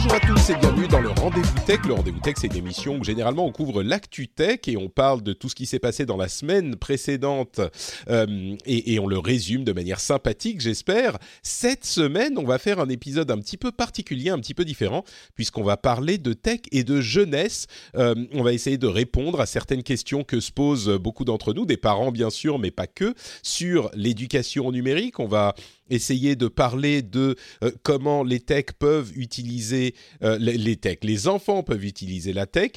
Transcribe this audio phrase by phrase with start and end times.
[0.00, 1.80] Bonjour à tous et bienvenue dans le Rendez-vous Tech.
[1.84, 5.24] Le Rendez-vous Tech, c'est une émission où généralement on couvre l'actu tech et on parle
[5.24, 7.60] de tout ce qui s'est passé dans la semaine précédente
[8.08, 11.18] euh, et, on le résume de manière sympathique, j'espère.
[11.42, 15.02] Cette semaine, on va faire un épisode un petit peu particulier, un petit peu différent,
[15.34, 17.66] puisqu'on va parler de tech et de jeunesse.
[17.96, 21.66] Euh, on va essayer de répondre à certaines questions que se posent beaucoup d'entre nous,
[21.66, 25.18] des parents bien sûr, mais pas que, sur l'éducation numérique.
[25.18, 25.56] On va
[25.90, 31.62] essayer de parler de euh, comment les techs peuvent utiliser euh, les, techs, les enfants
[31.62, 32.72] peuvent utiliser la tech,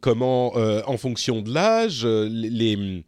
[0.00, 3.04] comment euh, en fonction de l'âge, les,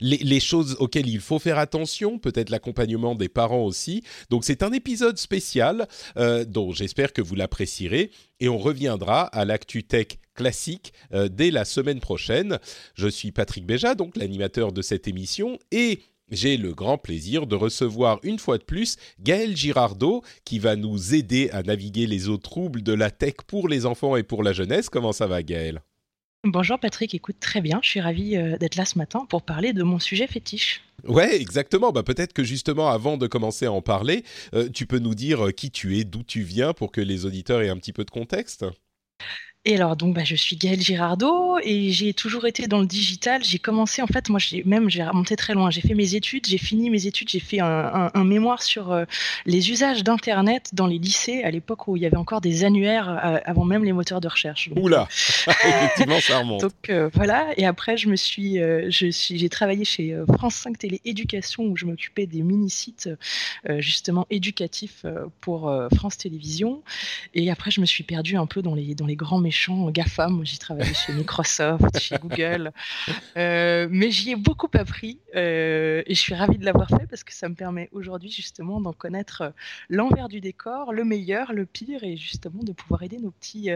[0.00, 4.02] les, les choses auxquelles il faut faire attention, peut-être l'accompagnement des parents aussi.
[4.30, 5.86] Donc c'est un épisode spécial
[6.46, 10.94] dont j'espère que vous l'apprécierez et on reviendra à l'actu tech classique
[11.30, 12.58] dès la semaine prochaine.
[12.94, 17.54] Je suis Patrick Béja, donc l'animateur de cette émission et j'ai le grand plaisir de
[17.54, 22.36] recevoir une fois de plus Gaël Girardot qui va nous aider à naviguer les eaux
[22.36, 24.88] troubles de la tech pour les enfants et pour la jeunesse.
[24.88, 25.82] Comment ça va Gaël?
[26.44, 29.72] Bonjour Patrick, écoute très bien, je suis ravie euh, d'être là ce matin pour parler
[29.72, 30.82] de mon sujet fétiche.
[31.04, 31.92] Ouais, exactement.
[31.92, 34.24] Bah, peut-être que justement, avant de commencer à en parler,
[34.54, 37.26] euh, tu peux nous dire euh, qui tu es, d'où tu viens, pour que les
[37.26, 38.64] auditeurs aient un petit peu de contexte?
[39.68, 43.42] Et alors donc bah, je suis Gaëlle Girardot et j'ai toujours été dans le digital.
[43.42, 45.70] J'ai commencé en fait moi j'ai même j'ai remonté très loin.
[45.70, 48.92] J'ai fait mes études, j'ai fini mes études, j'ai fait un, un, un mémoire sur
[48.92, 49.06] euh,
[49.44, 53.08] les usages d'internet dans les lycées à l'époque où il y avait encore des annuaires
[53.08, 54.68] euh, avant même les moteurs de recherche.
[54.68, 55.08] Donc, Oula,
[55.48, 56.60] effectivement ça remonte.
[56.60, 60.26] Donc euh, voilà, et après je me suis, euh, je suis, j'ai travaillé chez euh,
[60.36, 63.10] France 5 Télé Éducation où je m'occupais des mini-sites
[63.68, 66.84] euh, justement éducatifs euh, pour euh, France Télévisions.
[67.34, 69.55] Et après je me suis perdue un peu dans les, dans les grands méchants
[69.90, 70.44] GAFAM.
[70.44, 72.72] J'ai travaillé chez Microsoft, chez Google,
[73.36, 77.22] Euh, mais j'y ai beaucoup appris euh, et je suis ravie de l'avoir fait parce
[77.22, 79.50] que ça me permet aujourd'hui justement d'en connaître euh,
[79.90, 83.70] l'envers du décor, le meilleur, le pire et justement de pouvoir aider nos petits,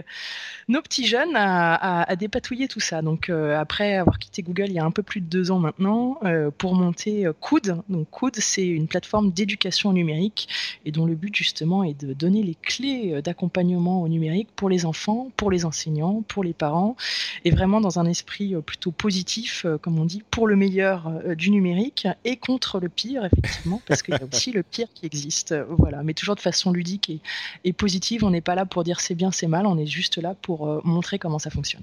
[0.68, 3.02] nos petits jeunes à, dépatouiller tout ça.
[3.02, 6.20] Donc après avoir quitté Google il y a un peu plus de deux ans maintenant
[6.58, 7.82] pour monter Coud.
[7.88, 10.48] Donc Coud c'est une plateforme d'éducation numérique
[10.84, 14.86] et dont le but justement est de donner les clés d'accompagnement au numérique pour les
[14.86, 16.96] enfants, pour les enseignants, pour les parents
[17.44, 21.08] et vraiment dans un esprit euh, plutôt positif, euh, comme on dit, pour le meilleur
[21.08, 24.88] euh, du numérique et contre le pire effectivement parce qu'il y a aussi le pire
[24.94, 25.54] qui existe.
[25.68, 27.20] Voilà, mais toujours de façon ludique et,
[27.64, 28.24] et positive.
[28.24, 29.66] On n'est pas là pour dire c'est bien, c'est mal.
[29.66, 31.82] On est juste là pour montrer comment ça fonctionne.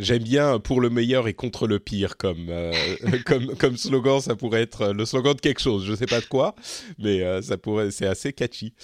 [0.00, 2.72] J'aime bien pour le meilleur et contre le pire comme, euh,
[3.26, 4.20] comme, comme slogan.
[4.20, 5.84] Ça pourrait être le slogan de quelque chose.
[5.84, 6.54] Je sais pas de quoi,
[6.98, 8.74] mais euh, ça pourrait, c'est assez catchy.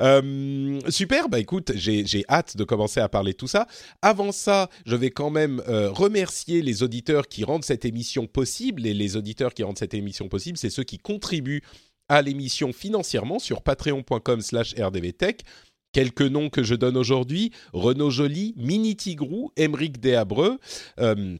[0.00, 1.28] Euh, super.
[1.28, 3.68] Bah écoute, j'ai, j'ai hâte de commencer à parler de tout ça.
[4.02, 8.84] Avant ça, je vais quand même euh, remercier les auditeurs qui rendent cette émission possible.
[8.84, 11.62] Et les auditeurs qui rendent cette émission possible, c'est ceux qui contribuent
[12.08, 15.44] à l'émission financièrement sur patreon.com/rdvtech.
[15.94, 20.58] Quelques noms que je donne aujourd'hui Renaud Joly, Mini Tigrou, Emeric Deshabreux,
[20.98, 21.36] euh,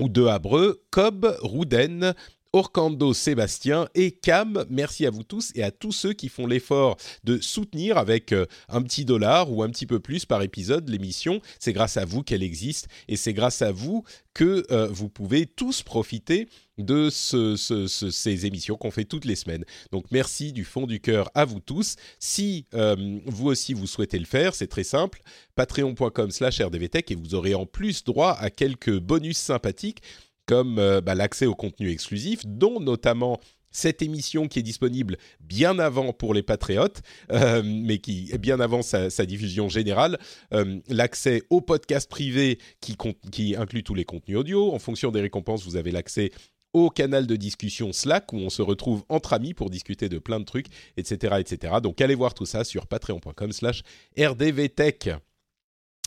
[0.00, 2.12] ou Dehabreux, Cobb, Rouden,
[2.52, 4.64] Orcando Sébastien et Cam.
[4.68, 8.46] Merci à vous tous et à tous ceux qui font l'effort de soutenir avec euh,
[8.68, 11.40] un petit dollar ou un petit peu plus par épisode l'émission.
[11.60, 14.02] C'est grâce à vous qu'elle existe et c'est grâce à vous
[14.34, 16.48] que euh, vous pouvez tous profiter
[16.78, 19.64] de ce, ce, ce, ces émissions qu'on fait toutes les semaines.
[19.92, 21.96] Donc merci du fond du cœur à vous tous.
[22.18, 25.20] Si euh, vous aussi vous souhaitez le faire, c'est très simple,
[25.54, 30.02] patreon.com slash rdvtech et vous aurez en plus droit à quelques bonus sympathiques
[30.46, 35.80] comme euh, bah, l'accès au contenu exclusif, dont notamment cette émission qui est disponible bien
[35.80, 40.16] avant pour les patriotes, euh, mais qui est bien avant sa, diffusion générale,
[40.88, 44.72] l'accès au podcast privé qui inclut tous les contenus audio.
[44.72, 46.30] En fonction des récompenses, vous avez l'accès
[46.74, 50.40] au canal de discussion Slack où on se retrouve entre amis pour discuter de plein
[50.40, 50.66] de trucs,
[50.96, 51.74] etc., etc.
[51.82, 53.82] Donc allez voir tout ça sur patreon.com/slash
[54.18, 55.10] rdvtech.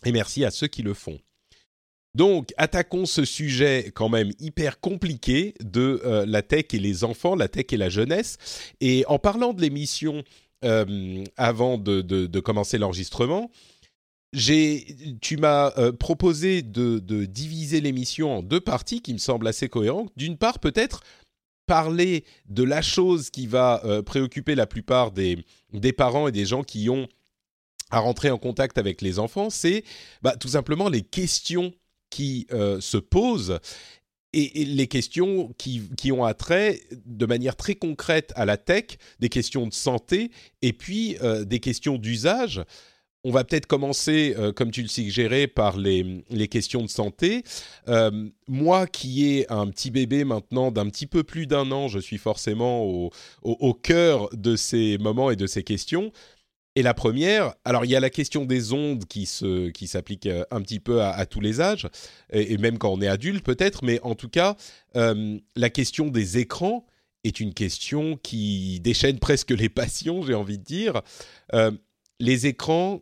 [0.06, 1.18] Et merci à ceux qui le font.
[2.14, 7.36] Donc, attaquons ce sujet quand même hyper compliqué de euh, la tech et les enfants,
[7.36, 8.38] la tech et la jeunesse.
[8.82, 10.24] Et en parlant de l'émission
[10.66, 13.52] euh, avant de commencer l'enregistrement,
[14.34, 20.12] tu m'as proposé de, diviser l'émission en deux parties qui me semblent assez cohérentes.
[20.16, 21.04] D'une part, peut-être
[21.66, 25.44] parler de la chose qui va préoccuper la plupart des,
[25.98, 27.08] parents et des gens qui ont
[27.90, 29.84] à rentrer en contact avec les enfants, c'est
[30.22, 31.74] bah, tout simplement les questions
[32.10, 33.60] qui euh, se posent
[34.34, 39.30] et, les questions qui, qui, ont attrait de manière très concrète à la tech, des
[39.30, 40.32] questions de santé
[40.62, 42.62] et puis euh, des questions d'usage.
[43.28, 47.44] On va peut-être commencer, euh, comme tu le suggérais, par les, les questions de santé.
[48.48, 52.18] moi qui ai un petit bébé maintenant d'un petit peu plus d'un an, je suis
[52.18, 53.12] forcément au,
[53.44, 56.12] au, cœur de ces moments et de ces questions.
[56.78, 60.28] Et la première, alors il y a la question des ondes qui se qui s'applique
[60.28, 61.88] euh, un petit peu à, tous les âges
[62.32, 64.56] et, même quand on est adulte peut-être, mais en tout cas
[64.96, 66.86] euh, la question des écrans
[67.24, 71.02] est une question qui déchaîne presque les passions, j'ai envie de dire.
[71.56, 71.72] Euh,
[72.20, 73.02] les écrans,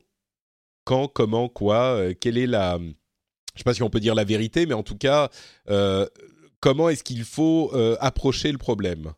[0.86, 4.66] quand, comment, quoi, quelle est la, je sais pas si on peut dire la vérité,
[4.66, 5.30] mais en tout cas,
[6.62, 9.12] comment est-ce qu'il faut approcher le problème?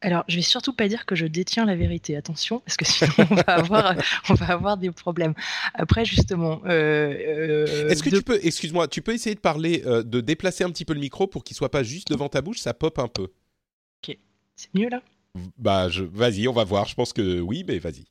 [0.00, 3.10] Alors, je vais surtout pas dire que je détiens la vérité, attention, parce que sinon
[3.18, 3.96] on va avoir,
[4.30, 5.34] on va avoir des problèmes.
[5.74, 6.60] Après, justement.
[6.66, 10.62] Euh, euh, Est-ce que tu peux, excuse-moi, tu peux essayer de parler, euh, de déplacer
[10.62, 12.96] un petit peu le micro pour qu'il soit pas juste devant ta bouche, ça pop
[13.00, 13.24] un peu?
[14.04, 14.16] Ok,
[14.54, 15.02] c'est mieux là?
[15.56, 16.04] Bah, je...
[16.04, 16.86] vas-y, on va voir.
[16.86, 18.04] Je pense que oui, mais vas-y.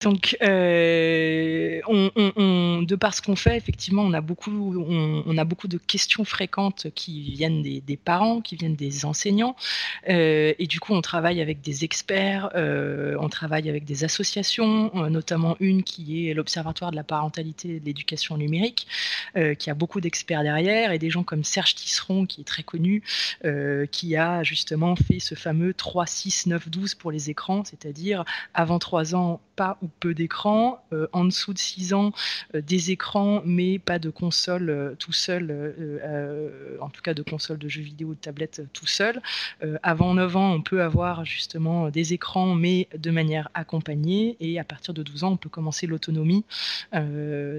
[0.00, 1.80] Donc, euh,
[2.82, 6.86] de par ce qu'on fait, effectivement, on a beaucoup, on, a beaucoup de questions fréquentes
[6.94, 9.56] qui viennent des, parents, qui viennent des enseignants,
[10.08, 14.92] euh, et du coup, on travaille avec des experts, euh, on travaille avec des associations,
[15.10, 18.86] notamment une qui est l'Observatoire de la parentalité et de l'éducation numérique,
[19.58, 23.02] qui a beaucoup d'experts derrière, et des gens comme Serge Tisseron, qui est très connu,
[23.90, 28.24] qui a justement fait ce fameux 3, 6, 9, 12 pour les écrans, c'est-à-dire
[28.54, 32.12] avant 3 ans, pas ou peu d'écrans, euh, en dessous de 6 ans,
[32.54, 35.48] euh, des écrans, mais pas de console euh, tout seul,
[36.80, 39.20] en tout cas de console de jeux vidéo ou de tablette tout seul.
[39.82, 44.64] avant 9 ans, on peut avoir justement des écrans, mais de manière accompagnée, et à
[44.64, 46.44] partir de 12 ans, on peut commencer l'autonomie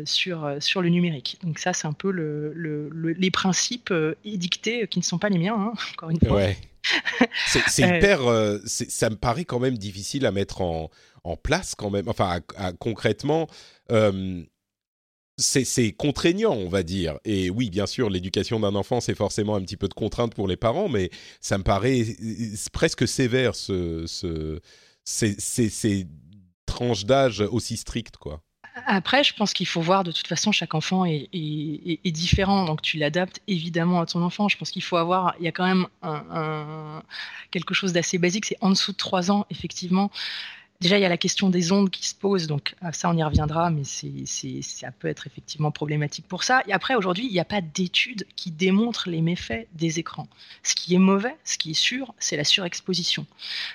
[0.06, 1.38] sur, sur le numérique.
[1.44, 3.94] Donc ça, c'est un peu le, les principes
[4.24, 6.42] édictés qui ne sont pas les miens, hein, encore une fois.
[7.48, 8.20] c'est hyper.
[8.66, 10.90] ça me paraît quand même difficile à mettre en,
[11.24, 12.08] en place quand même.
[12.08, 12.40] Enfin,
[12.80, 13.48] concrètement,
[13.92, 14.44] euh,
[15.40, 17.18] c'est contraignant, on va dire.
[17.26, 20.48] Et oui, bien sûr, l'éducation d'un enfant, c'est forcément un petit peu de contrainte pour
[20.48, 21.10] les parents, mais
[21.40, 22.06] ça me paraît
[22.74, 24.60] presque sévère, ce, ce,
[25.06, 26.08] ces,
[26.66, 28.42] tranches d'âge aussi strictes, quoi.
[28.86, 32.81] Après, je pense qu'il faut voir de toute façon, chaque enfant est, est, différent, donc
[32.81, 34.50] tu l'adaptes évidemment à ton enfant.
[34.50, 37.04] Je pense qu'il faut avoir, il y a quand même un,
[37.52, 40.12] quelque chose d'assez basique, c'est en dessous de 3 ans, effectivement.
[40.81, 43.18] Déjà, il y a la question des ondes qui se pose, donc euh, ça, on
[43.18, 46.64] y reviendra, mais c'est, ça peut être effectivement problématique pour ça.
[46.68, 50.30] Et après, aujourd'hui, il n'y a pas d'études qui démontrent les méfaits des écrans.
[50.64, 53.26] Ce qui est mauvais, ce qui est sûr, c'est la surexposition.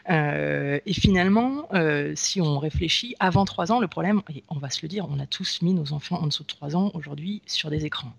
[0.09, 4.71] Euh, et finalement, euh, si on réfléchit, avant 3 ans, le problème, et on va
[4.71, 7.43] se le dire, on a tous mis nos enfants en dessous de 3 ans aujourd'hui
[7.45, 8.15] sur des écrans.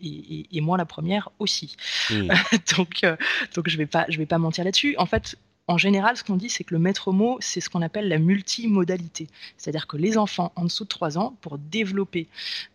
[0.00, 1.76] Et, moi, la première aussi.
[2.76, 3.04] donc,
[3.56, 4.94] donc je ne vais, pas, je vais pas mentir là-dessus.
[4.96, 5.36] En fait,
[5.68, 8.18] en général, ce qu'on dit, c'est que le maître mot, c'est ce qu'on appelle la
[8.18, 9.28] multimodalité.
[9.58, 12.26] C'est-à-dire que les enfants en dessous de 3 ans, pour développer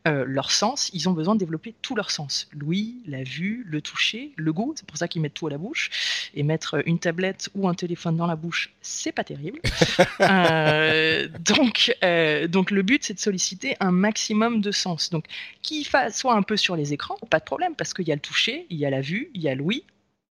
[0.07, 2.47] euh, leur sens, ils ont besoin de développer tous leurs sens.
[2.53, 4.73] L'ouïe, la vue, le toucher, le goût.
[4.75, 6.29] C'est pour ça qu'ils mettent tout à la bouche.
[6.35, 9.59] Et mettre une tablette ou un téléphone dans la bouche, c'est pas terrible.
[10.21, 15.09] euh, donc, euh, donc, le but, c'est de solliciter un maximum de sens.
[15.09, 15.25] Donc,
[15.63, 18.21] qu'il soit un peu sur les écrans, pas de problème, parce qu'il y a le
[18.21, 19.83] toucher, il y a la vue, il y a l'ouïe,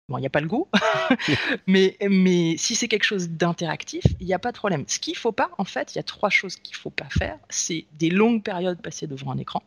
[0.09, 0.69] Bon, il n'y a pas le goût,
[1.67, 4.85] mais, mais si c'est quelque chose d'interactif, il n'y a pas de problème.
[4.87, 6.91] Ce qu'il ne faut pas, en fait, il y a trois choses qu'il ne faut
[6.91, 7.37] pas faire.
[7.51, 9.65] C'est des longues périodes passées devant un écran.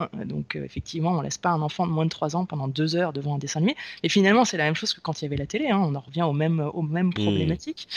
[0.00, 2.68] Euh, donc euh, effectivement, on laisse pas un enfant de moins de 3 ans pendant
[2.68, 3.76] deux heures devant un dessin animé.
[4.02, 5.68] Et finalement, c'est la même chose que quand il y avait la télé.
[5.70, 5.78] Hein.
[5.78, 7.14] on en revient aux mêmes, aux mêmes mmh.
[7.14, 7.88] problématiques.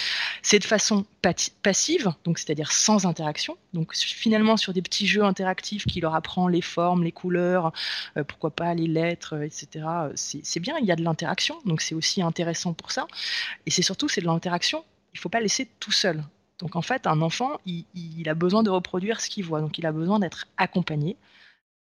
[0.42, 1.06] C'est de façon
[1.62, 3.58] passive, donc c'est-à-dire sans interaction.
[3.74, 7.72] Donc finalement, sur des petits jeux interactifs qui leur apprend les formes, les couleurs,
[8.18, 9.86] euh, pourquoi pas les lettres, etc.
[10.16, 11.60] C'est bien, il y a de l'interaction.
[11.66, 13.08] Donc c'est aussi intéressant pour ça.
[13.66, 14.84] Et c'est surtout, c'est de l'interaction.
[15.14, 16.24] Il faut pas laisser tout seul.
[16.60, 19.62] Donc en fait, un enfant, il, il a besoin de reproduire ce qu'il voit.
[19.62, 21.18] Donc il a besoin d'être accompagné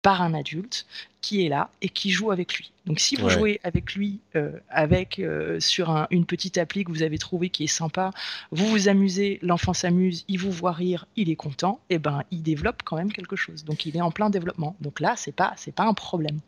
[0.01, 0.86] par un adulte
[1.22, 2.72] qui est là et qui joue avec lui.
[2.86, 7.03] Donc si vous jouez avec lui, euh, avec euh, sur une petite appli que vous
[7.03, 8.12] avez trouvée qui est sympa,
[8.51, 12.24] vous vous amusez, l'enfant s'amuse, il vous voit rire, il est content, et eh ben
[12.32, 13.65] il développe quand même quelque chose.
[13.65, 14.75] Donc il est en plein développement.
[14.79, 16.39] Donc là c'est pas c'est pas un problème.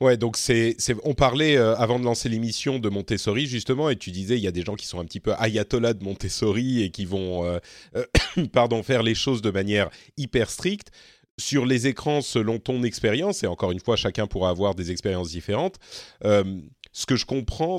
[0.00, 4.10] Ouais, donc c'est, on parlait euh, avant de lancer l'émission de Montessori justement, et tu
[4.10, 6.90] disais il y a des gens qui sont un petit peu ayatollahs de Montessori et
[6.90, 7.60] qui vont,
[8.52, 10.90] pardon, faire les choses de manière hyper stricte
[11.38, 15.30] sur les écrans, selon ton expérience, et encore une fois, chacun pourra avoir des expériences
[15.30, 15.76] différentes,
[16.24, 16.44] euh,
[16.92, 17.78] ce que je comprends...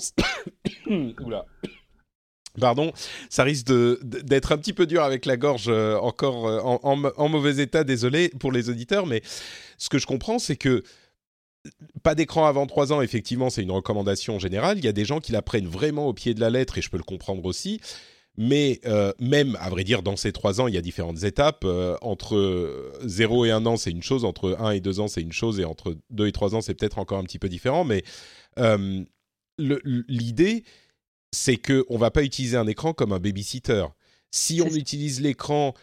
[0.88, 1.46] Oula.
[2.60, 2.94] Pardon,
[3.30, 3.68] ça risque
[4.02, 8.30] d'être un petit peu dur avec la gorge euh, encore euh, en, mauvais état, désolé
[8.40, 9.22] pour les auditeurs, mais
[9.78, 10.84] ce que je comprends, c'est que
[12.04, 14.78] pas d'écran avant 3 ans, effectivement, c'est une recommandation générale.
[14.78, 16.82] Il y a des gens qui la prennent vraiment au pied de la lettre, et
[16.82, 17.82] je peux le comprendre aussi.
[18.38, 21.64] Mais euh, même, à vrai dire, dans ces trois ans, il y a différentes étapes.
[21.64, 24.26] Euh, entre 0 et 1 an, c'est une chose.
[24.26, 25.60] Entre 1 et 2 ans, c'est une chose.
[25.60, 27.86] Et entre 2 et 3 ans, c'est peut-être encore un petit peu différent.
[27.86, 28.04] Mais
[28.60, 29.04] euh,
[29.58, 30.64] l'idée,
[31.32, 33.86] c'est qu'on ne va pas utiliser un écran comme un babysitter.
[34.32, 35.74] Si on utilise l'écran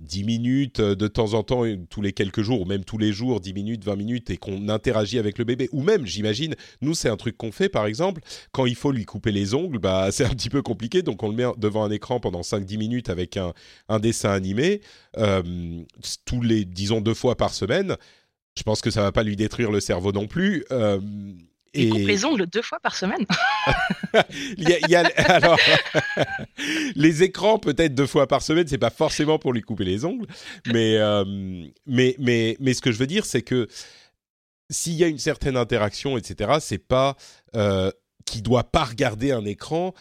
[0.00, 3.12] 10 minutes euh, de temps en temps, tous les quelques jours, ou même tous les
[3.12, 5.68] jours, 10 minutes, 20 minutes, et qu'on interagit avec le bébé.
[5.72, 8.22] Ou même, j'imagine, nous, c'est un truc qu'on fait, par exemple,
[8.52, 11.28] quand il faut lui couper les ongles, bah, c'est un petit peu compliqué, donc on
[11.28, 13.52] le met devant un écran pendant 5-10 minutes avec un,
[13.98, 14.80] dessin animé,
[15.18, 15.42] euh,
[16.24, 17.96] tous les, disons, deux fois par semaine.
[18.56, 20.64] Je pense que ça va pas lui détruire le cerveau non plus.
[20.70, 21.00] Euh,
[21.74, 23.26] il coupe les ongles deux fois par semaine.
[24.58, 25.58] il y a, alors,
[26.94, 30.26] les écrans peut-être deux fois par semaine, c'est pas forcément pour lui couper les ongles,
[30.66, 31.24] mais euh,
[31.86, 33.68] mais mais mais ce que je veux dire, c'est que
[34.70, 37.16] s'il y a une certaine interaction, etc., c'est pas
[37.56, 37.90] euh,
[38.24, 39.94] qui doit pas regarder un écran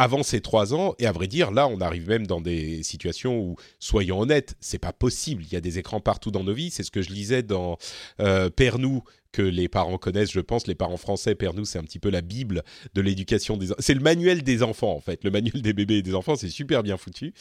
[0.00, 0.94] avant ces trois ans.
[0.98, 4.78] Et à vrai dire, là, on arrive même dans des situations où, soyons honnêtes, c'est
[4.78, 5.42] pas possible.
[5.42, 6.70] Il y a des écrans partout dans nos vies.
[6.70, 7.76] C'est ce que je lisais dans
[8.18, 10.66] euh, Père nous que les parents connaissent, je pense.
[10.66, 12.64] Les parents français, Père nous, c'est un petit peu la bible
[12.94, 13.68] de l'éducation des.
[13.78, 15.22] C'est le manuel des enfants, en fait.
[15.22, 17.34] Le manuel des bébés et des enfants, c'est super bien foutu.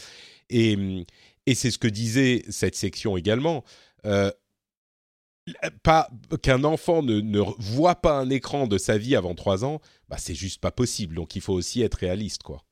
[0.50, 1.06] Et,
[1.46, 3.64] et c'est ce que disait cette section également.
[4.06, 4.32] Euh,
[5.84, 6.10] pas
[6.42, 10.18] qu'un enfant ne, ne, voit pas un écran de sa vie avant 3 ans, bah
[10.18, 11.16] c'est juste pas possible.
[11.16, 12.64] Donc il faut aussi être réaliste, quoi.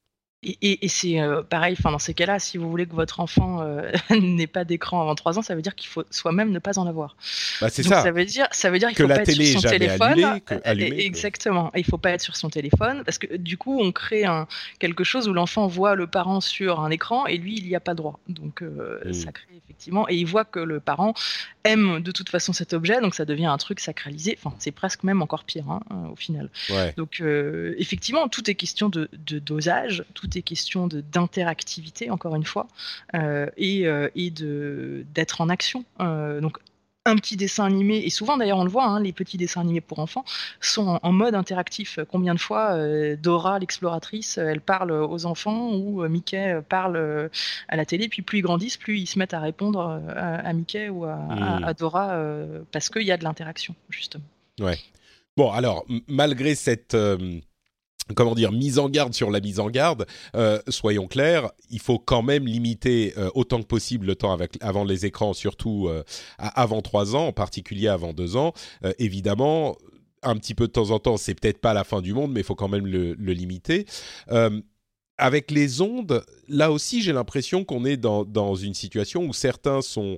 [0.44, 3.92] Et, c'est euh, pareil, enfin, dans ces cas-là, si vous voulez que votre enfant euh,
[4.12, 6.86] n'ait pas d'écran avant 3 ans, ça veut dire qu'il faut soi-même ne pas en
[6.86, 7.18] avoir.
[7.60, 8.04] Bah, c'est ça.
[8.04, 10.40] Ça veut dire, ça veut dire qu'il faut la pas télé être sur son téléphone.
[10.64, 11.72] Allumée, exactement.
[11.76, 15.04] Il faut pas être sur son téléphone parce que du coup, on crée un, quelque
[15.04, 17.96] chose où l'enfant voit le parent sur un écran et lui, il n'y a pas
[17.96, 18.20] droit.
[18.28, 19.14] Donc, euh, mmh.
[19.14, 21.14] ça crée effectivement, et il voit que le parent
[21.64, 24.38] aime de toute façon cet objet, donc ça devient un truc sacralisé.
[24.40, 26.50] Enfin, c'est presque même encore pire hein, au final.
[26.96, 27.24] Donc,
[27.78, 32.68] effectivement, tout est question de, de dosage, tout est question d'interactivité, encore une fois,
[33.14, 35.86] euh, et, euh, et d'être en action.
[36.00, 36.58] Euh, donc,
[37.06, 39.80] un petit dessin animé, et souvent d'ailleurs on le voit, hein, les petits dessins animés
[39.80, 40.26] pour enfants
[40.60, 42.00] sont en, mode interactif.
[42.12, 42.78] Combien de fois
[43.16, 47.30] Dora, l'exploratrice, elle parle aux enfants ou Mickey parle
[47.70, 50.90] à la télé, puis plus ils grandissent, plus ils se mettent à répondre à, Mickey
[50.90, 51.18] ou à,
[51.64, 52.20] à, Dora
[52.74, 54.26] parce qu'il y a de l'interaction, justement.
[54.60, 54.78] Ouais.
[55.38, 56.98] Bon, alors, malgré cette
[58.16, 62.00] comment dire, mise en garde sur la mise en garde, euh, soyons clairs, il faut
[62.00, 66.04] quand même limiter euh, autant que possible le temps avant les écrans, surtout euh,
[66.38, 68.54] avant 3 ans, en particulier avant 2 ans.
[69.00, 69.78] évidemment,
[70.24, 72.42] un petit peu de temps en temps, c'est peut-être pas la fin du monde, mais
[72.42, 73.86] il faut quand même le, limiter
[75.20, 80.18] avec les ondes, là aussi, j'ai l'impression qu'on est dans, une situation où certains sont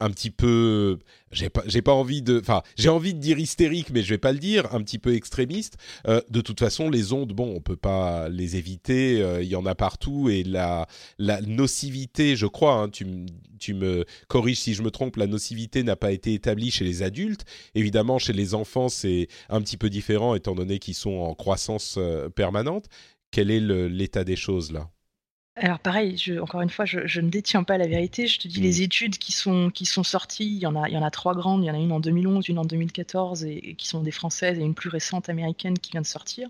[0.00, 0.98] un petit peu,
[1.30, 4.18] j'ai pas, j'ai pas envie de, enfin, j'ai envie de dire hystérique, mais je vais
[4.18, 5.76] pas le dire, un petit peu extrémiste.
[6.08, 9.56] Euh, de toute façon, les ondes, bon, on peut pas les éviter, euh, il y
[9.56, 10.86] en a partout, et la,
[11.18, 13.06] la nocivité, je crois, hein, tu,
[13.58, 17.02] tu me corriges si je me trompe, la nocivité n'a pas été établie chez les
[17.02, 17.44] adultes.
[17.74, 21.96] Évidemment, chez les enfants, c'est un petit peu différent, étant donné qu'ils sont en croissance
[21.98, 22.86] euh, permanente.
[23.30, 24.90] Quel est l'état des choses là?
[25.62, 28.26] Alors pareil, je, encore une fois, je, ne détiens pas la vérité.
[28.26, 28.84] Je te dis les mmh.
[28.84, 31.34] études qui sont, qui sont sorties, il y, en a, il y en a trois
[31.34, 31.62] grandes.
[31.62, 34.58] Il y en a une en 2011, une en 2014, et, qui sont des françaises,
[34.58, 36.48] et une plus récente américaine qui vient de sortir,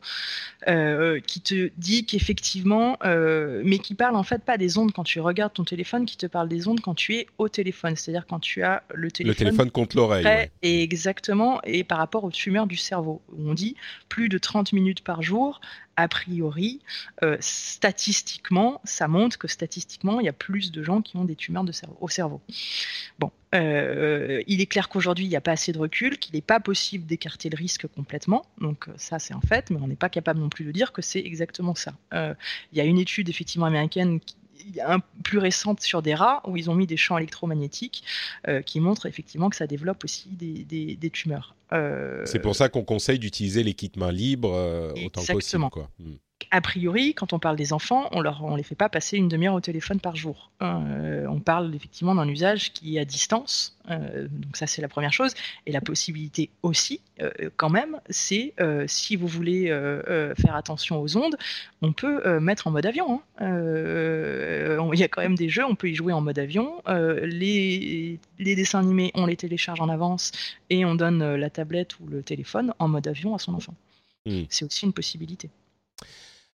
[0.68, 5.04] euh, qui te dit qu'effectivement, euh, mais qui parle en fait pas des ondes quand
[5.04, 8.26] tu regardes ton téléphone, qui te parle des ondes quand tu es au téléphone, c'est-à-dire
[8.26, 9.30] quand tu as le téléphone.
[9.30, 10.48] Le téléphone contre l'oreille.
[10.62, 13.22] Et exactement, et par rapport aux tumeurs du cerveau.
[13.36, 13.74] On dit
[14.08, 15.60] plus de 30 minutes par jour,
[16.02, 16.80] a priori,
[17.23, 21.37] euh, statistiquement, ça montre que statistiquement, il y a plus de gens qui ont des
[21.37, 21.64] tumeurs
[22.00, 22.40] au cerveau.
[23.19, 26.40] Bon, euh, il est clair qu'aujourd'hui, il n'y a pas assez de recul, qu'il n'est
[26.40, 28.45] pas possible d'écarter le risque complètement.
[28.61, 30.92] Donc euh, ça, c'est un fait, mais on n'est pas capable non plus de dire
[30.92, 31.95] que c'est exactement ça.
[32.12, 34.21] il y a une étude effectivement américaine
[35.25, 38.04] plus récente sur des rats où ils ont mis des champs électromagnétiques
[38.66, 41.54] qui montrent effectivement que ça développe aussi des tumeurs.
[41.72, 45.68] Euh, c'est pour ça qu'on conseille d'utiliser les kits mains libres euh, autant que possible.
[45.70, 45.88] Quoi.
[46.44, 46.56] Hmm.
[46.56, 49.28] a priori, quand on parle des enfants, on leur, on les fait pas passer une
[49.28, 50.50] demi-heure au téléphone par jour.
[50.62, 53.76] Euh, on parle effectivement d'un usage qui est à distance.
[53.90, 55.35] Euh, donc ça, c'est la première chose.
[55.66, 58.54] Et la possibilité aussi, euh, quand même, c'est
[58.87, 59.66] si vous voulez
[60.38, 61.37] faire attention aux ondes,
[61.82, 63.23] on peut mettre en mode avion.
[63.38, 64.90] Hein.
[64.92, 66.82] Il y a quand même des jeux, on peut y jouer en mode avion.
[66.88, 70.32] Les, les, dessins animés, on les télécharge en avance
[70.68, 73.75] et on donne la tablette ou le téléphone en mode avion à son enfant.
[74.26, 74.42] Mmh.
[74.49, 75.49] C'est aussi une possibilité.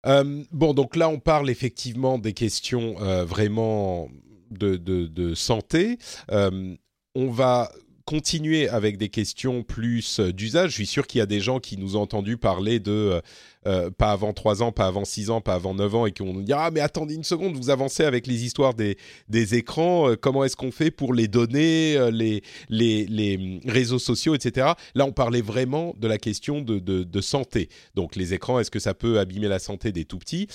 [0.07, 4.09] Euh, bon, donc là, on parle effectivement des questions euh, vraiment
[4.51, 5.99] de, santé.
[6.31, 6.75] Euh,
[7.15, 7.71] on va
[8.05, 10.71] continuer avec des questions plus d'usage.
[10.71, 13.21] Je suis sûr qu'il y a des gens qui nous ont entendu parler de
[13.67, 16.33] euh, pas avant 3 ans, pas avant 6 ans, pas avant 9 ans, et qu'on
[16.33, 18.97] nous dit Ah, mais attendez une seconde, vous avancez avec les histoires des,
[19.29, 23.61] des écrans, euh, comment est-ce qu'on fait pour les données, euh, les, les, les, hum,
[23.71, 24.69] réseaux sociaux, etc.
[24.95, 27.69] Là, on parlait vraiment de la question de, de santé.
[27.95, 30.49] Donc, les écrans, est-ce que ça peut abîmer la santé des tout petits?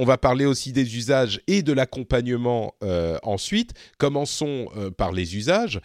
[0.00, 2.74] On va parler aussi des usages et de l'accompagnement
[3.22, 3.72] ensuite.
[3.98, 5.80] Commençons par les usages.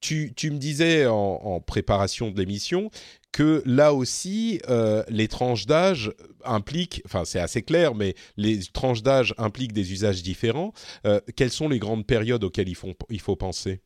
[0.00, 2.90] Tu, me disais en, en préparation de l'émission
[3.32, 6.12] que là aussi, euh, les tranches d'âge
[6.44, 10.72] impliquent, enfin c'est assez clair, mais les tranches d'âge impliquent des usages différents.
[11.04, 13.82] Euh, quelles sont les grandes périodes auxquelles il faut penser?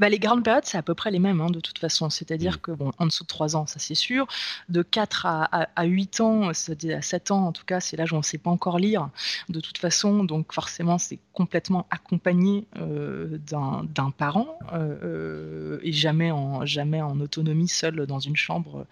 [0.00, 2.08] Bah, les grandes périodes, c'est à peu près les mêmes, hein, de toute façon.
[2.08, 2.60] C'est-à-dire mmh.
[2.62, 4.26] que, bon, en dessous de 3 ans, ça c'est sûr.
[4.70, 8.12] De 4 à, à, 8 ans, c'est-à-dire à 7 ans, en tout cas, c'est l'âge
[8.12, 9.10] où on ne sait pas encore lire,
[9.50, 10.24] de toute façon.
[10.24, 17.18] Donc, forcément, c'est complètement accompagné euh, d'un parent euh, euh, et jamais en, jamais en
[17.20, 18.86] autonomie, seul dans une chambre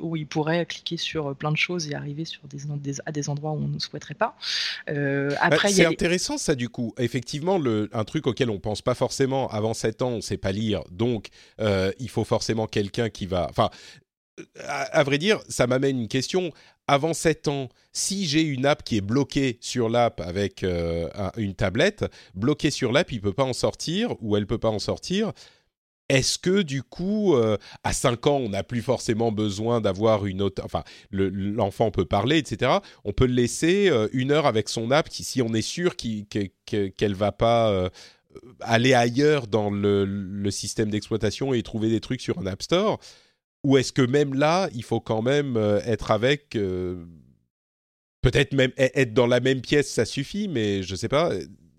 [0.00, 3.52] où il pourrait cliquer sur plein de choses et arriver sur des, à des endroits
[3.52, 4.36] où on ne souhaiterait pas.
[5.40, 6.94] après, c'est intéressant, ça, du coup.
[6.98, 10.20] Effectivement, le, un truc auquel on ne pense pas forcément avant 7 ans, on ne
[10.20, 11.28] sait pas lire, donc
[11.60, 13.46] euh, il faut forcément quelqu'un qui va...
[13.50, 13.70] Enfin,
[14.66, 16.52] à, vrai dire, ça m'amène une question.
[16.86, 21.54] Avant 7 ans, si j'ai une app qui est bloquée sur l'app avec euh, une
[21.54, 25.32] tablette, bloquée sur l'app, il peut pas en sortir ou elle peut pas en sortir.
[26.08, 30.42] Est-ce que du coup, euh, à 5 ans, on n'a plus forcément besoin d'avoir une
[30.42, 30.62] autre...
[30.64, 32.72] Enfin, l'enfant peut parler, etc.
[33.04, 36.50] On peut le laisser une heure avec son app, si on est sûr qu'elle
[37.00, 37.90] ne va pas
[38.60, 42.98] aller ailleurs dans le, système d'exploitation et trouver des trucs sur un App Store
[43.64, 47.04] Ou est-ce que même là, il faut quand même euh, être avec euh,
[48.22, 51.30] Peut-être même e-, être dans la même pièce, ça suffit, mais je ne sais pas.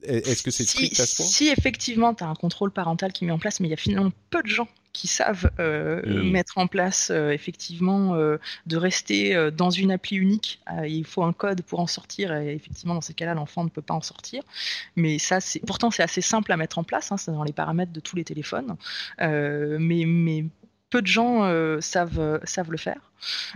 [0.04, 1.26] Est-ce que c'est strict à ce point?
[1.26, 3.74] Si effectivement, tu as un contrôle parental qui est mis en place, mais il y
[3.74, 6.32] a finalement peu de gens qui savent euh, mmh.
[6.32, 10.60] mettre en place euh, effectivement euh, de rester dans une appli unique.
[10.86, 13.82] il faut un code pour en sortir et effectivement dans ces cas-là l'enfant ne peut
[13.82, 14.44] pas en sortir.
[14.96, 17.12] Mais ça c'est pourtant c'est assez simple à mettre en place.
[17.12, 18.76] Hein, c'est dans les paramètres de tous les téléphones.
[19.20, 20.46] mais mais
[20.90, 23.02] peu de gens euh, savent, euh, savent le faire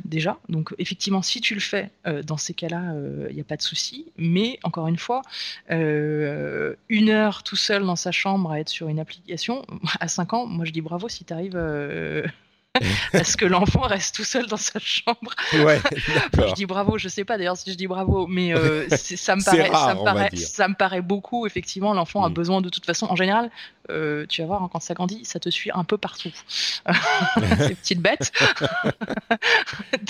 [0.05, 0.37] déjà.
[0.49, 2.93] Donc effectivement, si tu le fais, euh, dans ces cas-là,
[3.29, 4.11] il n'y a pas de souci.
[4.17, 5.21] Mais encore une fois,
[5.69, 9.65] une heure tout seul dans sa chambre à être sur une application,
[9.99, 11.57] à 5 ans, moi je dis bravo si tu arrives
[13.13, 15.33] Est-ce que l'enfant reste tout seul dans sa chambre.
[15.53, 15.81] Ouais,
[16.33, 19.43] je dis bravo, je sais pas d'ailleurs si je dis bravo, mais euh, ça, me
[19.43, 21.45] paraît, ça, me paraît ça me paraît beaucoup.
[21.45, 22.33] Effectivement, l'enfant a mm.
[22.33, 23.07] besoin de toute façon.
[23.07, 23.51] En général,
[23.89, 26.31] euh, tu vas voir, hein, quand ça grandit, ça te suit un peu partout.
[27.59, 28.31] Ces petites bêtes.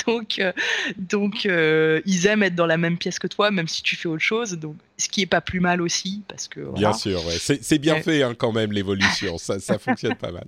[0.06, 0.54] donc, euh,
[0.98, 4.24] donc ils aiment être dans la même pièce que toi, même si tu fais autre
[4.24, 4.54] chose.
[4.54, 6.74] Donc, ce qui est pas plus mal aussi, parce que.
[6.74, 7.38] Bien sûr, ouais.
[7.40, 9.38] c'est bien fait hein, quand même l'évolution.
[9.38, 10.48] ça, ça fonctionne pas mal.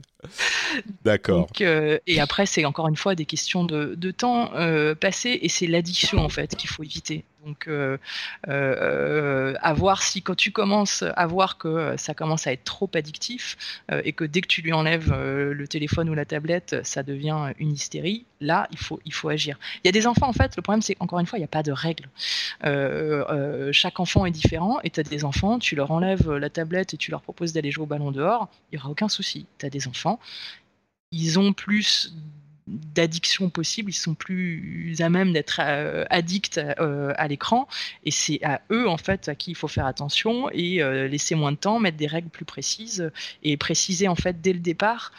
[1.03, 1.47] D'accord.
[1.61, 5.49] Euh, et après, c'est encore une fois des questions de, de temps euh, passé et
[5.49, 7.25] c'est l'addiction en fait qu'il faut éviter.
[7.45, 7.97] Donc, euh,
[8.47, 12.89] euh, à voir si quand tu commences à voir que ça commence à être trop
[12.93, 13.57] addictif
[14.03, 17.71] et que dès que tu lui enlèves le téléphone ou la tablette, ça devient une
[17.71, 19.57] hystérie, là, il faut, il faut agir.
[19.83, 21.45] Il y a des enfants, en fait, le problème, c'est qu'encore une fois, il n'y
[21.45, 22.09] a pas de règles.
[23.71, 26.97] chaque enfant est différent et tu as des enfants, tu leur enlèves la tablette et
[26.97, 29.47] tu leur proposes d'aller jouer au ballon dehors, il n'y aura aucun souci.
[29.57, 30.19] Tu as des enfants,
[31.11, 32.13] ils ont plus
[32.67, 37.67] d'addiction possible, ils sont plus à même d'être euh, addicts euh, à l'écran.
[38.05, 41.35] Et c'est à eux en fait à qui il faut faire attention et euh, laisser
[41.35, 43.11] moins de temps, mettre des règles plus précises
[43.43, 45.11] et préciser en fait dès le départ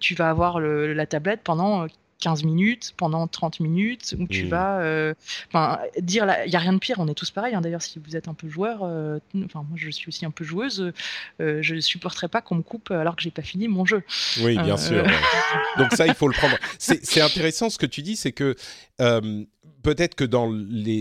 [0.00, 1.86] tu vas avoir la tablette pendant
[2.20, 4.48] 15 minutes, pendant 30 minutes, où tu mmh.
[4.48, 5.14] vas euh,
[6.00, 7.60] dire, il n'y a rien de pire, on est tous pareils, hein.
[7.60, 10.44] d'ailleurs si vous êtes un peu joueur, euh, enfin moi je suis aussi un peu
[10.44, 10.92] joueuse,
[11.40, 14.02] euh, je ne supporterai pas qu'on me coupe alors que j'ai pas fini mon jeu.
[14.40, 15.04] Oui, bien sûr.
[15.78, 16.56] Donc ça, il faut le prendre.
[16.78, 18.56] C'est intéressant ce que tu dis, c'est que
[19.82, 20.24] peut-être que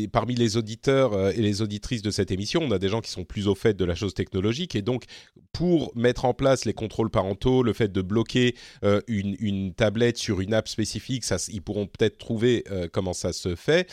[0.07, 3.11] parmi les auditeurs euh, et les auditrices de cette émission, on a des gens qui
[3.11, 5.05] sont plus au fait de la chose technologique et donc
[5.51, 10.41] pour mettre en place les contrôles parentaux, le fait de bloquer euh, une, tablette sur
[10.41, 13.89] une app spécifique, ils pourront peut-être trouver euh, comment ça se fait.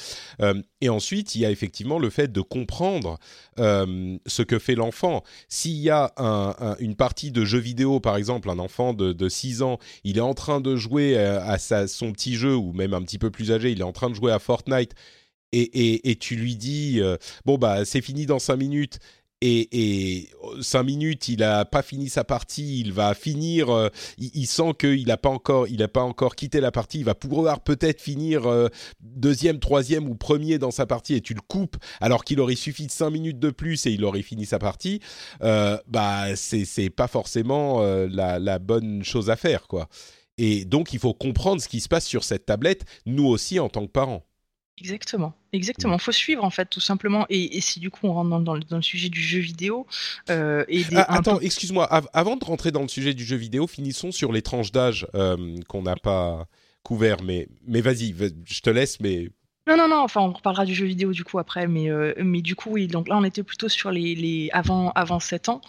[0.80, 3.18] et ensuite, il y a effectivement le fait de comprendre
[3.56, 5.22] ce que fait l'enfant.
[5.48, 6.12] S'il y a
[6.80, 10.22] une partie de jeu vidéo, par exemple, un enfant de, de 6 ans, il est
[10.22, 13.72] en train de jouer à son petit jeu ou même un petit peu plus âgé,
[13.72, 17.84] il est en train de jouer à Fortnite et, tu lui dis euh, bon bah
[17.84, 18.98] c'est fini dans cinq minutes
[19.46, 20.30] et,
[20.62, 25.06] cinq minutes, il a pas fini sa partie, il va finir, euh, il, sent qu'il
[25.06, 28.46] n'a pas encore, il a pas encore quitté la partie, il va pouvoir peut-être finir
[28.46, 28.68] euh,
[29.00, 32.86] deuxième, troisième ou premier dans sa partie et tu le coupes alors qu'il aurait suffi
[32.86, 35.00] de cinq minutes de plus et il aurait fini sa partie,
[35.42, 39.90] bah c'est c'est pas forcément la, la, bonne chose à faire quoi.
[40.38, 43.68] Et donc il faut comprendre ce qui se passe sur cette tablette, nous aussi en
[43.68, 44.24] tant que parents.
[44.78, 45.94] Exactement, exactement.
[45.94, 47.26] Il Faut suivre en fait, tout simplement.
[47.28, 49.86] Et, si du coup on rentre dans, le, sujet du jeu vidéo
[50.30, 51.86] euh, et ah, attends, excuse-moi.
[52.12, 55.56] avant de rentrer dans le sujet du jeu vidéo, finissons sur les tranches d'âge euh,
[55.68, 56.46] qu'on n'a pas
[56.82, 57.22] couvert.
[57.22, 58.98] Mais mais vas-y, je te laisse.
[58.98, 59.30] Mais
[59.66, 62.42] non, non, non, enfin, on reparlera du jeu vidéo du coup après, mais, euh, mais
[62.42, 65.62] du coup, oui, donc là, on était plutôt sur les, les avant, avant 7 ans,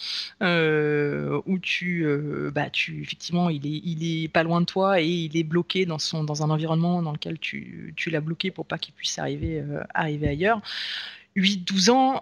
[0.43, 4.99] euh, où tu, euh, bah, tu, effectivement, il est, il est pas loin de toi
[4.99, 8.51] et il est bloqué dans, son, dans un environnement dans lequel tu, tu l'as bloqué
[8.51, 10.62] pour pas qu'il puisse arriver, arriver ailleurs.
[11.38, 12.21] 8-12 ans,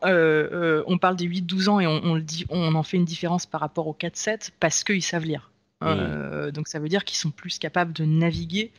[0.87, 3.47] on parle des 8-12 ans et on, on, le dit, on en fait une différence
[3.47, 5.52] par rapport aux 4-7 parce qu'ils savent lire.
[5.85, 8.71] Euh, donc ça veut dire qu'ils sont plus capables de naviguer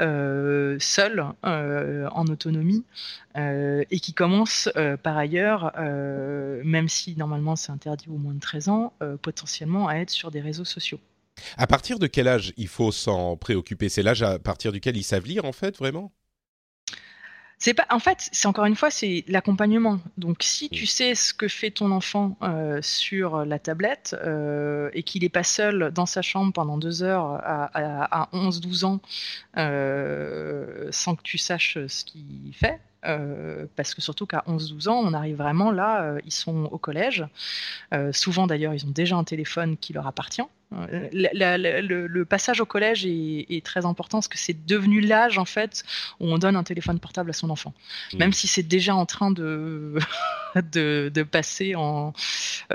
[0.00, 2.84] euh, seuls euh, en autonomie
[3.38, 4.70] et qui commencent
[5.02, 10.08] par ailleurs, même si normalement c'est interdit au moins de 13 ans, potentiellement à être
[10.08, 10.98] sur des réseaux sociaux.
[11.58, 13.90] À partir de quel âge il faut s'en préoccuper?
[13.90, 16.12] C'est l'âge à partir duquel ils savent lire en fait vraiment?
[17.58, 19.98] C'est pas, en fait, c'est encore une fois, c'est l'accompagnement.
[20.18, 25.02] Donc, si tu sais ce que fait ton enfant euh, sur la tablette euh, et
[25.02, 29.00] qu'il n'est pas seul dans sa chambre pendant deux heures à, à, 11-12 ans
[29.56, 35.00] euh, sans que tu saches ce qu'il fait, euh, parce que surtout qu'à 11-12 ans,
[35.04, 37.24] on arrive vraiment là, euh, ils sont au collège.
[37.94, 40.42] Euh, souvent d'ailleurs, ils ont déjà un téléphone qui leur appartient.
[40.72, 45.84] le, passage au collège est, très important parce que c'est devenu l'âge en fait
[46.18, 47.72] où on donne un téléphone portable à son enfant,
[48.12, 48.18] mmh.
[48.18, 49.98] même si c'est déjà en train de
[50.72, 52.12] de, passer en,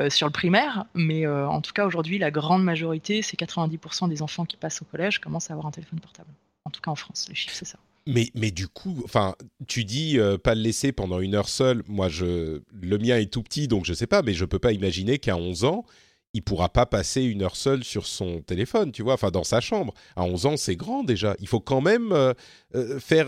[0.09, 0.85] sur le primaire.
[0.93, 4.85] Mais en tout cas aujourd'hui, la grande majorité, c'est 90% des enfants qui passent au
[4.85, 6.29] collège commencent à avoir un téléphone portable.
[6.63, 7.77] En tout cas en France, les chiffres c'est ça.
[8.07, 9.35] Mais, mais du coup, enfin,
[9.67, 11.83] tu dis euh, pas le laisser pendant une heure seule.
[11.87, 14.71] Moi, je, le mien est tout petit, donc je sais pas, mais je peux pas
[14.71, 15.85] imaginer qu'à 11 ans,
[16.33, 19.61] il pourra pas passer une heure seule sur son téléphone, tu vois, enfin dans sa
[19.61, 19.93] chambre.
[20.15, 21.35] À 11 ans, c'est grand déjà.
[21.39, 22.33] Il faut quand même euh,
[22.73, 23.27] euh, faire,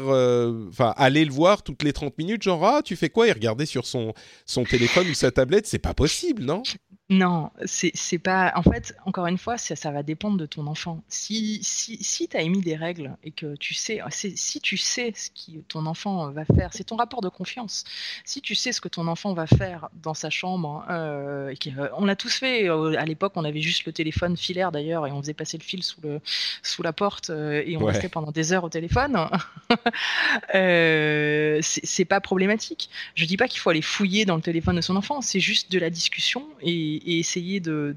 [0.69, 3.27] enfin, aller le voir toutes les 30 minutes, genre ah, tu fais quoi?
[3.27, 4.13] et regarder sur son
[4.45, 6.63] son téléphone ou sa tablette, c'est pas possible, non?
[7.09, 8.53] Non, c'est pas.
[8.55, 11.03] En fait, encore une fois, ça, ça va dépendre de ton enfant.
[11.09, 15.11] Si, si, si tu as émis des règles et que tu sais, si tu sais
[15.13, 17.83] ce que ton enfant va faire, c'est ton rapport de confiance.
[18.23, 21.89] Si tu sais ce que ton enfant va faire dans sa chambre, euh, et euh,
[21.97, 22.69] on l'a tous fait.
[22.69, 25.63] Euh, à l'époque, on avait juste le téléphone filaire d'ailleurs, et on faisait passer le
[25.63, 26.21] fil sous, le,
[26.63, 29.27] sous la porte, et on restait pendant des heures au téléphone.
[31.61, 32.89] c'est pas problématique.
[33.15, 35.69] Je dis pas qu'il faut aller fouiller dans le téléphone de son enfant, c'est juste
[35.69, 37.95] de la discussion et et, essayer de,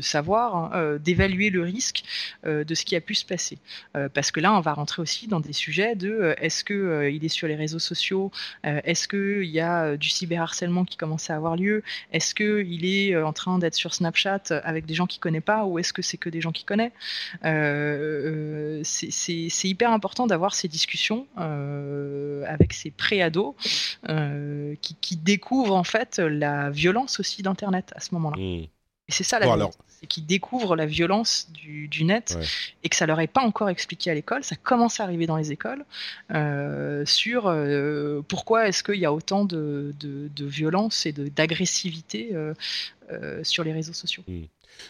[0.00, 2.04] savoir, hein, euh, d'évaluer le risque
[2.46, 3.58] euh, de ce qui a pu se passer.
[3.96, 7.24] Euh, parce que là, on va rentrer aussi dans des sujets de est-ce qu'il il
[7.24, 8.30] est sur les réseaux sociaux,
[8.64, 13.32] est-ce qu'il y a du cyberharcèlement qui commence à avoir lieu, est-ce qu'il est en
[13.32, 16.28] train d'être sur Snapchat avec des gens qu'il connaît pas ou est-ce que c'est que
[16.28, 16.92] des gens qu'il connaît?
[18.84, 23.54] C'est hyper important d'avoir ces discussions avec ces pré-ados
[24.82, 28.35] qui, qui découvrent en fait la violence aussi d'Internet à ce moment-là.
[28.38, 29.70] Et c'est ça la bon,
[30.00, 32.36] c'est qu'ils découvrent la violence du, net
[32.82, 34.44] et que ça leur est pas encore expliqué à l'école.
[34.44, 35.84] Ça commence à arriver dans les écoles
[36.32, 39.94] euh, sur euh, pourquoi est-ce qu'il y a autant de,
[40.40, 44.24] violence et d'agressivité euh, sur les réseaux sociaux.
[44.26, 44.44] Hmm.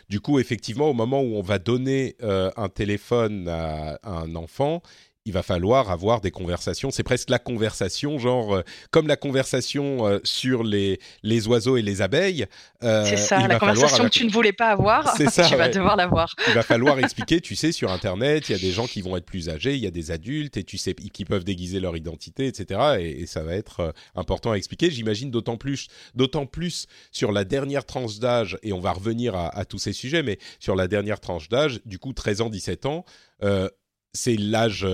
[0.08, 4.82] Du coup, effectivement, au moment où on va donner un téléphone à, un enfant,
[5.26, 6.90] il va falloir avoir des conversations.
[6.92, 8.62] C'est presque la conversation, genre euh,
[8.92, 12.46] comme la conversation euh, sur les, les oiseaux et les abeilles.
[12.84, 15.96] Euh, c'est ça, la conversation que tu ne voulais pas avoir, ça, tu vas devoir
[15.96, 16.34] l'avoir.
[16.46, 19.16] il va falloir expliquer, tu sais, sur Internet, il y a des gens qui vont
[19.16, 21.96] être plus âgés, il y a des adultes, et tu sais, qui peuvent déguiser leur
[21.96, 22.80] identité, etc.
[23.00, 24.88] Et, ça va être important à expliquer.
[24.88, 29.48] J'imagine d'autant plus, d'autant plus sur la dernière tranche d'âge, et on va revenir à,
[29.48, 32.86] à, tous ces sujets, mais sur la dernière tranche d'âge, du coup, 13 ans, 17
[32.86, 33.04] ans,
[34.12, 34.86] c'est l'âge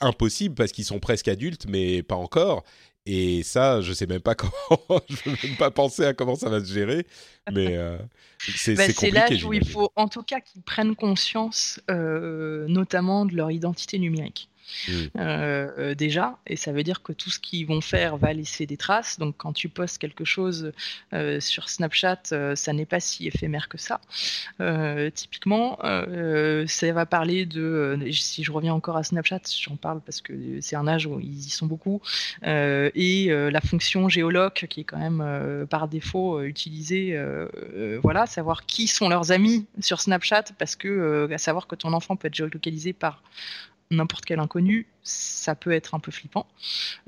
[0.00, 2.64] impossible parce qu'ils sont presque adultes, mais pas encore.
[3.06, 6.50] Et ça, je sais même pas comment, je veux même pas penser à comment ça
[6.50, 7.06] va se gérer,
[7.52, 7.96] mais euh,
[8.38, 13.24] c'est bah, C'est l'âge où il faut, en tout cas, qu'ils prennent conscience, euh, notamment
[13.24, 14.50] de leur identité numérique.
[14.88, 14.92] Mmh.
[15.18, 18.66] Euh, euh, déjà, et ça veut dire que tout ce qu'ils vont faire va laisser
[18.66, 19.18] des traces.
[19.18, 20.72] Donc quand tu postes quelque chose
[21.12, 22.22] euh, sur Snapchat,
[22.54, 24.00] ça n'est pas si éphémère que ça.
[25.14, 25.78] typiquement,
[26.66, 30.76] ça va parler de, si je reviens encore à Snapchat, j'en parle parce que c'est
[30.76, 32.00] un âge où ils y sont beaucoup,
[32.44, 37.18] et la fonction géoloc qui est quand même par défaut utilisée,
[38.02, 42.16] voilà, savoir qui sont leurs amis sur Snapchat, parce que à savoir que ton enfant
[42.16, 43.22] peut être géolocalisé par
[43.90, 46.46] n'importe quel inconnu, ça peut être un peu flippant.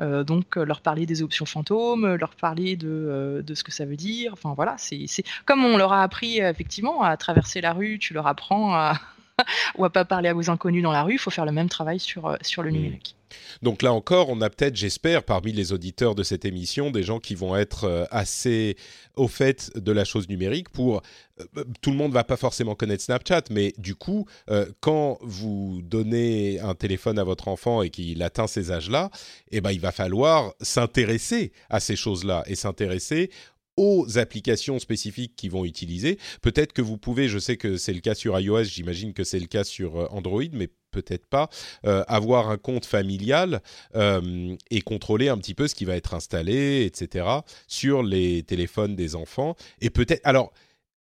[0.00, 3.72] Euh, donc euh, leur parler des options fantômes, leur parler de, euh, de ce que
[3.72, 4.32] ça veut dire.
[4.32, 5.06] Enfin voilà, c'est
[5.44, 8.94] comme on leur a appris effectivement à traverser la rue, tu leur apprends à
[9.76, 11.68] ou à pas parler à vos inconnus dans la rue, il faut faire le même
[11.68, 12.74] travail sur, sur le mmh.
[12.74, 13.16] numérique.
[13.62, 17.18] Donc là encore, on a peut-être, j'espère, parmi les auditeurs de cette émission, des gens
[17.18, 18.76] qui vont être euh, assez
[19.16, 21.02] au fait de la chose numérique pour...
[21.56, 25.80] Euh, tout le monde va pas forcément connaître Snapchat, mais du coup, euh, quand vous
[25.84, 29.10] donnez un téléphone à votre enfant et qu'il atteint ces âges-là,
[29.50, 33.30] eh ben, il va falloir s'intéresser à ces choses-là et s'intéresser
[33.78, 36.18] aux applications spécifiques qu'ils vont utiliser.
[36.42, 39.38] Peut-être que vous pouvez, je sais que c'est le cas sur iOS, j'imagine que c'est
[39.38, 41.48] le cas sur euh, Android, mais peut-être pas,
[41.86, 43.62] euh, avoir un compte familial
[43.94, 47.26] euh, et contrôler un petit peu ce qui va être installé, etc.,
[47.68, 49.54] sur les téléphones des enfants.
[49.80, 50.22] Et peut-être...
[50.24, 50.52] Alors,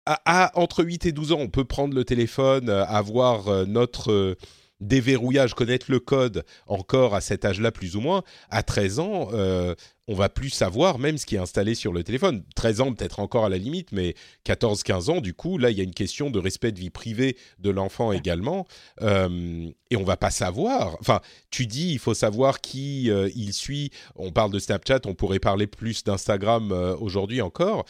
[0.05, 4.37] à, entre 8 et 12 ans, on peut prendre le téléphone, avoir notre
[4.79, 8.23] déverrouillage, connaître le code encore à cet âge-là plus ou moins.
[8.49, 9.75] À 13 ans, euh,
[10.09, 12.43] on va plus savoir même ce qui est installé sur le téléphone.
[12.55, 15.81] 13 ans peut-être encore à la limite, mais 14-15 ans, du coup, là, il y
[15.81, 18.65] a une question de respect de vie privée de l'enfant également.
[19.03, 20.97] Euh, et on va pas savoir.
[20.99, 23.91] Enfin, tu dis, il faut savoir qui euh, il suit.
[24.15, 27.85] On parle de Snapchat, on pourrait parler plus d'Instagram euh, aujourd'hui encore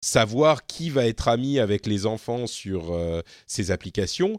[0.00, 2.94] savoir qui va être ami avec les enfants sur
[3.46, 4.38] ces applications,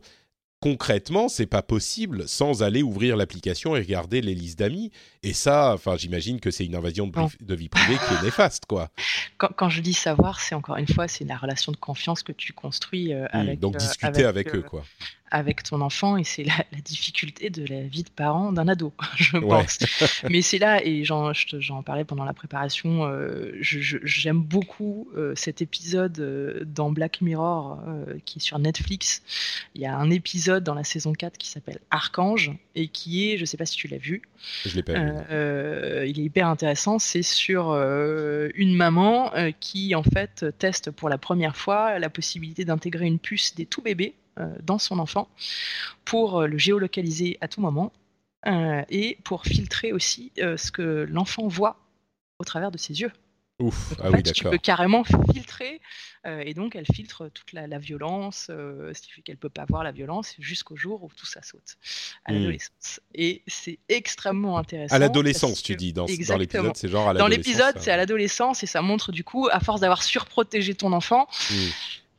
[0.59, 4.91] concrètement, c'est pas possible sans aller ouvrir l'application et regarder les listes d'amis.
[5.23, 8.89] Et ça, enfin, j'imagine que c'est une invasion de, vie privée qui est néfaste, quoi.
[9.37, 12.53] Quand, je dis savoir, c'est encore une fois, c'est la relation de confiance que tu
[12.53, 13.59] construis euh, mmh, avec.
[13.59, 14.83] Donc discuter euh, avec, eux, quoi
[15.31, 19.37] avec ton enfant et c'est la, difficulté de la vie de parent d'un ado, je
[19.37, 19.79] pense.
[20.29, 21.33] Mais c'est là, et j'en,
[21.83, 27.79] parlais pendant la préparation, euh, j'aime beaucoup euh, cet épisode euh, dans Black Mirror
[28.25, 29.23] qui est sur Netflix.
[29.73, 33.37] Il y a un épisode dans la saison 4 qui s'appelle Archange et qui est,
[33.37, 34.21] je sais pas si tu l'as vu.
[34.65, 36.07] Je l'ai pas vu.
[36.07, 41.55] il est hyper intéressant, c'est sur une maman qui en fait teste pour la première
[41.55, 44.13] fois la possibilité d'intégrer une puce des tout bébés
[44.63, 45.29] dans son enfant
[46.03, 47.91] pour euh, le géolocaliser à tout moment
[48.47, 51.77] euh, et pour filtrer aussi ce que l'enfant voit
[52.39, 53.11] au travers de ses yeux.
[53.59, 55.79] Ouf, ah oui, tu peux carrément filtrer,
[56.25, 59.93] et donc elle filtre toute la, violence, ce qui fait qu'elle peut pas voir la
[59.93, 61.77] violence jusqu'au jour où tout ça saute,
[62.25, 62.35] à hmm.
[62.35, 62.99] l'adolescence.
[63.13, 64.93] Et c'est extrêmement intéressant.
[64.93, 67.17] À l'adolescence, tu dis, dans, dans l'épisode, c'est genre à l'adolescence.
[67.17, 70.91] Dans l'épisode, c'est à l'adolescence, et ça montre du coup, à force d'avoir surprotégé ton
[70.91, 71.69] enfant, hmm.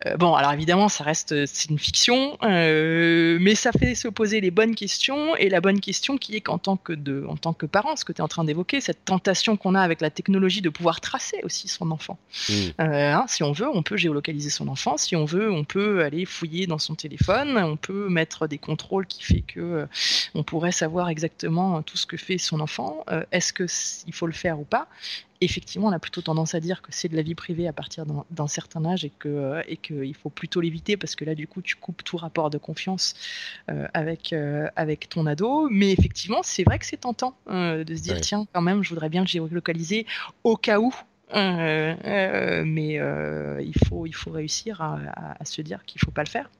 [0.04, 4.42] Euh, bon, alors évidemment, ça reste c'est une fiction, euh, mais ça fait se poser
[4.42, 7.54] les bonnes questions et la bonne question qui est qu'en tant que de, en tant
[7.54, 10.10] que parent, ce que tu es en train d'évoquer, cette tentation qu'on a avec la
[10.10, 12.18] technologie de pouvoir tracer aussi son enfant.
[12.48, 12.52] Mmh.
[12.52, 14.98] Euh, hein, si on veut, on peut géolocaliser son enfant.
[14.98, 17.56] Si on veut, on peut aller fouiller dans son téléphone.
[17.56, 19.86] On peut mettre des contrôles qui fait que
[20.34, 23.04] on pourrait savoir exactement tout ce que fait son enfant.
[23.32, 23.66] Est-ce que
[24.06, 24.88] il faut le faire ou pas?
[25.40, 28.04] Effectivement, on a plutôt tendance à dire que c'est de la vie privée à partir
[28.06, 31.46] d'un certain âge et que euh, et qu'il faut plutôt l'éviter parce que là, du
[31.46, 33.14] coup, tu coupes tout rapport de confiance
[33.70, 35.68] euh, avec euh, avec ton ado.
[35.70, 39.08] Mais effectivement, c'est vrai que c'est tentant de se dire tiens, quand même, je voudrais
[39.08, 40.06] bien le géolocaliser
[40.44, 40.94] au cas où
[41.34, 46.12] euh, euh, mais euh, il, faut, il faut réussir à, se dire qu'il ne faut
[46.12, 46.50] pas le faire,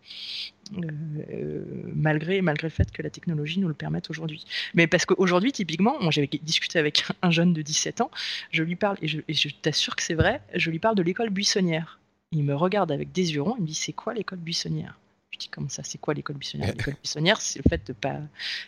[1.94, 4.44] malgré, malgré le fait que la technologie nous le permette aujourd'hui.
[4.74, 8.10] Mais parce qu'aujourd'hui, typiquement, j'avais discuté avec un jeune de 17 ans,
[8.50, 11.30] je lui parle, et je, je t'assure que c'est vrai, je lui parle de l'école
[11.30, 12.00] buissonnière.
[12.32, 14.98] Il me regarde avec des yeux ronds, il me dit c'est quoi l'école buissonnière?
[15.30, 16.72] Je dis comment ça, c'est quoi l'école buissonnière?
[16.76, 18.20] L'école buissonnière, c'est le fait de ne pas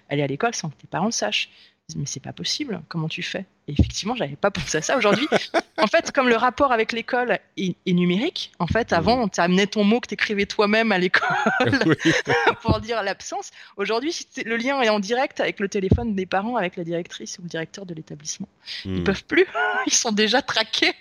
[0.08, 1.50] aller à l'école sans que tes parents le sachent
[1.96, 3.46] mais c'est pas possible, comment tu fais?
[3.66, 4.96] Et effectivement, j'avais pas pensé à ça.
[4.98, 5.26] Aujourd'hui,
[5.78, 9.84] en fait, comme le rapport avec l'école est, numérique, en fait, avant, tu amenais ton
[9.84, 11.28] mot que tu écrivais toi-même à l'école
[12.62, 13.50] pour dire l'absence.
[13.76, 17.42] Aujourd'hui, le lien est en direct avec le téléphone des parents, avec la directrice ou
[17.42, 18.48] le directeur de l'établissement.
[18.84, 19.04] Ils hmm.
[19.04, 19.46] peuvent plus,
[19.86, 20.92] ils sont déjà traqués.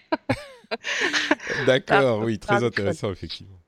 [1.65, 3.60] D'accord, oui, très intéressant, effectivement.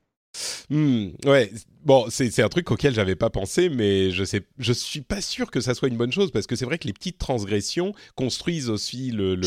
[0.70, 1.52] Hmm, ouais,
[1.84, 5.52] bon, c'est un truc auquel j'avais pas pensé, mais je sais, je suis pas sûr
[5.52, 8.70] que ça soit une bonne chose parce que c'est vrai que les petites transgressions construisent
[8.70, 9.40] aussi le,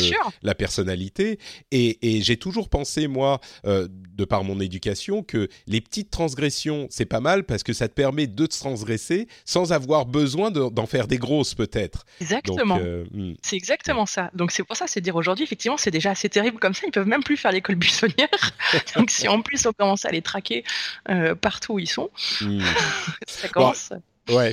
[0.43, 1.39] la personnalité.
[1.71, 6.87] Et, et j'ai toujours pensé moi, euh, de par mon éducation, que les petites transgressions
[6.91, 10.87] c'est pas mal parce que ça te permet de te transgresser sans avoir besoin d'en
[10.87, 12.05] faire des grosses peut-être.
[12.21, 12.79] Exactement.
[12.81, 13.35] Euh, hmm.
[13.43, 14.31] C'est exactement ça.
[14.35, 16.83] Donc c'est pour ça, c'est dire aujourd'hui effectivement c'est déjà assez terrible comme ça.
[16.87, 18.29] Ils peuvent même plus faire l'école buissonnière.
[18.97, 20.65] Donc si en plus on commence à les traquer
[21.09, 22.11] euh, partout où ils sont,
[23.27, 23.91] ça commence.
[24.31, 24.53] Ouais.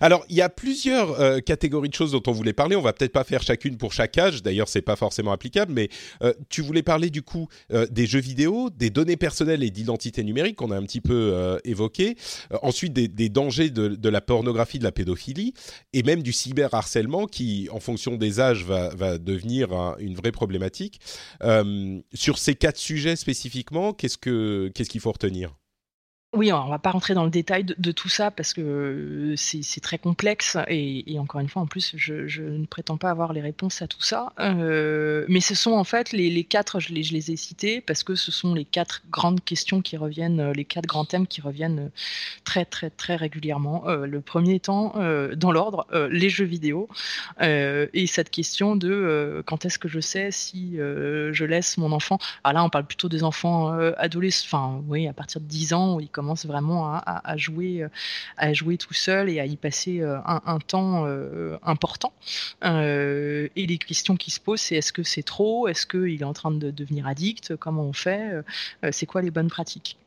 [0.00, 2.74] Alors, il y a plusieurs euh, catégories de choses dont on voulait parler.
[2.74, 4.42] On va peut-être pas faire chacune pour chaque âge.
[4.42, 5.72] D'ailleurs, c'est pas forcément applicable.
[5.72, 5.88] Mais
[6.22, 10.24] euh, tu voulais parler du coup euh, des jeux vidéo, des données personnelles et d'identité
[10.24, 12.16] numérique qu'on a un petit peu évoqué.
[12.62, 15.54] ensuite, des, dangers de, la pornographie, de la pédophilie,
[15.92, 21.00] et même du cyberharcèlement qui, en fonction des âges, va, devenir une vraie problématique.
[22.14, 25.54] sur ces quatre sujets spécifiquement, qu'est-ce que qu'est-ce qu'il faut retenir?
[26.36, 29.80] Oui, on va pas rentrer dans le détail de, tout ça parce que euh, c'est
[29.80, 33.82] très complexe et, encore une fois, en plus, je, ne prétends pas avoir les réponses
[33.82, 34.32] à tout ça.
[34.40, 38.02] Euh, mais ce sont en fait les, quatre, je les, je les, ai cités parce
[38.02, 41.40] que ce sont les quatre grandes questions qui reviennent, euh, les quatre grands thèmes qui
[41.40, 41.90] reviennent
[42.44, 43.84] très très très régulièrement.
[43.86, 44.94] le premier étant,
[45.36, 46.88] dans l'ordre, les jeux vidéo
[47.40, 52.18] et cette question de quand est-ce que je sais si je laisse mon enfant.
[52.44, 55.94] Ah là, on parle plutôt des enfants adolescents, enfin oui, à partir de 10 ans
[55.96, 57.88] où ils commence vraiment à, jouer, euh,
[58.38, 62.14] à jouer tout seul et à y passer euh, un, temps euh, important.
[62.62, 65.68] et les questions qui se posent, c'est est-ce que c'est trop?
[65.68, 67.56] Est-ce qu'il est en train de devenir addict?
[67.56, 68.42] Comment on fait?
[68.90, 69.98] C'est quoi les bonnes pratiques?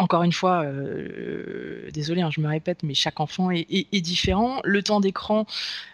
[0.00, 4.60] Encore une fois, euh, désolé, hein, je me répète, mais chaque enfant est, différent.
[4.64, 5.46] Le temps d'écran,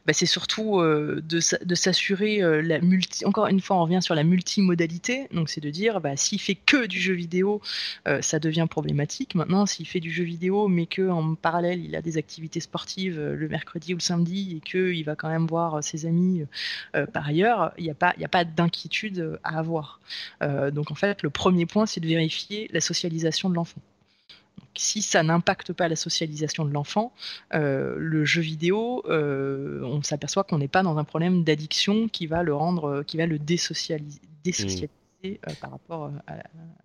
[0.06, 1.40] bah, c'est surtout euh, de,
[1.74, 3.24] s'assurer euh, la multi.
[3.24, 5.26] Encore une fois, on revient sur la multimodalité.
[5.32, 7.60] Donc, c'est de dire, bah, s'il fait que du jeu vidéo,
[8.20, 9.34] ça devient problématique.
[9.34, 13.20] Maintenant, s'il fait du jeu vidéo, mais que en parallèle, il a des activités sportives
[13.20, 16.44] le mercredi ou le samedi et qu'il va quand même voir ses amis
[17.12, 20.00] par ailleurs, il n'y a pas, a pas d'inquiétude à avoir.
[20.72, 23.80] donc, en fait, le premier point, c'est de vérifier la socialisation de l'enfant
[24.76, 27.12] si ça n'impacte pas la socialisation de l'enfant,
[27.54, 32.26] euh, le jeu vidéo, euh, on s'aperçoit qu'on n'est pas dans un problème d'addiction qui
[32.26, 34.20] va le rendre, qui va le désocialiser.
[34.60, 34.86] euh,
[35.60, 36.38] par rapport euh,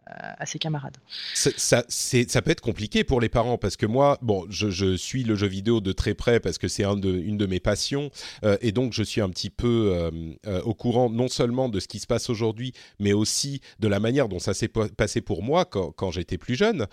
[0.05, 0.97] à, ses camarades.
[1.33, 5.47] Ça, peut être compliqué pour les parents parce que moi, bon, je, suis le jeu
[5.47, 8.11] vidéo de très près parce que c'est une de mes passions
[8.43, 10.09] euh, et donc je suis un petit peu
[10.63, 14.27] au courant non seulement de ce qui se passe aujourd'hui, mais aussi de la manière
[14.27, 16.87] dont ça s'est passé pour moi quand, j'étais plus jeune.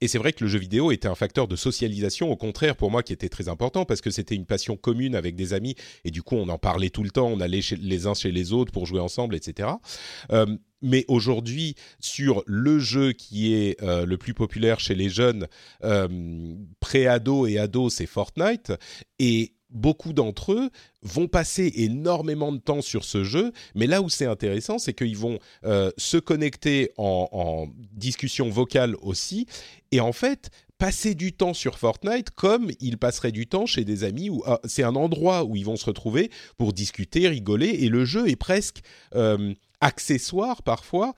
[0.00, 2.90] et c'est vrai que le jeu vidéo était un facteur de socialisation, au contraire pour
[2.90, 6.10] moi qui était très important parce que c'était une passion commune avec des amis et
[6.10, 8.72] du coup on en parlait tout le temps, on allait les uns chez les autres
[8.72, 9.68] pour jouer ensemble, etc.
[10.32, 10.41] Euh,
[10.82, 15.46] mais aujourd'hui, sur le jeu qui est euh, le plus populaire chez les jeunes,
[15.84, 18.72] euh, pré-ado et ado, c'est Fortnite.
[19.18, 20.70] Et beaucoup d'entre eux
[21.02, 25.16] vont passer énormément de temps sur ce jeu, mais là où c'est intéressant, c'est qu'ils
[25.16, 25.38] vont
[25.96, 29.46] se connecter en, discussion vocale aussi,
[29.90, 34.04] et en fait passer du temps sur Fortnite comme ils passeraient du temps chez des
[34.04, 37.88] amis, où ah, c'est un endroit où ils vont se retrouver pour discuter, rigoler, et
[37.88, 38.82] le jeu est presque
[39.82, 41.14] accessoire parfois.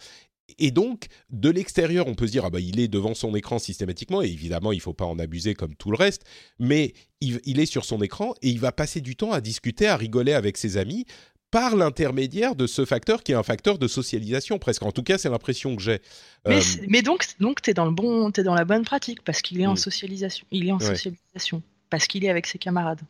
[0.58, 3.58] Et donc, de l'extérieur, on peut se dire, ah bah, il est devant son écran
[3.58, 6.24] systématiquement, et évidemment, il ne faut pas en abuser comme tout le reste,
[6.58, 9.96] mais il, est sur son écran et il va passer du temps à discuter, à
[9.96, 11.06] rigoler avec ses amis
[11.50, 14.82] par l'intermédiaire de ce facteur qui est un facteur de socialisation presque.
[14.82, 16.00] En tout cas, c'est l'impression que j'ai.
[16.46, 19.40] Mais, euh, donc, donc tu es dans le bon, es dans la bonne pratique parce
[19.40, 19.78] qu'il est en mm.
[19.78, 20.46] socialisation.
[20.50, 23.00] Il est en socialisation parce qu'il est avec ses camarades.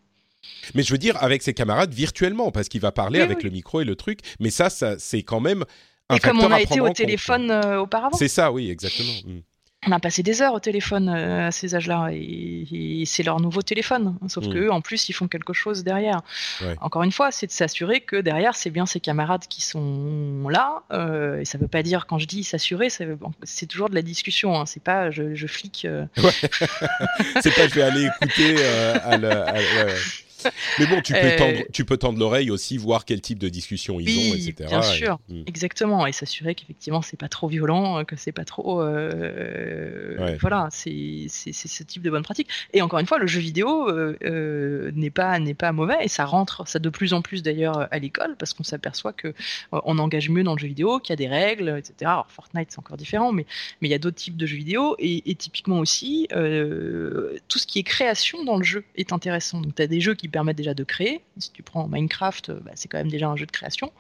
[0.74, 3.80] Mais je veux dire avec ses camarades virtuellement, parce qu'il va parler avec le micro
[3.80, 4.20] et le truc.
[4.40, 5.64] Mais ça, ça c'est quand même
[6.08, 8.16] un Et comme on a été au téléphone euh, auparavant.
[8.16, 9.12] C'est ça, oui, exactement.
[9.24, 9.40] Mm
[9.86, 13.62] on a passé des heures au téléphone euh, à ces âges-là et, c'est leur nouveau
[13.62, 14.16] téléphone.
[14.28, 14.70] Sauf mm.
[14.70, 16.22] en plus, ils font quelque chose derrière.
[16.80, 20.82] Encore une fois, c'est de s'assurer que derrière, c'est bien ses camarades qui sont là.
[20.92, 24.58] Euh, et ça veut pas dire, quand je dis s'assurer, c'est toujours de la discussion.
[24.58, 24.66] Hein.
[24.66, 25.84] C'est pas je, je flic.
[25.84, 26.06] Euh.
[27.42, 28.56] c'est pas je vais aller écouter
[29.04, 29.18] à,
[30.78, 33.48] mais bon, tu peux, euh, tendre, tu peux tendre l'oreille aussi, voir quel type de
[33.48, 34.68] discussion ils ont, etc.
[34.68, 35.42] Bien sûr, hmm.
[35.46, 41.26] exactement, et s'assurer qu'effectivement c'est pas trop violent, que c'est pas trop, euh, voilà, c'est
[41.28, 42.48] ce type de bonne pratique.
[42.72, 46.66] Et encore une fois, le jeu vidéo euh, n'est pas pas mauvais et ça rentre,
[46.66, 49.34] ça de plus en plus d'ailleurs à l'école parce qu'on s'aperçoit que
[49.72, 51.94] on engage mieux dans le jeu vidéo, qu'il y a des règles, etc.
[52.02, 53.46] Alors Fortnite c'est encore différent, mais
[53.80, 57.66] mais il y a d'autres types de jeux vidéo et, et typiquement aussi tout ce
[57.66, 59.60] qui est création dans le jeu est intéressant.
[59.60, 61.20] Donc tu as des jeux qui permettent déjà de créer.
[61.38, 63.92] Si tu prends Minecraft, bah, c'est quand même déjà un jeu de création.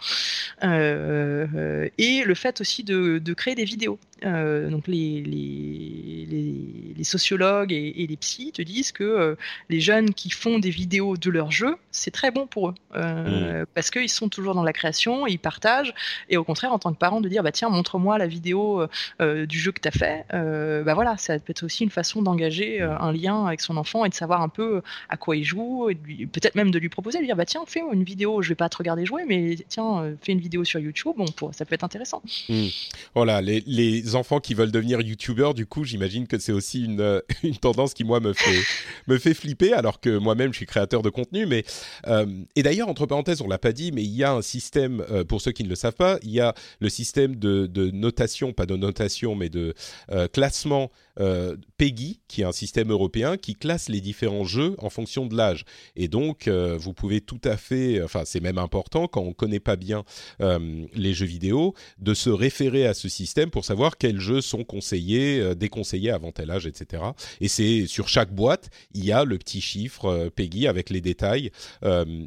[0.64, 4.00] Euh, et le fait aussi de, créer des vidéos.
[4.24, 9.36] Donc les, les, les, sociologues et, les psys te disent que
[9.68, 12.74] les jeunes qui font des vidéos de leurs jeux, c'est très bon pour eux.
[12.94, 13.66] Mmh.
[13.74, 15.94] Parce qu'ils sont toujours dans la création, ils partagent.
[16.30, 18.86] Et au contraire, en tant que parent, de dire bah, tiens, montre-moi la vidéo
[19.20, 20.24] du jeu que tu as fait.
[20.30, 24.08] bah voilà, ça peut être aussi une façon d'engager un lien avec son enfant et
[24.08, 27.24] de savoir un peu à quoi il joue, et peut-être même de lui proposer, de
[27.24, 30.32] dire bah tiens, fais une vidéo, je vais pas te regarder jouer, mais tiens, fais
[30.32, 32.22] une vidéo sur YouTube, bon, ça peut être intéressant.
[32.48, 32.66] Mmh.
[33.14, 37.56] Voilà, les, enfants qui veulent devenir youtubeurs, du coup, j'imagine que c'est aussi une, une
[37.56, 38.62] tendance qui, moi, me fait,
[39.06, 41.46] me fait flipper, alors que moi-même, je suis créateur de contenu.
[41.46, 41.64] Mais,
[42.06, 45.04] euh, et d'ailleurs, entre parenthèses, on l'a pas dit, mais il y a un système,
[45.10, 48.52] euh, pour ceux qui ne le savent pas, il y a le système de, notation,
[48.52, 49.74] pas de notation, mais de
[50.10, 50.90] euh, classement
[51.20, 55.36] euh, PEGI, qui est un système européen qui classe les différents jeux en fonction de
[55.36, 55.64] l'âge.
[55.94, 59.60] Et donc, euh, vous pouvez tout à fait, enfin, c'est même important quand on connaît
[59.60, 60.04] pas bien
[60.40, 64.64] euh, les jeux vidéo, de se référer à ce système pour savoir quels jeux sont
[64.64, 67.02] conseillés, déconseillés avant tel âge, etc.
[67.40, 71.50] Et c'est sur chaque boîte, il y a le petit chiffre PEGI avec les détails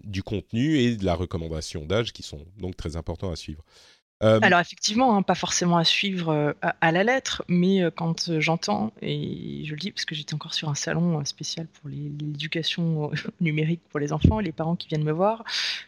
[0.03, 3.63] du contenu et de la recommandation d'âge qui sont donc très importants à suivre.
[4.23, 8.39] Euh, Alors effectivement, hein, pas forcément à suivre euh, à, la lettre, mais euh, quand
[8.39, 13.11] j'entends, et je le dis parce que j'étais encore sur un salon spécial pour l'éducation
[13.41, 15.43] numérique pour les enfants, les parents qui viennent me voir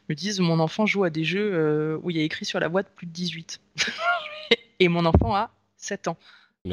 [0.09, 2.69] me disent mon enfant joue à des jeux où il y a écrit sur la
[2.69, 3.59] boîte plus de 18.
[4.79, 5.49] et mon enfant a
[5.79, 6.17] 7 ans.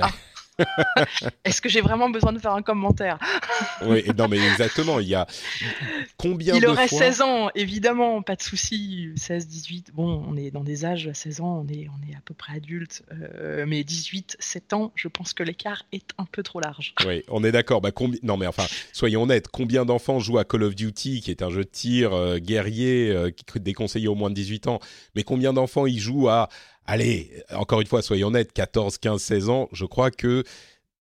[0.01, 0.11] Ah.
[1.45, 3.19] Est-ce que j'ai vraiment besoin de faire un commentaire?
[3.83, 5.01] Oui, non, mais exactement.
[5.01, 5.27] Il y a
[6.17, 9.11] combien Il aurait 16 ans, évidemment, pas de souci.
[9.17, 12.21] 16, 18, bon, on est dans des âges, 16 ans, on est, on est à
[12.25, 13.03] peu près adulte.
[13.13, 16.95] Euh, mais 18, 7 ans, je pense que l'écart est un peu trop large.
[17.07, 17.83] Oui, on est d'accord.
[17.83, 17.91] Bah,
[18.23, 19.49] Non, mais enfin, soyons honnêtes.
[19.49, 23.11] Combien d'enfants jouent à Call of Duty, qui est un jeu de tir euh, guerrier,
[23.11, 24.81] euh, déconseillé au moins de 18 ans
[25.15, 26.49] Mais combien d'enfants y jouent à
[26.87, 30.45] allez, encore une fois, soyons honnêtes, 14, 15, 16 ans, je crois que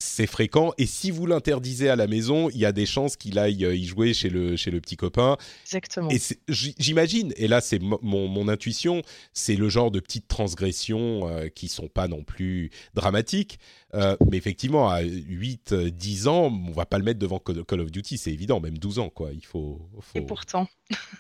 [0.01, 0.71] c'est fréquent.
[0.77, 3.75] Et si vous l'interdisez à la maison, il y a des chances qu'il aille euh,
[3.75, 5.36] y jouer chez le, chez le petit copain.
[5.65, 6.09] Exactement.
[6.09, 9.01] Et j'imagine, et là c'est mon, intuition,
[9.34, 13.59] c'est le genre de petites transgressions euh, qui sont pas non plus dramatiques.
[13.93, 17.91] Euh, mais effectivement, à 8, 10 ans, on va pas le mettre devant Call of
[17.91, 19.32] Duty, c'est évident, même 12 ans, quoi.
[19.34, 20.67] Il faut, Et pourtant.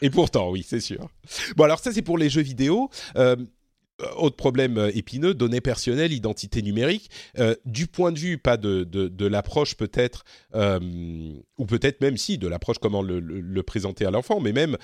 [0.01, 1.09] Et pourtant, oui, c'est sûr.
[1.55, 2.89] Bon, alors ça, c'est pour les jeux vidéo.
[3.15, 3.35] Euh,
[4.17, 7.09] autre problème euh, épineux, données personnelles, identité numérique.
[7.37, 10.23] Euh, du point de vue, pas de, de, l'approche peut-être,
[10.53, 14.77] ou peut-être même si, de l'approche comment le, présenter à l'enfant, mais même,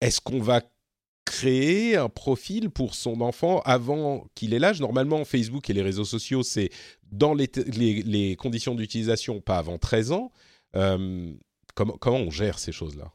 [0.00, 0.62] est-ce qu'on va
[1.24, 4.80] créer un profil pour son enfant avant qu'il ait l'âge?
[4.80, 6.70] Normalement, Facebook et les réseaux sociaux, c'est
[7.10, 10.32] dans les, les, conditions d'utilisation, pas avant 13 ans.
[10.72, 13.12] comment, comment on gère ces choses-là?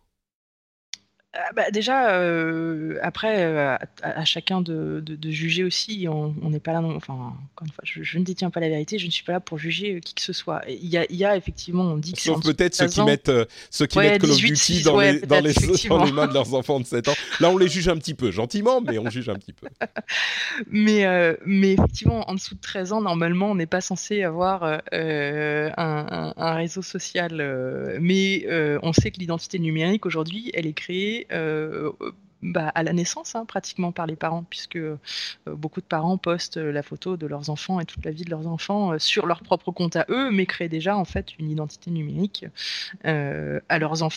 [1.56, 6.08] Bah, déjà, euh, après, euh, à, chacun de, de, juger aussi.
[6.10, 8.98] On n'est pas là, non, enfin, encore une fois, je, ne détiens pas la vérité.
[8.98, 10.62] Je ne suis pas là pour juger euh, qui que ce soit.
[10.68, 13.32] Il y a, il y a effectivement, on dit que Sauf peut-être ceux qui mettent,
[13.70, 16.54] ceux qui mettent Call of Duty dans, les, dans, les, dans, les, mains de leurs
[16.54, 17.16] enfants de 7 ans.
[17.40, 19.68] Là, on les juge un petit peu, gentiment, mais on juge un petit peu.
[20.72, 21.06] mais,
[21.46, 26.34] mais effectivement, en dessous de 13 ans, normalement, on n'est pas censé avoir un, un,
[26.36, 27.98] un, réseau social.
[28.02, 28.46] mais
[28.82, 31.92] on sait que l'identité numérique, aujourd'hui, elle est créée euh,
[32.42, 34.98] bah, à la naissance, hein, pratiquement par les parents, puisque euh,
[35.46, 38.48] beaucoup de parents postent la photo de leurs enfants et toute la vie de leurs
[38.48, 41.92] enfants euh, sur leur propre compte à eux, mais créent déjà en fait une identité
[41.92, 42.46] numérique
[43.04, 44.17] à leurs enfants.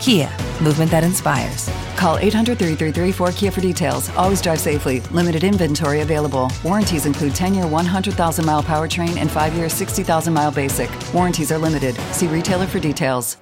[0.00, 0.28] Kia,
[0.62, 1.68] movement that inspires.
[1.96, 4.08] Call 800 333 4KIA for details.
[4.16, 5.00] Always drive safely.
[5.10, 6.50] Limited inventory available.
[6.64, 10.90] Warranties include 10 year 100,000 mile powertrain and 5 year 60,000 mile basic.
[11.12, 11.96] Warranties are limited.
[12.12, 13.36] See retailer for details.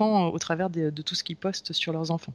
[0.00, 2.34] Au travers de, de tout ce qu'ils postent sur leurs enfants.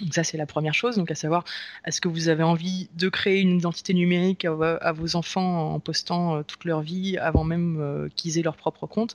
[0.00, 1.44] Donc ça c'est la première chose, donc à savoir
[1.84, 6.36] est-ce que vous avez envie de créer une identité numérique à, vos enfants en postant
[6.36, 9.14] euh, toute leur vie avant même euh, qu'ils aient leur propre compte,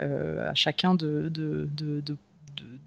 [0.00, 1.32] euh, à chacun de,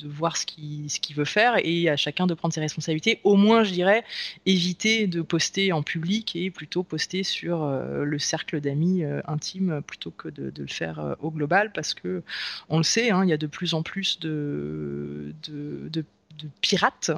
[0.06, 3.20] voir ce qu'il veut faire et à chacun de prendre ses responsabilités.
[3.26, 4.06] Au moins, je dirais,
[4.46, 10.30] éviter de poster en public et plutôt poster sur le cercle d'amis intime plutôt que
[10.30, 12.24] de, le faire au global parce que
[12.70, 15.34] on le sait, hein, il y a de plus en plus de
[16.38, 17.12] de pirates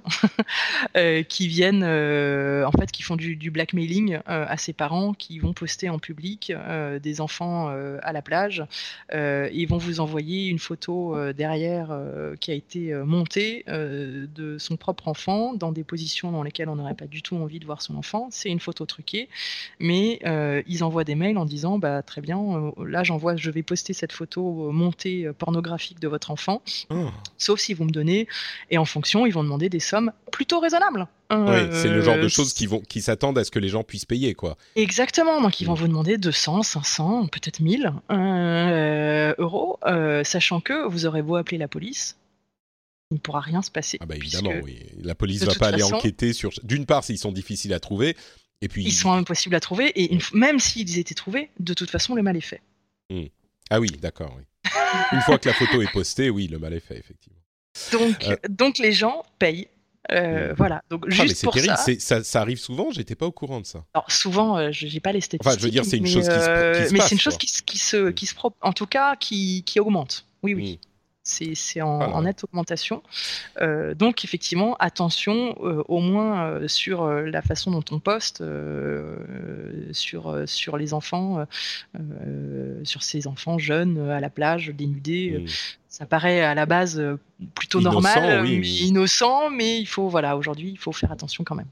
[0.97, 5.39] euh, qui viennent, euh, en fait, qui font du, blackmailing euh, à ses parents, qui
[5.39, 6.53] vont poster en public
[7.01, 7.69] des enfants
[8.01, 8.63] à la plage.
[9.11, 11.97] ils vont vous envoyer une photo derrière
[12.39, 16.93] qui a été montée de son propre enfant dans des positions dans lesquelles on n'aurait
[16.93, 18.27] pas du tout envie de voir son enfant.
[18.31, 19.29] C'est une photo truquée,
[19.79, 20.19] mais
[20.67, 24.11] ils envoient des mails en disant bah très bien, là j'envoie, je vais poster cette
[24.11, 27.09] photo montée pornographique de votre enfant, oh.
[27.37, 28.27] sauf si vous me donnez
[28.69, 31.07] et en fonction ils vont demander des sommes plutôt raisonnables.
[31.31, 33.69] oui, c'est le genre de euh, choses qui vont, qui s'attendent à ce que les
[33.69, 34.57] gens puissent payer, quoi.
[34.75, 35.41] Exactement.
[35.41, 35.79] Donc ils vont mm.
[35.79, 41.57] vous demander 200, 500, peut-être 1000 euh, euros, euh, sachant que vous aurez beau appeler
[41.57, 42.17] la police,
[43.11, 43.97] il ne pourra rien se passer.
[44.01, 44.79] Ah bah évidemment, oui.
[45.01, 46.51] La police va pas aller enquêter sur.
[46.63, 48.15] D'une part, s'ils sont difficiles à trouver,
[48.61, 48.83] et puis.
[48.83, 52.37] Ils sont impossibles à trouver, et même s'ils étaient trouvés, de toute façon, le mal
[52.37, 52.61] est fait.
[53.09, 53.25] Mm.
[53.71, 54.43] Ah oui, d'accord, oui.
[55.11, 57.38] Une fois que la photo est postée, oui, le mal est fait, effectivement.
[57.91, 58.35] Donc, euh.
[58.49, 59.67] donc les gens payent.
[60.11, 60.81] Euh, voilà.
[60.89, 62.89] Donc ah, juste pour ça, ça, arrive souvent.
[62.91, 63.85] J'étais pas au courant de ça.
[63.93, 65.47] Alors souvent, euh, je j'ai pas les statistiques.
[65.47, 68.09] Enfin, je veux dire, c'est une chose qui se, mais c'est une chose qui, se,
[68.09, 70.25] qui se, en tout cas, qui, qui augmente.
[70.41, 70.79] Oui, oui.
[70.83, 70.88] Mm
[71.29, 73.03] c'est en, nette augmentation.
[73.61, 78.43] Euh, donc effectivement, attention euh, au moins euh, sur la façon dont on poste
[79.91, 81.45] sur, sur les enfants,
[82.83, 85.45] sur ces enfants jeunes à la plage, dénudés.
[85.87, 87.01] Ça paraît à la base
[87.55, 91.67] plutôt normal, innocent, mais il faut voilà aujourd'hui il faut faire attention quand même.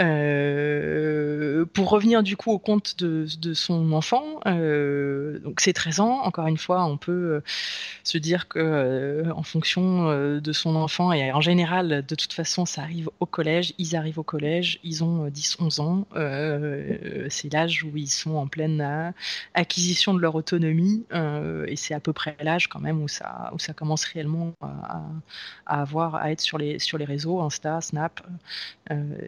[0.00, 6.20] Euh, pour revenir du coup au compte de, son enfant, euh, donc c'est 13 ans.
[6.22, 7.40] Encore une fois, on peut euh,
[8.04, 12.82] se dire que en fonction de son enfant et en général, de toute façon, ça
[12.82, 13.74] arrive au collège.
[13.78, 16.06] Ils arrivent au collège, ils ont 10-11 ans.
[17.28, 19.12] c'est l'âge où ils sont en pleine
[19.54, 21.04] acquisition de leur autonomie
[21.66, 25.02] et c'est à peu près l'âge quand même où ça commence réellement à,
[25.66, 28.20] à, avoir à être sur les sur les réseaux Insta, Snap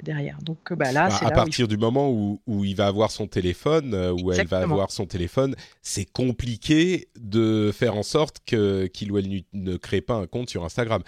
[0.03, 0.39] derrière.
[0.43, 4.33] Donc bah, là, à partir du moment où, il va avoir son téléphone, euh, où
[4.33, 9.77] elle va avoir son téléphone, c'est compliqué de faire en sorte qu'il ou elle ne
[9.77, 11.03] crée pas un compte sur Instagram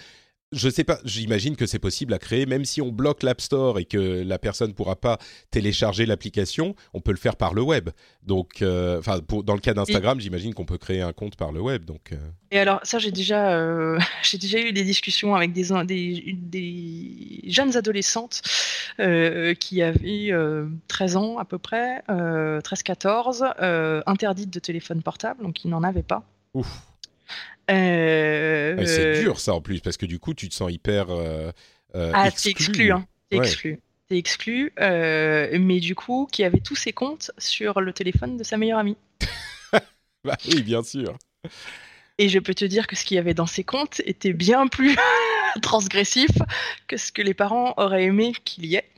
[0.53, 3.79] je sais pas, j'imagine que c'est possible à créer, même si on bloque l'App Store
[3.79, 5.17] et que la personne ne pourra pas
[5.51, 7.89] télécharger l'application, on peut le faire par le web.
[8.23, 9.01] Donc, euh,
[9.43, 11.85] dans le cas d'Instagram, j'imagine qu'on peut créer un compte par le web.
[11.85, 12.11] Donc.
[12.11, 12.17] Euh.
[12.51, 17.41] Et alors, ça, j'ai déjà, euh, j'ai déjà eu des discussions avec des, des, des
[17.47, 18.41] jeunes adolescentes
[19.59, 20.31] qui avaient
[20.87, 26.23] 13 ans à peu près, 13-14, interdites de téléphone portable, donc ils n'en avaient pas.
[26.53, 26.92] Ouf.
[27.71, 31.51] Euh, c'est dur ça en plus parce que du coup tu te sens hyper euh,
[31.95, 32.51] euh ah, exclu.
[32.51, 33.05] exclu, hein.
[33.31, 33.79] exclu.
[34.09, 38.43] T'es exclu, euh, mais du coup qui avait tous ses comptes sur le téléphone de
[38.43, 38.97] sa meilleure amie.
[40.25, 41.17] bah oui, bien sûr.
[42.17, 44.67] Et je peux te dire que ce qu'il y avait dans ses comptes était bien
[44.67, 44.95] plus
[45.61, 46.31] transgressif
[46.87, 48.89] que ce que les parents auraient aimé qu'il y ait.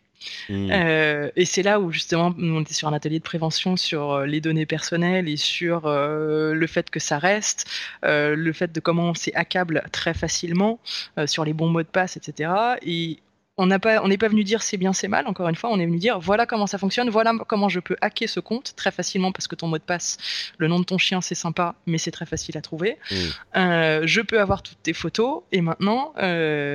[0.49, 0.70] Mm.
[0.72, 4.26] Euh, et c'est là où justement on était sur un atelier de prévention sur euh,
[4.26, 7.66] les données personnelles et sur euh, le fait que ça reste,
[8.03, 10.80] le fait de comment on s'accable très facilement
[11.26, 12.51] sur les bons mots de passe, etc.
[12.82, 13.20] Et
[13.58, 15.86] on n'est pas, pas venu dire c'est bien, c'est mal, encore une fois, on est
[15.86, 19.32] venu dire voilà comment ça fonctionne, voilà comment je peux hacker ce compte très facilement
[19.32, 20.18] parce que ton mot de passe,
[20.58, 22.97] le nom de ton chien, c'est sympa, mais c'est très facile à trouver.
[23.10, 23.16] Mm.
[23.56, 26.66] Euh, je peux avoir toutes tes photos et maintenant, euh,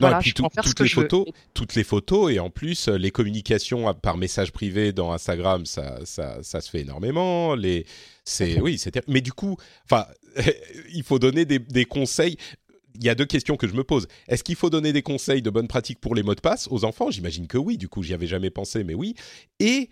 [0.00, 2.48] voilà, je peux faire toutes ce que les je photos, toutes les photos et en
[2.48, 7.54] plus euh, les communications par message privé dans Instagram, ça, ça, ça se fait énormément.
[7.54, 7.84] Les,
[8.24, 10.06] c'est oui, c'est mais du coup, enfin,
[10.92, 12.36] il faut donner des, des conseils
[12.94, 14.06] il y a deux questions que je me pose.
[14.28, 16.84] Est-ce qu'il faut donner des conseils de bonne pratique pour les mots de passe aux
[16.84, 17.10] enfants?
[17.10, 19.14] J'imagine que oui, du coup, j'y avais jamais pensé, mais oui.
[19.58, 19.88] Et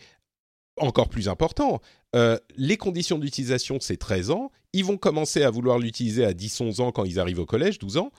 [0.76, 1.80] encore plus important,
[2.14, 4.50] euh, les conditions d'utilisation, c'est 13 ans.
[4.72, 7.96] Ils vont commencer à vouloir l'utiliser à 10-11 ans quand ils arrivent au collège, 12
[7.96, 8.12] ans.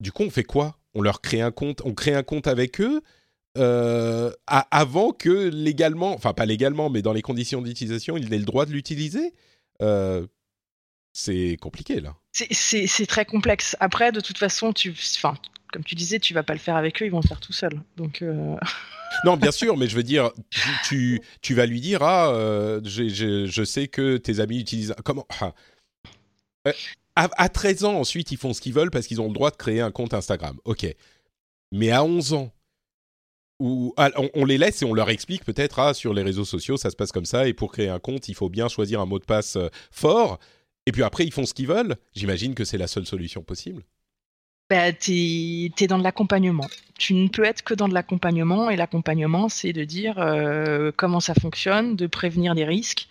[0.00, 0.78] Du coup, on fait quoi?
[0.94, 3.02] On leur crée un compte, on crée un compte avec eux
[3.56, 8.44] euh, avant que légalement, enfin pas légalement, mais dans les conditions d'utilisation, ils aient le
[8.44, 9.32] droit de l'utiliser?
[9.82, 10.26] Euh,
[11.16, 12.14] c'est compliqué là.
[12.30, 13.74] C'est très complexe.
[13.80, 15.34] Après, de toute façon, tu, enfin,
[15.72, 17.54] comme tu disais, tu vas pas le faire avec eux, ils vont le faire tout
[17.54, 17.80] seuls.
[17.96, 18.20] Donc.
[18.20, 18.54] Euh,
[19.24, 20.30] non, bien sûr, mais je veux dire,
[20.86, 25.26] tu, tu, vas lui dire ah, euh, je sais que tes amis utilisent comment.
[25.40, 25.54] Ah.
[26.68, 26.72] Euh,
[27.14, 29.56] à, 13 ans, ensuite, ils font ce qu'ils veulent parce qu'ils ont le droit de
[29.56, 30.58] créer un compte Instagram.
[30.66, 30.86] Ok.
[31.72, 32.52] Mais à 11 ans,
[33.58, 36.76] où, ah, on, les laisse et on leur explique peut-être ah, sur les réseaux sociaux,
[36.76, 39.06] ça se passe comme ça, et pour créer un compte, il faut bien choisir un
[39.06, 39.56] mot de passe
[39.90, 40.38] fort
[40.86, 41.96] Et puis après, ils font ce qu'ils veulent.
[42.14, 43.82] J'imagine que c'est la seule solution possible.
[44.68, 46.66] Bah, tu es, dans de l'accompagnement.
[46.98, 51.20] Tu ne peux être que dans de l'accompagnement, et l'accompagnement, c'est de dire euh, comment
[51.20, 53.06] ça fonctionne, de prévenir des risques.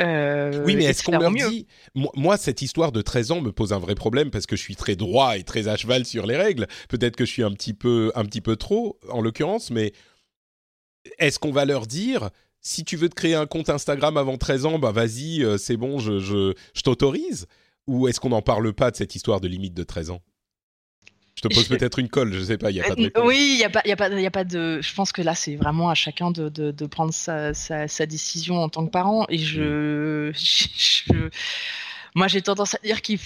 [0.00, 3.72] Euh, oui, mais est-ce qu'on leur dit moi, cette histoire de 13 ans me pose
[3.72, 6.36] un vrai problème parce que je suis très droit et très à cheval sur les
[6.36, 6.66] règles.
[6.90, 9.94] Peut-être que je suis un petit peu, un petit peu trop, en l'occurrence, mais
[11.18, 12.28] est-ce qu'on va leur dire
[12.60, 15.76] si tu veux te créer un compte Instagram avant 13 ans, bah vas-y, euh, c'est
[15.76, 17.46] bon, je, je, je t'autorise
[17.86, 20.20] Ou est-ce qu'on n'en parle pas de cette histoire de limite de 13 ans?
[21.38, 23.22] Je te pose peut-être une colle, je sais pas, il y a pas de réponse.
[23.24, 24.80] Oui, il y a pas, y a pas, y a pas de.
[24.82, 28.06] Je pense que là, c'est vraiment à chacun de, de, de prendre sa, sa, sa,
[28.06, 29.24] décision en tant que parent.
[29.28, 30.32] Et je, mm.
[30.34, 31.28] je,
[32.16, 33.20] moi, j'ai tendance à dire qu'il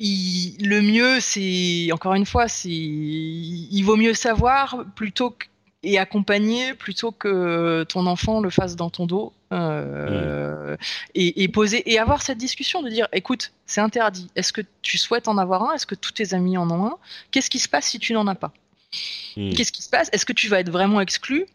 [0.00, 5.46] le mieux, c'est encore une fois, c'est il vaut mieux savoir plutôt que
[5.84, 10.76] et accompagner plutôt que ton enfant le fasse dans ton dos euh,
[11.14, 14.28] et, poser et avoir cette discussion de dire écoute c'est interdit.
[14.34, 15.74] Est-ce que tu souhaites en avoir un?
[15.74, 16.96] Est-ce que tous tes amis en ont un?
[17.30, 18.52] Qu'est-ce qui se passe si tu n'en as pas?
[19.36, 19.50] Hmm.
[19.50, 20.08] Qu'est-ce qui se passe?
[20.12, 21.46] Est-ce que tu vas être vraiment exclu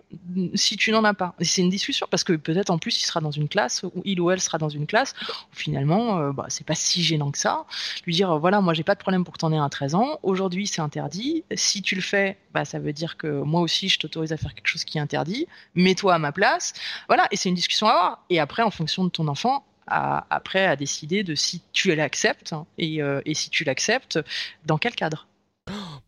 [0.54, 1.36] si tu n'en as pas?
[1.42, 4.20] C'est une discussion parce que peut-être en plus il sera dans une classe ou il
[4.20, 5.14] ou elle sera dans une classe
[5.52, 7.66] où finalement euh, bah, c'est pas si gênant que ça.
[8.06, 9.96] Lui dire voilà moi j'ai pas de problème pour que tu en aies un 13
[9.96, 10.20] ans.
[10.24, 11.44] Aujourd'hui c'est interdit.
[11.56, 14.54] Si tu le fais, bah, ça veut dire que moi aussi je t'autorise à faire
[14.54, 15.48] quelque chose qui est interdit.
[15.76, 16.74] Mets-toi à ma place.
[17.08, 18.26] Voilà et c'est une discussion à avoir.
[18.30, 22.66] Et après en fonction de ton enfant après à décider de si tu l'acceptes hein,
[22.80, 24.20] euh, et si tu l'acceptes
[24.66, 25.28] dans quel cadre?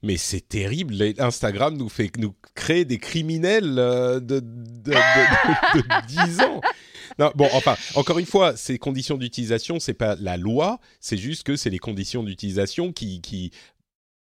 [0.04, 0.95] Mais c'est terrible.
[1.20, 4.93] Instagram nous fait nous crée des criminels euh, de, de,
[6.08, 6.62] 10 ans.
[7.20, 11.43] Non, bon, enfin, encore une fois, ces conditions d'utilisation, c'est pas la loi, c'est juste
[11.43, 13.52] que c'est les conditions d'utilisation qui, qui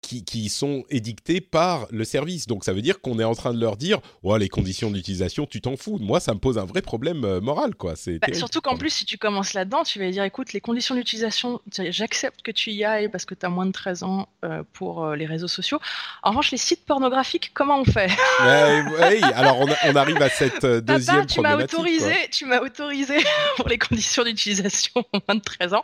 [0.01, 2.47] qui, sont édictés par le service.
[2.47, 5.45] Donc ça veut dire qu'on est en train de leur dire ouais, les conditions d'utilisation,
[5.45, 5.97] tu t'en fous.
[5.99, 7.75] Moi, ça me pose un vrai problème euh, moral.
[7.75, 7.95] quoi.
[7.95, 10.95] C'est bah, surtout qu'en plus, si tu commences là-dedans, tu vas dire écoute, les conditions
[10.95, 14.63] d'utilisation, j'accepte que tu y ailles parce que tu as moins de 13 ans euh,
[14.73, 15.79] pour euh, les réseaux sociaux.
[16.23, 18.09] En revanche, les sites pornographiques, comment on fait?
[18.39, 23.17] Oui, alors on, arrive à cette deuxième Papa, tu m'as autorisé, tu m'as autorisé
[23.57, 25.83] pour les conditions d'utilisation moins de 13 ans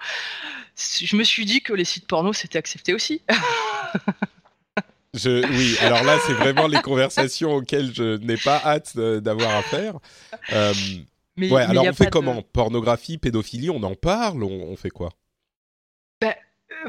[0.76, 3.22] je me suis dit que les sites porno c'était accepté aussi.
[5.14, 10.00] Je, oui, alors là, c'est vraiment les conversations auxquelles je n'ai pas hâte d'avoir affaire.
[10.52, 10.74] Euh,
[11.38, 12.42] mais, ouais, alors on fait comment?
[12.42, 14.44] Pornographie, pédophilie, on en parle?
[14.44, 15.10] On, fait quoi?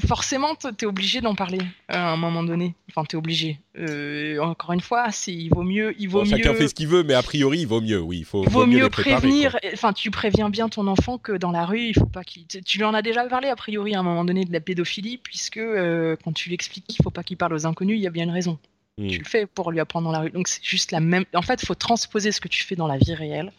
[0.01, 2.74] Forcément, tu es obligé d'en parler euh, à un moment donné.
[2.90, 3.61] Enfin, tu es obligé.
[3.78, 5.95] Euh, encore une fois, il vaut mieux.
[5.99, 8.01] Il vaut Chacun fait ce qu'il veut, mais a priori, il vaut mieux.
[8.01, 9.57] Oui, il faut, vaut, mieux, prévenir.
[9.72, 12.47] Enfin, tu préviens bien ton enfant que dans la rue, il faut pas qu'il.
[12.47, 15.18] Tu lui en as déjà parlé, a priori, à un moment donné, de la pédophilie,
[15.18, 18.07] puisque euh, quand tu lui expliques qu'il faut pas qu'il parle aux inconnus, il y
[18.07, 18.59] a bien une raison.
[18.97, 20.30] Tu le fais pour lui apprendre dans la rue.
[20.30, 21.24] Donc c'est juste la même.
[21.34, 23.53] En fait, il faut transposer ce que tu fais dans la vie réelle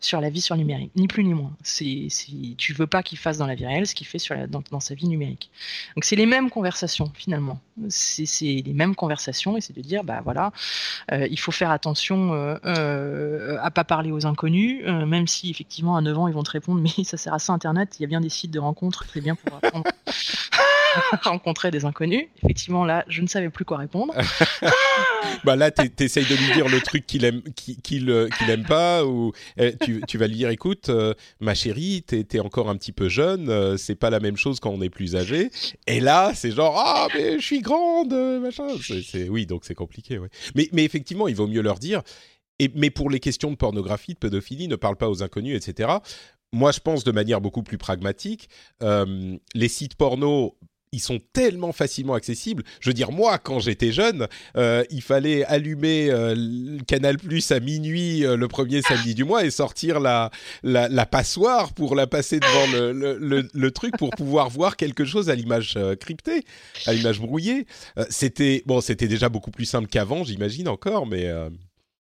[0.00, 1.52] sur la vie sur numérique, ni plus ni moins.
[1.62, 2.08] C'est,
[2.58, 4.94] tu veux pas qu'il fasse dans la vie réelle ce qu'il fait sur dans, sa
[4.94, 5.52] vie numérique.
[5.94, 7.60] Donc c'est les mêmes conversations finalement.
[7.88, 10.50] C'est, les mêmes conversations et c'est de dire bah voilà,
[11.12, 15.48] euh, il faut faire attention euh, euh, à pas parler aux inconnus, euh, même si
[15.48, 17.94] effectivement à 9 ans ils vont te répondre mais ça sert à ça Internet.
[18.00, 19.84] Il y a bien des sites de rencontres, c'est bien pour apprendre.
[21.22, 22.26] rencontrer des inconnus.
[22.42, 24.14] Effectivement, là, je ne savais plus quoi répondre.
[25.44, 29.32] bah là, tu essayes de lui dire le truc qu'il aime, qu'il aime pas, ou
[29.56, 33.08] eh, tu, vas lui dire, écoute, euh, ma chérie, tu es encore un petit peu
[33.08, 35.50] jeune, euh, c'est pas la même chose quand on est plus âgé.
[35.86, 38.68] Et là, c'est genre, ah, mais je suis grande, machin.
[38.80, 40.18] C'est, oui, donc c'est compliqué.
[40.18, 40.28] Ouais.
[40.54, 42.02] Mais, mais effectivement, il vaut mieux leur dire.
[42.58, 45.98] Et, mais pour les questions de pornographie, de pédophilie, ne parle pas aux inconnus, etc
[46.52, 48.48] moi, je pense de manière beaucoup plus pragmatique,
[48.82, 50.56] euh, les sites porno
[50.92, 52.62] ils sont tellement facilement accessibles.
[52.80, 57.60] Je veux dire, moi, quand j'étais jeune, euh, il fallait allumer euh, Canal Plus à
[57.60, 60.30] minuit euh, le premier samedi du mois et sortir la,
[61.10, 65.78] passoire pour la passer devant le, le, truc pour pouvoir voir quelque chose à l'image
[65.98, 66.44] cryptée,
[66.86, 67.66] à l'image brouillée.
[68.10, 71.24] c'était bon, c'était déjà beaucoup plus simple qu'avant, j'imagine encore, mais.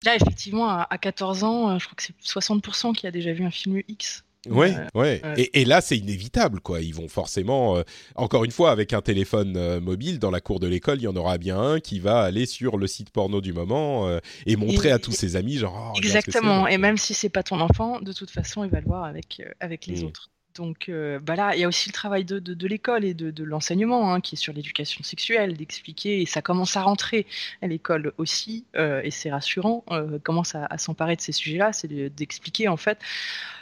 [0.03, 3.51] Là, effectivement, à 14 ans, je crois que c'est 60% qui a déjà vu un
[3.51, 4.23] film X.
[4.49, 5.21] Ouais, ouais.
[5.53, 6.81] Et, là, c'est inévitable, quoi.
[6.81, 7.83] Ils vont forcément, euh,
[8.15, 11.07] encore une fois, avec un téléphone euh, mobile dans la cour de l'école, il y
[11.07, 14.55] en aura bien un qui va aller sur le site porno du moment euh, et
[14.55, 15.93] montrer à tous ses amis, genre.
[15.95, 16.67] Oh, exactement.
[16.67, 19.41] et même si c'est pas ton enfant, de toute façon, il va le voir avec
[19.59, 20.05] avec les mmh.
[20.05, 20.29] autres.
[20.57, 24.21] Donc euh, bah il y a aussi le travail de, l'école et de, l'enseignement hein,
[24.21, 27.25] qui est sur l'éducation sexuelle, d'expliquer, et ça commence à rentrer
[27.61, 31.87] à l'école aussi, euh, et c'est rassurant, euh, commence à, s'emparer de ces sujets-là, c'est
[31.87, 32.99] d'expliquer en fait.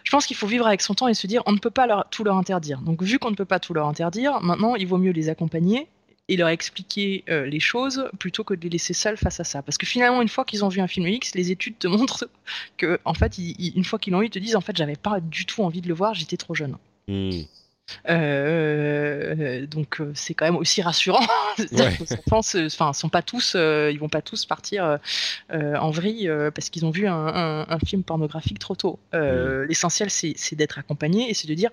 [0.04, 2.08] Je pense qu'il faut vivre avec son temps et se dire on ne peut pas
[2.12, 2.80] tout leur interdire.
[2.82, 5.90] Donc vu qu'on ne peut pas tout leur interdire, maintenant il vaut mieux les accompagner
[6.28, 9.62] et leur expliquer euh, les choses plutôt que de les laisser seuls face à ça.
[9.62, 12.28] Parce que finalement, une fois qu'ils ont vu un film X, les études te montrent
[12.78, 15.20] que, en fait, une fois qu'ils l'ont eu, ils te disent en fait, j'avais pas
[15.20, 16.78] du tout envie de le voir, j'étais trop jeune.
[17.08, 17.42] Hmm.
[18.10, 21.24] Euh, donc euh, c'est quand même aussi rassurant.
[21.72, 21.98] Ouais.
[22.00, 22.42] les enfants,
[22.94, 24.98] sont pas tous, euh, ils vont pas tous partir
[25.54, 29.00] euh, en vrille parce qu'ils ont vu un, un- un film pornographique trop tôt.
[29.14, 31.70] Euh, L'essentiel, c'est d'être accompagné et c'est de dire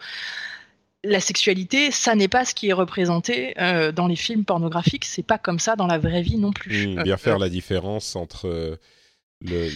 [1.04, 5.04] la sexualité, ça n'est pas ce qui est représenté euh, dans les films pornographiques.
[5.04, 6.88] C'est pas comme ça dans la vraie vie non plus.
[6.88, 8.76] Mm, Euh, bien faire la différence entre euh,
[9.40, 9.68] le,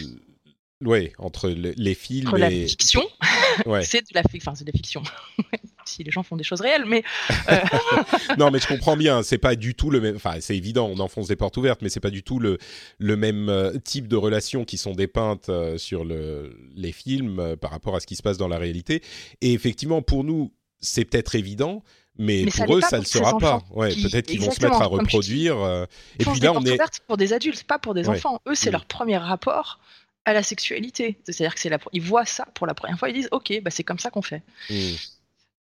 [0.84, 3.02] ouais, entre le- les films entre la et fiction,
[3.66, 3.82] ouais.
[3.82, 5.02] c'est de la, fi- enfin, c'est de la fiction.
[5.84, 7.04] si les gens font des choses réelles, mais
[7.48, 7.56] euh,
[8.38, 9.22] non, mais je comprends bien.
[9.22, 10.16] C'est pas du tout le même.
[10.16, 12.58] Enfin, c'est évident, on enfonce des portes ouvertes, mais c'est pas du tout le
[12.98, 17.56] le même euh, type de relations qui sont dépeintes euh, sur le les films euh,
[17.56, 19.00] par rapport à ce qui se passe dans la réalité.
[19.42, 21.82] Et effectivement, pour nous, c'est peut-être évident.
[22.18, 23.62] Mais, pour eux, ça le ces sera pas.
[23.70, 25.58] Ouais, qui- peut-être qu'ils vont se mettre à reproduire.
[25.58, 25.84] euh,
[26.18, 26.78] et puis là, on est.
[27.06, 28.16] pour des adultes, pas pour des Ouais.
[28.16, 28.40] enfants.
[28.48, 28.72] Eux, c'est Mm.
[28.72, 29.80] leur premier rapport
[30.24, 31.18] à la sexualité.
[31.24, 33.70] C'est-à-dire que c'est la, ils voient ça pour la première fois, ils disent OK, bah
[33.70, 34.42] c'est comme ça qu'on fait.
[34.70, 34.74] Mm.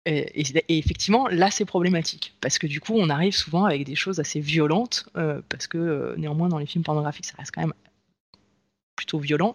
[0.07, 3.85] Et, et- et effectivement, là, c'est problématique parce que du coup, on arrive souvent avec
[3.85, 7.51] des choses assez violentes euh, parce que euh, néanmoins, dans les films pornographiques, ça reste
[7.55, 7.75] quand même
[8.99, 9.55] plutôt violent.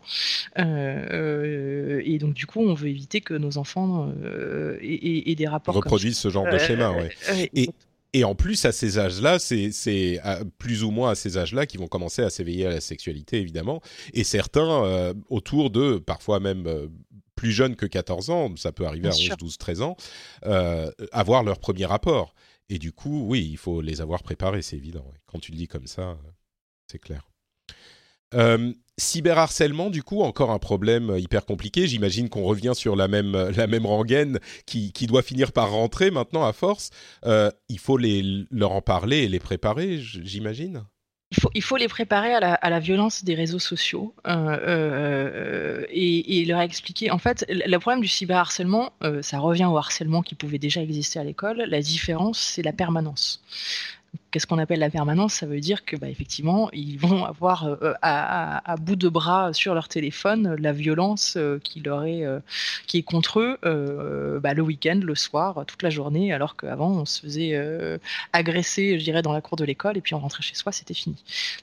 [0.57, 0.63] Euh,
[1.11, 5.75] euh, et donc, du coup, on veut éviter que nos enfants euh, aient, des rapports
[5.75, 6.91] reproduisent ce genre de schéma.
[6.91, 7.09] Ouais.
[7.53, 7.69] Et,
[8.13, 10.21] et en plus, à ces âges-là, c'est
[10.57, 13.81] plus ou moins à ces âges-là qu'ils vont commencer à s'éveiller à la sexualité, évidemment.
[14.13, 16.89] Et certains, euh, autour de, parfois même
[17.35, 19.37] plus jeunes que 14 ans, ça peut arriver Bien à 11, sûr.
[19.37, 19.97] 12, 13 ans,
[21.11, 22.33] avoir leur premier rapport.
[22.69, 25.05] Et du coup, oui, il faut les avoir préparés, c'est évident.
[25.25, 26.17] Quand tu le dis comme ça,
[26.87, 27.27] c'est clair.
[28.33, 31.87] Euh, cyberharcèlement, du coup, encore un problème euh, hyper compliqué.
[31.87, 35.71] J'imagine qu'on revient sur la même, euh, la même rengaine qui, qui doit finir par
[35.71, 36.91] rentrer maintenant à force.
[37.25, 40.83] Il faut les, leur en parler et les préparer, j'imagine.
[41.31, 44.13] il faut, il faut les préparer à la, à la violence des réseaux sociaux
[45.89, 47.09] et, leur expliquer.
[47.09, 50.81] En fait, le le problème du cyberharcèlement, euh, ça revient au harcèlement qui pouvait déjà
[50.81, 51.63] exister à l'école.
[51.67, 53.41] La différence, c'est la permanence.
[54.33, 57.93] Qu'est-ce qu'on appelle la permanence Ça veut dire que, bah, effectivement, ils vont avoir euh,
[58.01, 62.03] à, à- à bout de bras sur leur téléphone euh, la violence euh, qui leur
[62.03, 62.39] est, euh,
[62.87, 66.89] qui est contre eux euh, bah, le week-end, le soir, toute la journée, alors qu'avant
[66.93, 67.99] on se faisait euh,
[68.33, 70.95] agresser, je dirais, dans la cour de l'école et puis on rentrait chez soi, c'était
[70.95, 71.15] fini.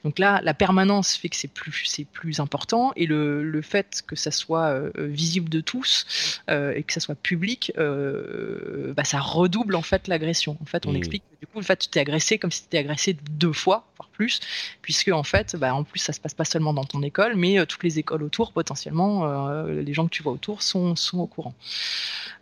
[0.05, 4.01] Donc là, la permanence fait que c'est plus, c'est plus important et le, le fait
[4.07, 9.03] que ça soit euh, visible de tous euh, et que ça soit public, euh, bah,
[9.03, 10.57] ça redouble en fait l'agression.
[10.61, 10.95] En fait, on Mm.
[10.95, 13.85] explique que du coup, le fait, tu t'es agressé comme si étais agressé deux fois,
[13.97, 14.39] voire plus,
[14.81, 17.59] puisque en fait, bah, en plus, ça se passe pas seulement dans ton école, mais
[17.59, 21.27] euh, toutes les écoles autour, potentiellement, euh, les gens que tu vois autour sont, au
[21.27, 21.53] courant.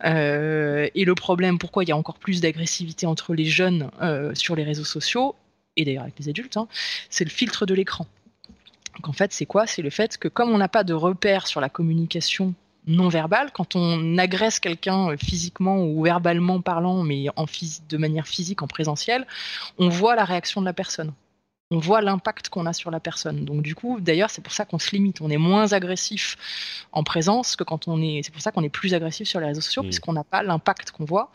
[0.04, 3.90] Euh, et le problème, pourquoi il y a encore plus d'agressivité entre les jeunes
[4.34, 5.34] sur les réseaux sociaux,
[5.76, 6.68] et d'ailleurs avec les adultes, hein,
[7.08, 8.06] c'est le filtre de l'écran.
[8.96, 9.66] Donc en fait, c'est quoi?
[9.66, 12.54] C'est le fait que comme on n'a pas de repères sur la communication
[12.86, 17.44] non verbale, quand on agresse quelqu'un euh, physiquement ou verbalement parlant, mais en
[17.88, 19.26] de manière physique, en présentiel,
[19.78, 21.12] on voit la réaction de la personne.
[21.72, 23.44] On voit l'impact qu'on a sur la personne.
[23.44, 25.20] Donc du coup, d'ailleurs, c'est pour ça qu'on se limite.
[25.20, 26.36] On est moins agressif
[26.90, 28.22] en présence que quand on est.
[28.24, 29.86] C'est pour ça qu'on est plus agressif sur les réseaux sociaux, Mm.
[29.86, 31.30] puisqu'on n'a pas l'impact qu'on voit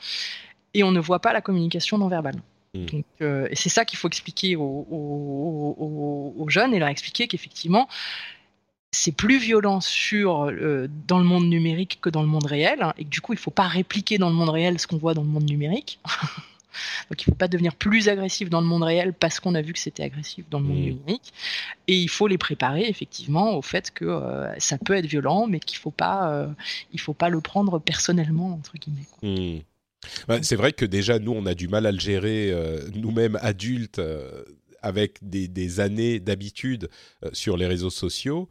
[0.73, 2.35] et on ne voit pas la communication non verbale.
[2.73, 2.85] Mm.
[2.87, 6.89] Donc, euh, et c'est ça qu'il faut expliquer aux, aux- aux- aux jeunes et leur
[6.89, 7.87] expliquer qu'effectivement,
[8.95, 12.93] c'est plus violent sur, euh, dans le monde numérique que dans le monde réel, hein,
[12.97, 14.97] et que du coup, il ne faut pas répliquer dans le monde réel ce qu'on
[14.97, 15.99] voit dans le monde numérique.
[17.09, 19.61] Donc, il ne faut pas devenir plus agressif dans le monde réel parce qu'on a
[19.61, 21.33] vu que c'était agressif dans le monde numérique.
[21.87, 25.59] Et il faut les préparer effectivement au fait que euh, ça peut être violent, mais
[25.59, 26.47] qu'il ne faut, pas, euh,
[26.91, 29.07] il faut pas le prendre personnellement, entre guillemets.
[29.21, 29.61] Hmm.
[30.41, 34.01] C'est vrai que déjà, nous, on a du mal à le gérer, euh, nous-mêmes adultes,
[34.81, 36.89] avec des, des années d'habitude
[37.33, 38.47] sur les réseaux sociaux.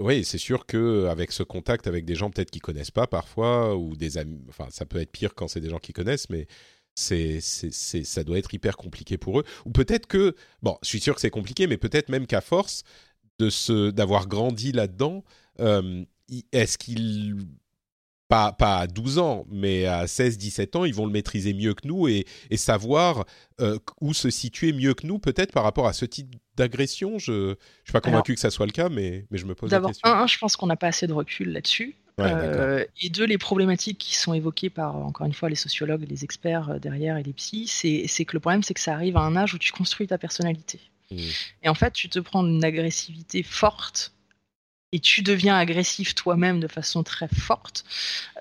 [0.00, 3.76] Oui, c'est sûr que avec ce contact avec des gens peut-être qui connaissent pas parfois
[3.76, 6.48] ou des amis, enfin ça peut être pire quand c'est des gens qui connaissent, mais
[6.94, 7.70] c'est, c'est,
[8.04, 9.44] ça doit être hyper compliqué pour eux.
[9.64, 12.82] Ou peut-être que, bon, je suis sûr que c'est compliqué, mais peut-être même qu'à force
[13.38, 15.24] de se, d'avoir grandi là-dedans,
[16.52, 17.36] est-ce qu'ils
[18.32, 21.74] pas, pas à 12 ans, mais à 16, 17 ans, ils vont le maîtriser mieux
[21.74, 23.26] que nous et, et savoir
[23.60, 27.18] euh, où se situer mieux que nous, peut-être par rapport à ce type d'agression.
[27.18, 27.54] Je ne
[27.84, 29.90] suis pas convaincu que ça soit le cas, mais, mais je me pose la D'abord,
[29.90, 30.08] question.
[30.08, 31.94] un, un, je pense qu'on n'a pas assez de recul là-dessus.
[32.16, 32.32] Ouais.
[32.32, 36.24] Euh, et deux, les problématiques qui sont évoquées par, encore une fois, les sociologues, les
[36.24, 39.18] experts euh, derrière et les psys, c'est c'est que le problème, c'est que ça arrive
[39.18, 40.80] à un âge où tu construis ta personnalité.
[41.10, 41.16] Mm.
[41.64, 44.14] Et en fait, tu te prends une agressivité forte
[44.92, 47.84] et tu deviens agressif toi-même de façon très forte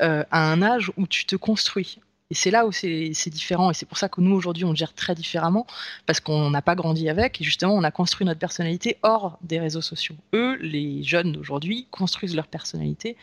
[0.01, 1.99] euh, à un âge où tu te construis.
[2.29, 3.71] Et c'est là où c'est différent.
[3.71, 5.67] Et c'est pour ça que nous, aujourd'hui, on gère très différemment,
[6.05, 7.41] parce qu'on n'a pas grandi avec.
[7.41, 10.15] Et justement, on a construit notre personnalité hors des réseaux sociaux.
[10.33, 13.17] Eux, les jeunes d'aujourd'hui, construisent leur personnalité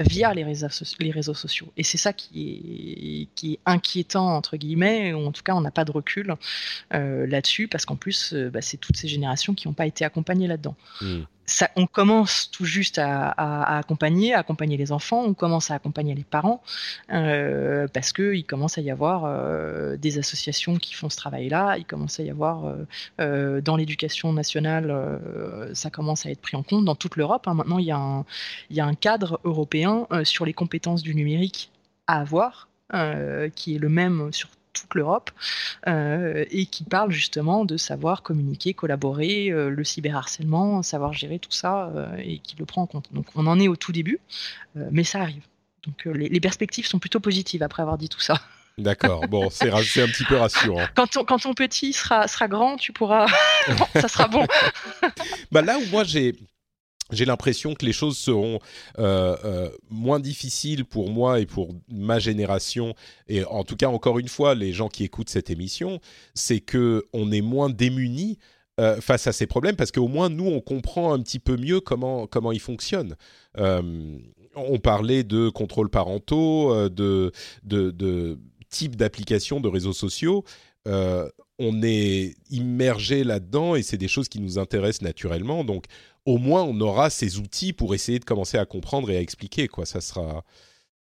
[0.00, 1.72] via les réseaux, sociaux.
[1.76, 5.70] Et c'est ça qui est, qui inquiétant, entre guillemets, ou en tout cas, on n'a
[5.70, 6.34] pas de recul
[6.94, 10.04] euh, là-dessus, parce qu'en plus, euh, bah, c'est toutes ces générations qui n'ont pas été
[10.04, 10.74] accompagnées là-dedans.
[11.76, 13.30] On commence tout juste à,
[13.78, 16.62] accompagner, à accompagner les enfants, on commence à accompagner les parents,
[17.12, 21.84] euh, parce qu'il commence à y avoir euh, des associations qui font ce travail-là, il
[21.84, 22.74] commence à y avoir
[23.20, 24.92] euh, dans l'éducation nationale,
[25.74, 27.46] ça commence à être pris en compte dans toute l'Europe.
[27.46, 27.54] Hein.
[27.54, 28.24] Maintenant, il y, a un,
[28.70, 31.70] il y, a un, cadre européen sur les compétences du numérique
[32.06, 32.68] à avoir,
[33.54, 35.30] qui est le même sur toute l'Europe
[35.86, 41.52] euh, et qui parle justement de savoir communiquer, collaborer, euh, le cyberharcèlement, savoir gérer tout
[41.52, 43.12] ça euh, et qui le prend en compte.
[43.12, 44.20] Donc on en est au tout début,
[44.74, 45.42] mais ça arrive.
[45.86, 48.40] Donc les, perspectives sont plutôt positives après avoir dit tout ça.
[48.78, 50.86] D'accord, bon, c'est un petit peu rassurant.
[50.94, 53.26] Quand ton, quand ton petit sera, sera grand, tu pourras.
[53.94, 54.46] ça sera bon.
[55.50, 56.34] bah là où moi j'ai
[57.12, 58.58] j'ai l'impression que les choses seront
[58.98, 62.94] euh, euh, moins difficiles pour moi et pour ma génération,
[63.28, 66.00] et en tout cas encore une fois les gens qui écoutent cette émission,
[66.34, 68.38] c'est que on est moins démunis
[68.80, 71.80] euh, face à ces problèmes parce qu'au moins nous on comprend un petit peu mieux
[71.80, 73.16] comment comment ils fonctionnent.
[73.54, 77.32] on parlait de contrôles parentaux, de,
[77.64, 78.38] de, de
[78.70, 80.44] type d'application de réseaux sociaux.
[80.86, 85.64] on est immergé là-dedans et c'est des choses qui nous intéressent naturellement.
[85.64, 85.84] Donc,
[86.24, 89.68] au moins on aura ces outils pour essayer de commencer à comprendre et à expliquer
[89.68, 89.86] quoi.
[89.86, 90.44] Ça sera.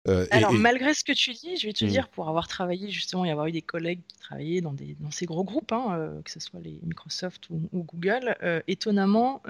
[0.09, 1.89] Euh, Alors malgré ce que tu dis, je vais te hmm.
[1.89, 5.13] dire pour avoir travaillé justement et avoir eu des collègues qui travaillaient dans, des, dans
[5.13, 9.41] ces gros groupes, hein, euh, que ce soit les Microsoft ou, Google, euh, étonnamment,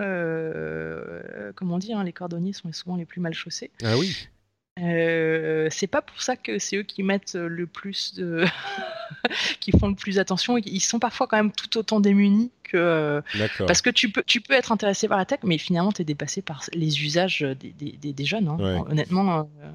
[1.54, 3.70] comment dire, hein, les cordonniers sont souvent les plus mal chaussés.
[3.82, 4.28] Ah oui.
[4.80, 8.44] Euh, c'est pas pour ça que c'est eux qui mettent le plus de.
[9.60, 10.56] qui font le plus attention.
[10.56, 13.22] Ils sont parfois quand même tout autant démunis que.
[13.66, 16.04] Parce que tu peux, tu peux être intéressé par la tech, mais finalement, tu es
[16.04, 18.48] dépassé par les usages des, des, des jeunes.
[18.48, 18.84] Hein.
[18.88, 19.50] Honnêtement.
[19.62, 19.70] Euh,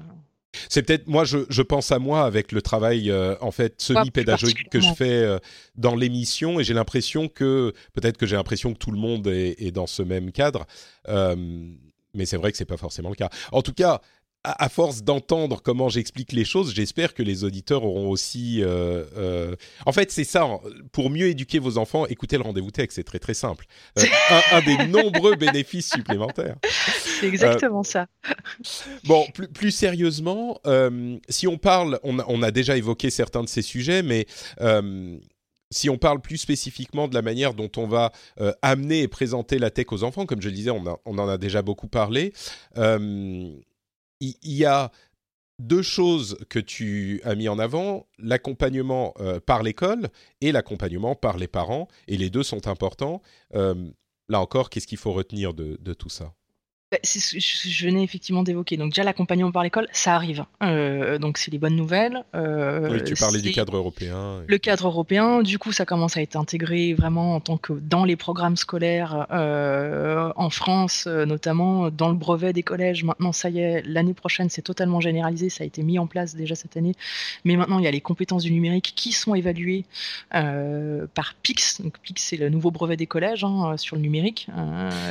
[0.68, 4.68] c'est peut-être moi, je, je, pense à moi avec le travail euh, en fait semi-pédagogique
[4.68, 5.38] que je fais
[5.76, 9.62] dans l'émission, et j'ai l'impression que peut-être que j'ai l'impression que tout le monde est,
[9.62, 10.66] est dans ce même cadre,
[11.06, 13.28] mais c'est vrai que c'est pas forcément le cas.
[13.52, 14.00] En tout cas,
[14.44, 18.62] à, force d'entendre comment j'explique les choses, j'espère que les auditeurs auront aussi.
[18.62, 20.46] Euh, euh, en fait, c'est ça.
[20.92, 22.88] Pour mieux éduquer vos enfants, écoutez le rendez-vous tech.
[22.90, 23.66] C'est très très simple.
[23.98, 24.02] Euh,
[24.52, 26.56] un, des nombreux bénéfices supplémentaires.
[27.20, 28.06] C'est exactement ça.
[29.04, 30.60] Bon, plus, plus sérieusement,
[31.28, 34.26] si on parle, on a, on a, déjà évoqué certains de ces sujets, mais
[35.70, 38.12] si on parle plus spécifiquement de la manière dont on va
[38.62, 41.38] amener et présenter la tech aux enfants, comme je le disais, on, on en a
[41.38, 42.32] déjà beaucoup parlé
[44.20, 44.90] il y, a
[45.58, 50.08] deux choses que tu as mis en avant, l'accompagnement euh, par l'école
[50.40, 53.22] et l'accompagnement par les parents, et les deux sont importants.
[53.54, 53.90] Euh,
[54.28, 56.34] là encore, qu'est-ce qu'il faut retenir de tout ça?
[56.90, 58.78] Bah, je venais effectivement d'évoquer.
[58.78, 60.46] Donc déjà l'accompagnement par l'école, ça arrive.
[60.62, 62.24] Euh, donc c'est les bonnes nouvelles.
[62.34, 64.42] Euh, oui, tu parlais du cadre européen.
[64.46, 68.06] Le cadre européen, du coup, ça commence à être intégré vraiment en tant que dans
[68.06, 73.04] les programmes scolaires euh, en France, notamment dans le brevet des collèges.
[73.04, 75.50] Maintenant, ça y est, l'année prochaine, c'est totalement généralisé.
[75.50, 76.94] Ça a été mis en place déjà cette année.
[77.44, 79.84] Mais maintenant, il y a les compétences du numérique qui sont évaluées
[80.30, 81.82] par PIX.
[81.82, 84.48] Donc PIX, c'est le nouveau brevet des collèges hein, sur le numérique.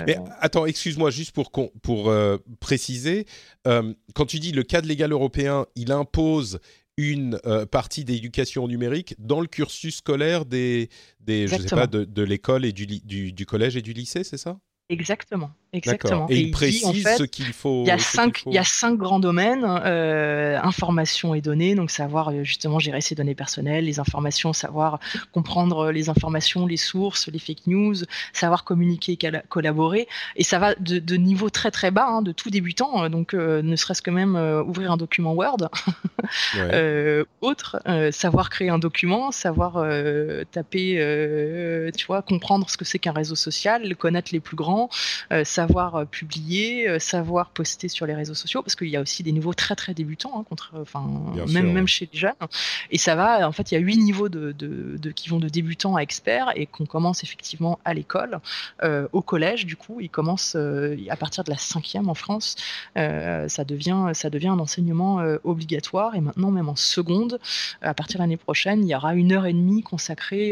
[0.08, 3.26] Mais attends, excuse-moi, juste pour qu'on pour euh, préciser,
[3.68, 6.60] euh, quand tu dis le cadre légal européen, il impose
[6.98, 10.90] une euh, partie d'éducation numérique dans le cursus scolaire des,
[11.20, 14.60] des je sais pas, de, l'école et du, du, collège et du lycée, c'est ça?
[14.90, 15.52] Exactement.
[15.74, 16.28] Exactement.
[16.30, 17.84] Et, il précise ce qu'il faut.
[17.84, 21.92] Il y a cinq, il y a cinq grands domaines euh, information et données, donc
[21.92, 25.00] savoir euh, justement gérer ses données personnelles, les informations, savoir
[25.32, 27.96] comprendre les informations, les sources, les fake news,
[28.34, 29.18] savoir communiquer,
[29.50, 33.10] collaborer, et ça va de, de niveau très très bas, hein, de tout débutant, euh,
[33.10, 35.70] donc euh, ne serait-ce que même euh, ouvrir un document Word,
[36.56, 37.26] ouais.
[37.42, 39.74] autre, savoir créer un document, savoir
[40.52, 44.90] taper, tu vois, comprendre ce que c'est qu'un réseau social, connaître les plus grands
[45.58, 49.24] savoir euh, publier, euh, savoir poster sur les réseaux sociaux, parce qu'il y a aussi
[49.24, 51.04] des niveaux très très débutants, hein, contre, enfin
[51.48, 52.44] même même chez les jeunes.
[52.92, 53.48] Et ça va.
[53.48, 56.52] En fait, il y a huit niveaux de, de, qui vont de débutants à experts
[56.56, 58.40] et qu'on commence effectivement à l'école,
[58.84, 59.66] euh, au collège.
[59.66, 62.56] Du coup, ils commencent à partir de la cinquième en France.
[62.96, 65.12] ça devient ça devient un enseignement
[65.44, 67.40] obligatoire et maintenant même en seconde,
[67.82, 70.48] à partir de l'année prochaine, il y aura une heure et demie consacrée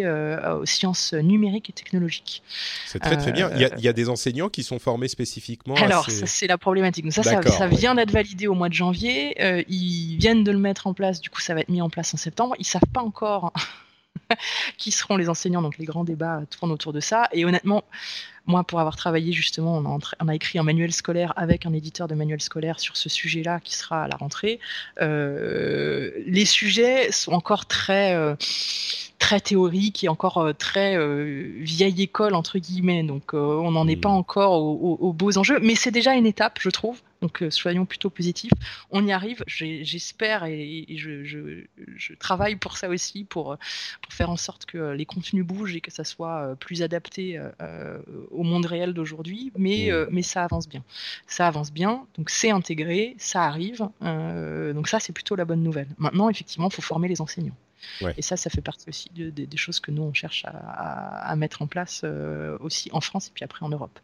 [0.61, 2.41] aux sciences numériques et technologiques.
[2.87, 3.51] C'est très très bien.
[3.55, 6.57] Il y, a, il y, a, des enseignants qui sont formés spécifiquement Alors, c'est la
[6.57, 7.11] problématique.
[7.11, 9.41] ça, ça, vient d'être validé au mois de janvier.
[9.41, 11.21] Euh, ils viennent de le mettre en place.
[11.21, 12.55] Du coup, ça va être mis en place en septembre.
[12.59, 13.53] Ils savent pas encore
[14.77, 15.61] qui seront les enseignants.
[15.61, 17.29] Donc les grands débats tournent autour de ça.
[17.31, 17.83] Et honnêtement,
[18.47, 21.73] moi, pour avoir travaillé justement, on a, on a, écrit un manuel scolaire avec un
[21.73, 24.59] éditeur de manuel scolaire sur ce sujet-là qui sera à la rentrée.
[25.01, 28.35] Euh, les sujets sont encore très euh,
[29.19, 33.03] très théoriques et encore euh, très euh, vieille école entre guillemets.
[33.03, 34.13] Donc euh, on n'en est pas Mmh.
[34.13, 37.01] encore aux, aux- aux beaux enjeux, mais c'est déjà une étape, je trouve.
[37.21, 38.51] Donc soyons plutôt positifs.
[38.91, 43.57] On y arrive, j'espère et, je, je- je travaille pour ça aussi, pour,
[44.01, 47.39] pour faire en sorte que les contenus bougent et que ça soit plus adapté
[48.31, 49.51] au monde réel d'aujourd'hui.
[49.57, 49.91] Mais, Mm.
[49.93, 50.83] euh, mais ça avance bien.
[51.25, 53.87] Ça avance bien, donc c'est intégré, ça arrive.
[54.03, 55.87] euh, donc ça, c'est plutôt la bonne nouvelle.
[55.97, 57.55] Maintenant, effectivement, il faut former les enseignants.
[58.17, 61.35] Et ça, ça fait partie aussi de- de- des choses que nous, on cherche à,
[61.35, 63.99] mettre en place euh, aussi en France et puis après en Europe.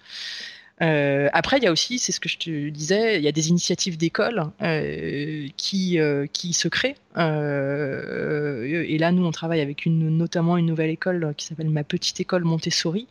[0.81, 3.31] Euh, après, il y a aussi, c'est ce que je te disais, il y a
[3.31, 5.99] des initiatives d'écoles euh, qui,
[6.33, 6.95] qui se créent.
[7.15, 12.45] Et là, nous, on travaille avec notamment une nouvelle école qui s'appelle Ma Petite École
[12.45, 13.05] Montessori,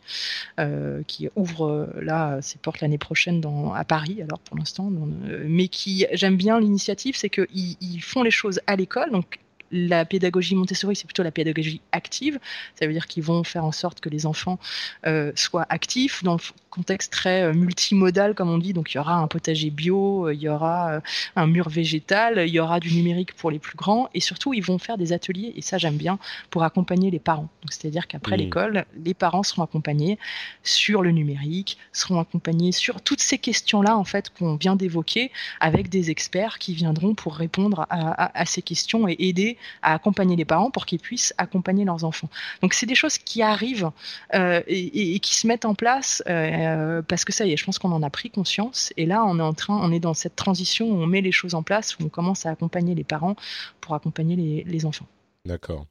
[1.07, 3.41] qui ouvre là ses portes l'année prochaine
[3.73, 4.91] à Paris, alors pour l'instant.
[5.45, 9.11] mais qui, j'aime bien l'initiative, c'est qu'ils ils font les choses à l'école.
[9.11, 9.39] Donc,
[9.71, 12.39] la pédagogie Montessori, c'est plutôt la pédagogie active.
[12.75, 14.59] Ça veut dire qu'ils vont faire en sorte que les enfants
[15.05, 16.23] euh, soient actifs
[16.71, 18.73] contexte très euh, multimodal, comme on dit.
[18.73, 20.99] Donc, il y aura un potager bio, euh, il y aura euh,
[21.35, 24.09] un mur végétal, il y aura du numérique pour les plus grands.
[24.13, 26.17] Et surtout, ils vont faire des ateliers, et ça, j'aime bien,
[26.49, 27.49] pour accompagner les parents.
[27.69, 28.39] C'est-à-dire qu'après Mmh.
[28.39, 30.17] l'école, les parents seront accompagnés
[30.63, 35.89] sur le numérique, seront accompagnés sur toutes ces questions-là, en fait, qu'on vient d'évoquer, avec
[35.89, 40.35] des experts qui viendront pour répondre à, à- à ces questions et aider à accompagner
[40.37, 42.29] les parents pour qu'ils puissent accompagner leurs enfants.
[42.61, 43.91] Donc c'est des choses qui arrivent
[44.33, 46.60] euh, et, et- et qui se mettent en place euh,
[47.07, 49.39] parce que ça y est, je pense qu'on en a pris conscience et là on
[49.39, 51.97] est en train, on est dans cette transition où on met les choses en place,
[51.97, 53.35] où on commence à accompagner les parents
[53.79, 55.05] pour accompagner les, enfants.
[55.45, 55.85] D'accord.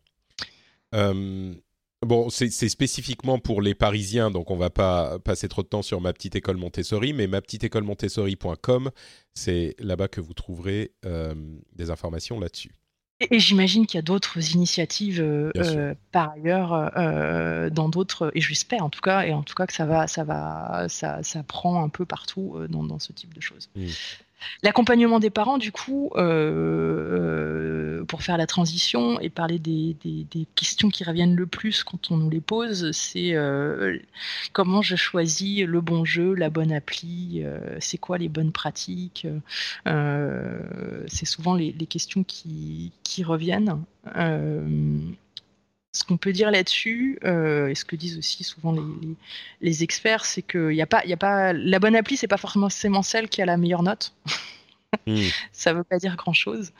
[0.94, 1.54] Euh,
[2.02, 5.82] bon, c'est c'est spécifiquement pour les Parisiens, donc on va pas passer trop de temps
[5.82, 8.90] sur ma petite école Montessori, mais ma petite école Montessori.com,
[9.34, 11.34] c'est là-bas que vous trouverez euh,
[11.74, 12.74] des informations là-dessus.
[13.20, 18.30] Et, et j'imagine qu'il y a d'autres initiatives euh, euh, par ailleurs euh, dans d'autres,
[18.34, 21.22] et j'espère en tout cas, et en tout cas que ça va, ça va, ça,
[21.22, 23.68] ça prend un peu partout dans, dans ce type de choses.
[23.76, 23.86] Mm.
[24.62, 29.96] L'accompagnement des parents, du coup, euh, pour faire la transition et parler des,
[30.54, 33.98] questions qui reviennent le plus quand on nous les pose, c'est euh,
[34.52, 39.26] comment je choisis le bon jeu, la bonne appli, euh, c'est quoi les bonnes pratiques.
[39.86, 42.92] c'est souvent les, questions qui
[43.24, 43.82] reviennent.
[45.92, 49.14] Ce qu'on peut dire là-dessus, euh, et ce que disent aussi souvent les, les-
[49.60, 52.36] les experts, c'est que y a pas, y a pas, la bonne appli, c'est pas
[52.36, 54.12] forcément celle qui a la meilleure note.
[55.06, 55.16] Hmm.
[55.52, 56.70] Ça veut pas dire grand-chose.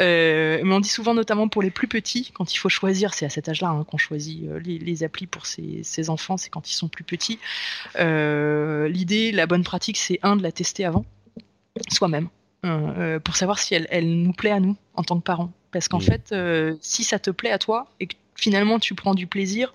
[0.00, 3.24] Euh, mais on dit souvent, notamment pour les plus petits, quand il faut choisir, c'est
[3.26, 6.50] à cet âge-là hein, qu'on choisit euh, les, les applis pour ses, ses enfants, c'est
[6.50, 7.38] quand ils sont plus petits.
[8.00, 11.04] Euh, L'idée, la bonne pratique, c'est un, de la tester avant,
[11.88, 12.28] soi-même,
[13.24, 15.52] pour savoir si elle, elle nous plaît à nous en tant que parents.
[15.72, 16.04] Parce qu'en Mhm.
[16.04, 19.72] fait, euh, si ça te plaît à toi et que finalement tu prends du plaisir,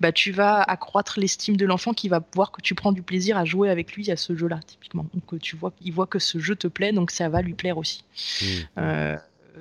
[0.00, 3.36] bah, tu vas accroître l'estime de l'enfant qui va voir que tu prends du plaisir
[3.36, 5.06] à jouer avec lui à ce jeu-là, typiquement.
[5.14, 7.54] Donc que tu vois, il voit que ce jeu te plaît, donc ça va lui
[7.54, 8.04] plaire aussi.
[8.40, 8.44] Hmm.
[8.78, 9.16] Euh,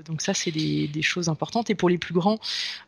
[0.06, 1.70] donc ça, c'est des, des choses importantes.
[1.70, 2.40] Et pour les plus grands,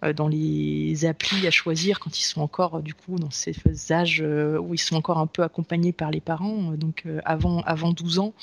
[0.03, 3.55] euh, dans les applis à choisir, quand ils sont encore euh, du coup dans ces
[3.91, 7.20] âges euh, où ils sont encore un peu accompagnés par les parents, euh, donc euh,
[7.26, 8.34] avant avant 12 ans,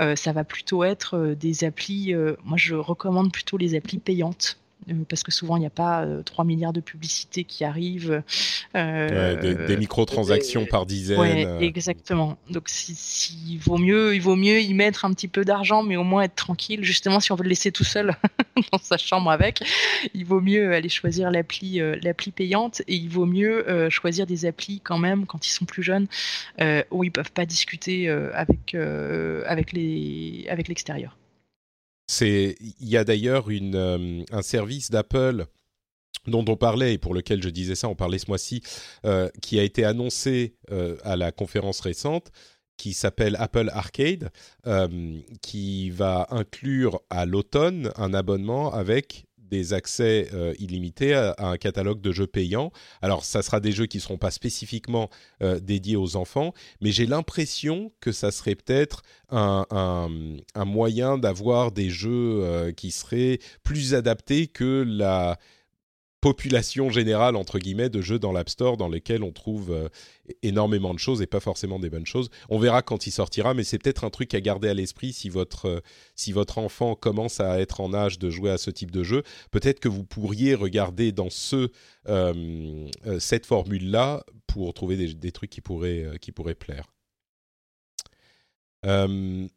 [0.00, 2.14] euh, ça va plutôt être euh, des applis.
[2.14, 4.58] euh, moi, je recommande plutôt les applis payantes.
[4.90, 8.22] Euh, Parce que souvent il n'y a pas euh, 3 milliards de publicités qui arrivent.
[8.74, 11.18] euh, Ouais, des, des microtransactions par dizaines.
[11.20, 12.36] Ouais, euh, exactement.
[12.50, 15.82] Donc, si, si- il vaut mieux, il vaut mieux y mettre un petit peu d'argent,
[15.82, 16.82] mais au moins être tranquille.
[16.84, 18.14] Justement, si on veut le laisser tout seul
[18.72, 19.60] dans sa chambre avec,
[20.14, 24.26] il vaut mieux aller choisir l'appli, euh, l'appli payante, et il vaut mieux euh, choisir
[24.26, 26.06] des applis quand même quand ils sont plus jeunes,
[26.60, 31.16] euh, où ils peuvent pas discuter euh, avec euh, avec les avec l'extérieur.
[32.20, 35.46] Il y a d'ailleurs euh, un service d'Apple
[36.26, 38.62] dont on parlait et pour lequel je disais ça, on parlait ce mois-ci,
[39.04, 42.30] euh, qui a été annoncé euh, à la conférence récente,
[42.76, 44.30] qui s'appelle Apple Arcade,
[45.40, 52.00] qui va inclure à l'automne un abonnement avec des accès euh, illimités à, un catalogue
[52.00, 52.72] de jeux payants.
[53.02, 55.10] Alors, ça sera des jeux qui ne seront pas spécifiquement
[55.42, 60.08] euh, dédiés aux enfants, mais j'ai l'impression que ça serait peut-être un
[60.64, 65.38] moyen d'avoir des jeux euh, qui seraient plus adaptés que la
[66.22, 69.88] population générale entre guillemets de jeux dans l'App Store dans lesquels on trouve euh,
[70.42, 72.30] énormément de choses et pas forcément des bonnes choses.
[72.48, 75.28] On verra quand il sortira, mais c'est peut-être un truc à garder à l'esprit si
[75.28, 75.80] votre euh,
[76.14, 79.24] si votre enfant commence à être en âge de jouer à ce type de jeu.
[79.50, 81.70] Peut-être que vous pourriez regarder dans ce
[82.08, 86.92] euh, cette formule là pour trouver des, trucs qui pourraient qui pourraient plaire.
[88.84, 89.48] le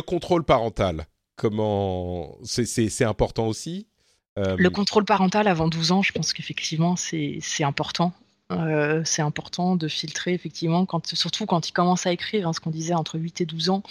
[0.00, 1.06] contrôle parental,
[1.36, 3.89] comment c'est important aussi?
[4.36, 8.12] Le contrôle parental avant 12 ans, je pense qu'effectivement, c'est important.
[8.52, 12.60] Euh, c'est important de filtrer effectivement, quand, surtout quand il commence à écrire, hein, ce
[12.60, 13.82] qu'on disait entre 8 et 12 ans,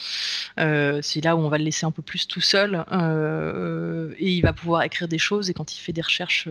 [0.59, 2.83] euh, c'est là où on va le laisser un peu plus tout seul
[4.17, 6.49] et il va pouvoir écrire des choses et quand il fait des recherches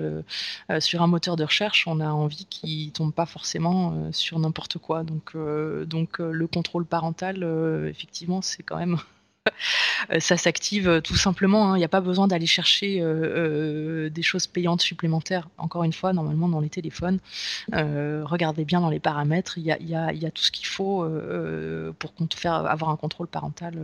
[0.81, 5.03] sur un moteur de recherche, on a envie qu'il tombe pas forcément sur n'importe quoi.
[5.03, 5.37] Donc,
[5.87, 7.47] donc le contrôle parental,
[7.89, 9.18] effectivement, c'est quand même Euh,
[10.19, 11.73] ça s'active euh, tout simplement.
[11.73, 11.77] Hein.
[11.77, 15.49] Il n'y a pas besoin d'aller chercher euh, des choses payantes supplémentaires.
[15.59, 17.19] Encore une fois, normalement dans les téléphones,
[17.73, 21.07] regardez bien dans les paramètres, il y a, tout ce qu'il faut
[21.99, 23.79] pour faire avoir un contrôle parental.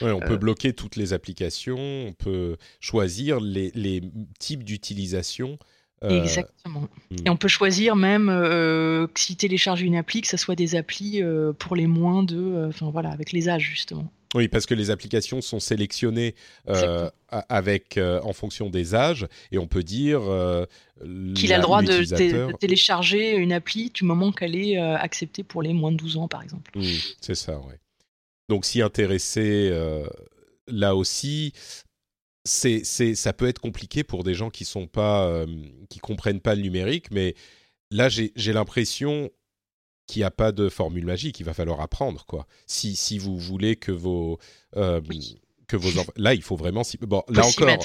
[0.00, 4.02] on peut bloquer toutes les applications, on peut choisir les,
[4.38, 5.58] types d'utilisation.
[6.02, 6.88] Exactement.
[7.10, 7.16] Hmm.
[7.26, 8.28] Et on peut choisir même
[9.14, 11.22] si télécharger une appli, que ce soit des applis
[11.58, 14.10] pour les moins de, enfin voilà, avec les âges justement.
[14.34, 16.34] Oui, parce que les applications sont sélectionnées
[16.68, 20.64] euh, avec euh, en fonction des âges et on peut dire euh,
[21.34, 25.74] qu'il a le droit de, télécharger une appli du moment qu'elle est acceptée pour les
[25.74, 26.70] moins de 12 ans, par exemple.
[26.74, 26.82] Mmh,
[27.20, 27.74] c'est ça, oui.
[28.48, 29.70] Donc, s'y intéresser
[30.66, 31.52] là aussi,
[32.44, 35.44] c'est, ça peut être compliqué pour des gens qui sont pas,
[35.90, 37.34] qui comprennent pas le numérique, mais
[37.90, 39.30] là, j'ai l'impression
[40.06, 41.40] qu'il n'y a pas de formule magique.
[41.40, 42.46] Il va falloir apprendre, quoi.
[42.66, 44.38] Si, si vous voulez que vos.
[44.76, 45.00] Euh,
[45.68, 47.78] que vos Là, il faut vraiment Bon, là encore,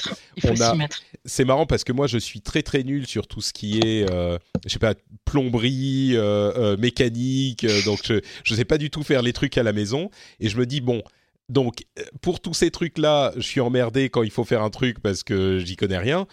[0.44, 0.76] on a.
[1.24, 4.10] C'est marrant parce que moi, je suis très très nul sur tout ce qui est,
[4.10, 4.94] euh, je sais pas,
[5.24, 7.66] plomberie, euh, mécanique.
[7.84, 10.10] donc, je ne sais pas du tout faire les trucs à la maison.
[10.40, 11.02] Et je me dis bon,
[11.48, 11.86] donc
[12.20, 15.22] pour tous ces trucs là, je suis emmerdé quand il faut faire un truc parce
[15.22, 16.26] que j'y connais rien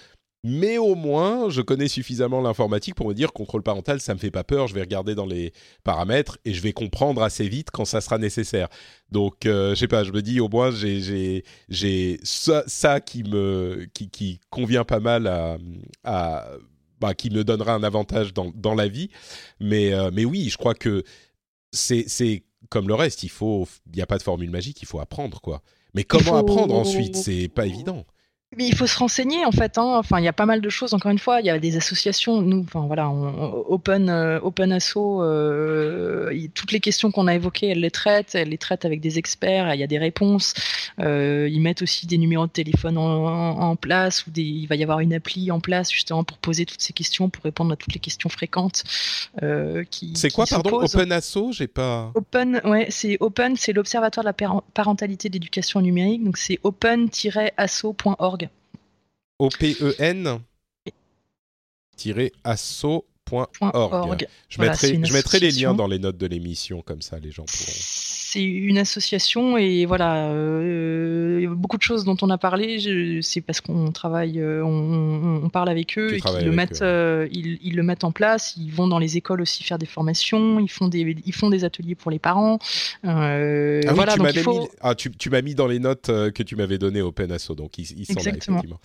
[0.48, 4.30] mais au moins je connais suffisamment l'informatique pour me dire contrôle parental ça me fait
[4.30, 7.84] pas peur je vais regarder dans les paramètres et je vais comprendre assez vite quand
[7.84, 8.68] ça sera nécessaire.
[9.10, 13.24] Donc euh, je sais pas je me dis au moins j'ai j'ai ça, ça, qui
[13.24, 15.58] me qui, qui convient pas mal à,
[16.04, 16.48] à
[17.02, 19.10] bah, qui me donnera un avantage dans, dans la vie.
[19.60, 21.04] Mais euh, mais oui je crois que
[21.72, 24.88] c'est c'est comme le reste il faut il n'y a pas de formule magique il
[24.88, 25.64] faut apprendre quoi.
[25.96, 27.16] Mais comment apprendre ensuite?
[27.16, 28.06] C'est pas évident
[28.58, 29.78] mais il faut se renseigner en fait.
[29.78, 29.98] Hein.
[29.98, 30.94] Enfin, il y a pas mal de choses.
[30.94, 32.42] Encore une fois, il y a des associations.
[32.42, 37.82] Nous, enfin voilà, Open euh, Open Asso, euh, toutes les questions qu'on a évoquées, elles
[37.82, 38.36] les traitent.
[38.36, 39.74] Elles les traitent avec des experts.
[39.74, 40.54] Il y a des réponses.
[41.00, 44.84] Euh, ils mettent aussi des numéros de téléphone en, place ou des, il va y
[44.84, 47.94] avoir une appli en place justement pour poser toutes ces questions, pour répondre à toutes
[47.94, 48.84] les questions fréquentes
[49.90, 50.14] qui.
[50.16, 51.52] C'est quoi, pardon, Open Asso?
[51.52, 52.12] J'ai pas.
[52.16, 54.34] Open, ouais, c'est Open, c'est l'Observatoire de la
[54.74, 56.24] parentalité d'éducation numérique.
[56.24, 58.45] Donc c'est open-asso.org.
[59.40, 60.40] O-P-E-N
[62.44, 64.28] asso.org.
[64.50, 67.46] Je, mettrai, je mettrai les liens dans les notes de l'émission, comme ça les gens
[67.46, 67.72] pourront
[68.36, 73.62] c'est une association et voilà, euh, beaucoup de choses dont on a parlé, c'est parce
[73.62, 78.04] qu'on travaille, euh, on, parle avec eux et qu'ils le mettent, euh, ils, le mettent
[78.04, 78.56] en place.
[78.58, 81.64] Ils vont dans les écoles aussi faire des formations, ils font des, ils font des
[81.64, 82.60] ateliers pour les parents.
[83.04, 83.38] ah
[83.94, 86.78] voilà, tu m'as mis, ah, tu, tu m'as mis dans les notes que tu m'avais
[86.78, 88.58] données au Penasso, donc ils, ils sont Exactement.
[88.58, 88.80] là effectivement.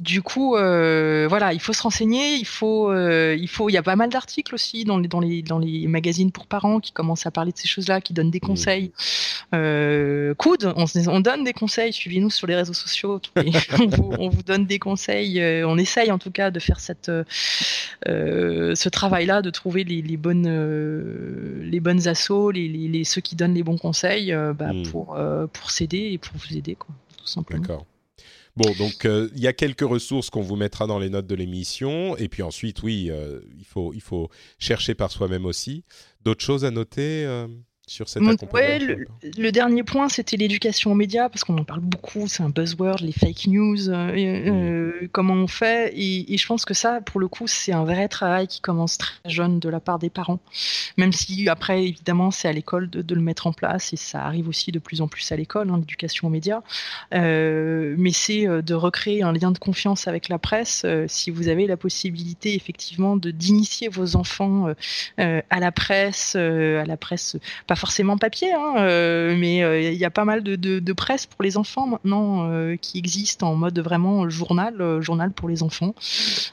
[0.00, 3.96] Du coup, voilà, il faut se renseigner, il faut, il faut, il y a pas
[3.96, 7.30] mal d'articles aussi dans les, dans les, dans les magazines pour parents qui commencent à
[7.30, 8.87] parler de ces choses-là, qui donnent des mmh.
[9.54, 14.78] Euh, coude, on, donne des conseils, suivez-nous sur les réseaux sociaux, on, vous, donne des
[14.78, 19.84] conseils, euh, on essaye en tout cas de faire cette, euh, ce travail-là, de trouver
[19.84, 24.82] les, bonnes, les bonnes assos, les, ceux qui donnent les bons conseils bah, hmm.
[24.90, 25.18] pour,
[25.52, 27.62] pour s'aider et pour vous aider, quoi, tout simplement.
[27.62, 27.86] D'accord.
[28.56, 32.16] Bon, donc il y a quelques ressources qu'on vous mettra dans les notes de l'émission,
[32.16, 33.10] et puis ensuite, oui,
[33.58, 34.28] il, faut, il faut
[34.58, 35.84] chercher par soi-même aussi.
[36.24, 37.24] D'autres choses à noter
[37.88, 42.42] sur cette le, dernier point, c'était l'éducation aux médias, parce qu'on en parle beaucoup, c'est
[42.42, 45.92] un buzzword, les fake news, euh, euh, comment on fait.
[45.96, 49.16] Et, je pense que ça, pour le coup, c'est un vrai travail qui commence très
[49.24, 50.38] jeune de la part des parents.
[50.98, 54.48] Même si, après, évidemment, c'est à l'école de, le mettre en place, et ça arrive
[54.48, 56.60] aussi de plus en plus à l'école, hein, l'éducation aux médias.
[57.14, 61.66] Euh, mais c'est de recréer un lien de confiance avec la presse, si vous avez
[61.66, 64.66] la possibilité, effectivement, d'initier vos enfants
[65.16, 67.36] à la presse, à la presse,
[67.66, 68.74] pas forcément papier, hein,
[69.36, 72.50] mais il y a pas mal de, de, presse pour les enfants maintenant
[72.80, 75.94] qui existe en mode vraiment journal, journal pour les enfants.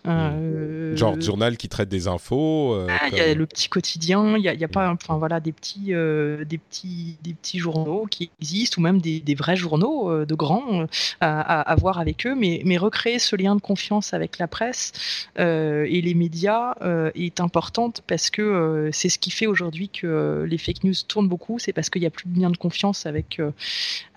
[0.06, 2.76] Genre journal qui traite des infos.
[2.90, 5.40] Ah, il y a le petit quotidien, il y a, y a, pas, enfin voilà,
[5.40, 10.26] des petits, des petits, des petits journaux qui existent ou même des, des vrais journaux
[10.26, 10.86] de grands
[11.22, 14.92] à, à, voir avec eux, mais, mais recréer ce lien de confiance avec la presse
[15.38, 16.76] et les médias
[17.16, 20.94] est importante parce que c'est ce qui fait aujourd'hui que les fake news
[21.24, 23.42] beaucoup, c'est parce qu'il n'y a plus de lien de confiance avec,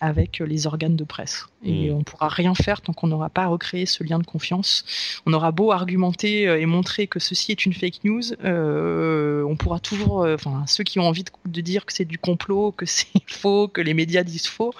[0.00, 1.46] avec les organes de presse.
[1.64, 1.94] Et mmh.
[1.94, 4.84] on pourra rien faire tant qu'on n'aura pas recréé ce lien de confiance.
[5.26, 10.26] On aura beau argumenter et montrer que ceci est une fake news, on pourra toujours,
[10.26, 13.80] enfin ceux qui ont envie de, dire que c'est du complot, que c'est faux, que
[13.80, 14.72] les médias disent faux,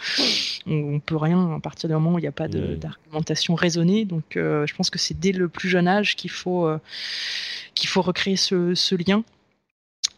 [0.66, 2.76] on, ne peut rien à partir du moment où il n'y a pas mmh.
[2.76, 4.04] d'argumentation raisonnée.
[4.04, 6.68] Donc je pense que c'est dès le plus jeune âge qu'il faut
[7.78, 9.22] qu'il faut recréer ce, lien.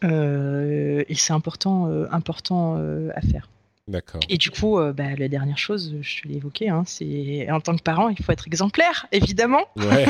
[0.03, 3.47] Euh, et c'est important, euh, important euh, à faire.
[3.87, 4.21] D'accord.
[4.29, 7.75] Et du coup, bah, la dernière chose, je te l'ai évoqué, hein, c'est en tant
[7.75, 9.65] que parent, il faut être exemplaire, évidemment.
[9.75, 10.05] Ouais.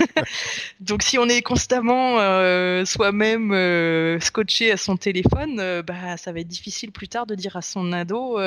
[0.80, 2.16] Donc, si on est constamment
[2.86, 7.62] soi-même scotché à son téléphone, bah, ça va être difficile plus tard de dire à
[7.62, 8.38] son ado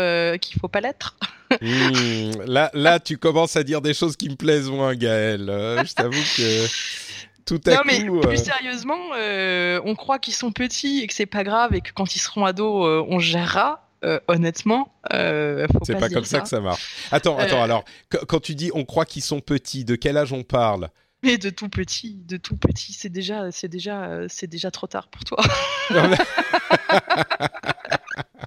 [0.42, 1.18] qu'il faut pas l'être.
[1.62, 5.42] Mmh, là, là, tu commences à dire des choses qui me plaisent moins, Gaël.
[5.86, 7.09] je t'avoue que
[7.52, 11.44] non, mais plus euh, sérieusement, euh, on croit qu'ils sont petits et que c'est pas
[11.44, 13.86] grave et que quand ils seront ados, euh, on gérera.
[14.28, 16.42] honnêtement, c'est pas, comme ça.
[16.42, 17.10] que ça marche.
[17.12, 17.62] Attends, attends.
[17.62, 17.84] Alors,
[18.28, 20.90] quand tu dis on croit qu'ils sont petits, de quel âge on parle?
[21.22, 25.10] Mais de tout petit, de tout petit, c'est déjà, c'est déjà, c'est déjà trop tard
[25.10, 25.44] pour toi.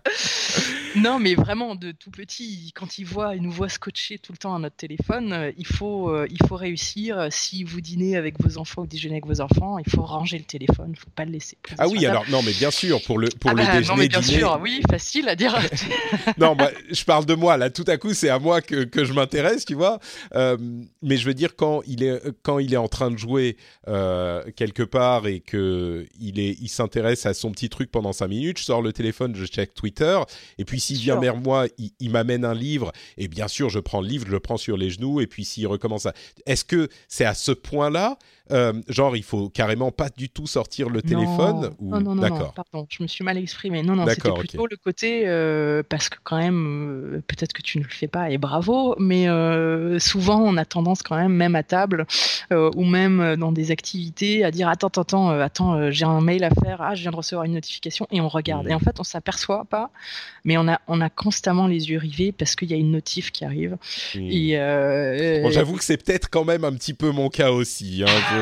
[0.96, 4.38] non, mais vraiment de tout petit, quand il voit, il nous voit scotcher tout le
[4.38, 7.28] temps à notre téléphone, euh, il faut, euh, il faut réussir.
[7.30, 10.44] Si vous dînez avec vos enfants ou déjeunez avec vos enfants, il faut ranger le
[10.44, 11.56] téléphone, il faut pas le laisser.
[11.78, 13.88] Ah oui, alors non, mais bien sûr pour le pour ah le bah, déjeuner.
[13.88, 15.58] Non, mais bien sûr, oui, facile à dire.
[16.38, 17.70] non, bah, je parle de moi là.
[17.70, 19.98] Tout à coup, c'est à moi que, que je m'intéresse, tu vois.
[20.34, 20.56] Euh,
[21.02, 23.56] mais je veux dire quand il est quand il est en train de jouer
[23.86, 28.82] quelque part et que il s'intéresse à son petit truc pendant cinq minutes, je sors
[28.82, 30.18] le téléphone, je check Twitter
[30.58, 31.66] et puis s'il vient vers moi,
[32.00, 34.76] il, m'amène un livre, et bien sûr, je prends le livre, je le prends sur
[34.76, 36.12] les genoux, et puis s'il recommence à...
[36.46, 38.18] Est-ce que c'est à ce point-là
[38.52, 41.90] euh, genre, il faut carrément pas du tout sortir le téléphone ou...
[41.90, 43.82] Non, non, non, non, pardon, je me suis mal exprimé.
[43.82, 47.78] Non, non, c'était plutôt le côté euh, parce que quand même, euh, peut-être que tu
[47.78, 49.26] ne le fais pas et bravo, mais
[49.98, 52.06] souvent on a tendance quand même, même à table
[52.50, 56.82] ou même dans des activités, à dire attends, attends, attends, j'ai un mail à faire,
[56.82, 58.68] ah, je viens de recevoir une notification et on regarde.
[58.68, 59.90] Et en fait, on s'aperçoit pas,
[60.44, 63.30] mais on a, on a constamment les yeux rivés parce qu'il y a une notif
[63.30, 63.76] qui arrive.
[64.14, 64.56] Et
[65.42, 68.04] bon, j'avoue que c'est peut-être quand même un petit peu mon cas aussi.
[68.06, 68.41] Hein,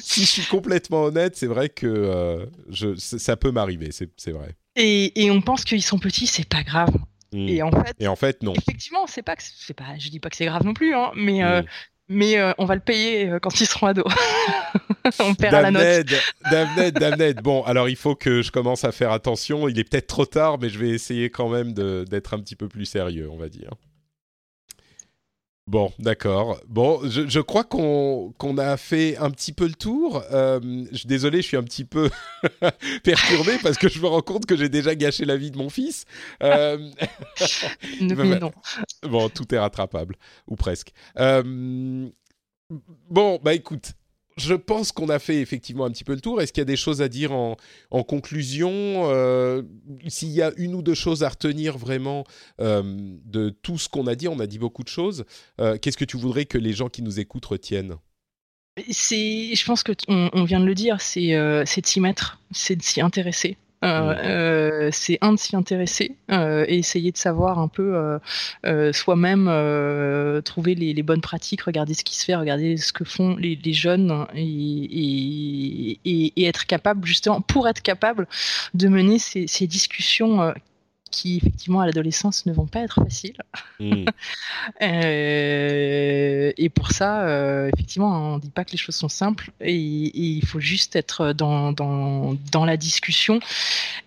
[0.00, 4.54] si je suis complètement honnête, c'est vrai que euh, je, ça peut m'arriver, c'est vrai.
[4.76, 6.94] Et, et, on pense qu'ils sont petits, c'est pas grave.
[7.32, 7.48] Hmm.
[7.48, 8.54] Et en fait, et en fait, non.
[8.54, 9.36] Effectivement, c'est pas
[9.76, 11.66] pas, je dis pas que c'est grave non plus, hein, mais euh, hmm.
[12.08, 14.04] mais euh, on va le payer quand ils seront ados.
[15.20, 16.06] on perd la note.
[16.50, 17.42] Damned, damned.
[17.42, 19.68] Bon, alors il faut que je commence à faire attention.
[19.68, 22.68] Il est peut-être trop tard, mais je vais essayer quand même d'être un petit peu
[22.68, 23.70] plus sérieux, on va dire.
[25.66, 26.60] Bon, d'accord.
[26.68, 30.22] Bon, je, crois qu'on a fait un petit peu le tour.
[30.30, 30.60] Euh,
[30.92, 32.10] je, désolé, je suis un petit peu
[33.02, 35.70] perturbé parce que je me rends compte que j'ai déjà gâché la vie de mon
[35.70, 36.04] fils.
[36.42, 36.90] Euh...
[38.00, 38.52] non.
[39.04, 40.16] Bon, tout est rattrapable,
[40.46, 40.92] ou presque.
[41.18, 42.10] Euh,
[43.08, 43.94] bon, bah écoute,
[44.36, 46.40] je pense qu'on a fait effectivement un petit peu le tour.
[46.40, 47.56] Est-ce qu'il y a des choses à dire en,
[47.90, 49.62] conclusion euh,
[50.08, 52.24] S'il y a une ou deux choses à retenir vraiment
[52.60, 52.82] euh,
[53.24, 55.24] de tout ce qu'on a dit, on a dit beaucoup de choses.
[55.60, 57.96] Euh, qu'est-ce que tu voudrais que les gens qui nous écoutent retiennent?
[58.76, 63.00] Je pense que on, vient de le dire, c'est de s'y mettre, c'est de s'y
[63.00, 63.56] intéresser.
[63.84, 68.18] Euh, euh, c'est un de s'y intéresser euh, et essayer de savoir un peu
[68.92, 69.44] soi-même
[70.44, 74.26] trouver les, bonnes pratiques, regarder ce qui se fait, regarder ce que font les, jeunes
[74.34, 78.26] et, et, être capable justement pour être capable
[78.74, 80.52] de mener ces, ces discussions
[81.14, 83.36] qui effectivement à l'adolescence ne vont pas être faciles.
[83.78, 84.04] Hmm.
[84.82, 89.50] Euh, et pour ça, euh, effectivement, on ne dit pas que les choses sont simples
[89.60, 93.40] et, il faut juste être dans, dans, dans, la discussion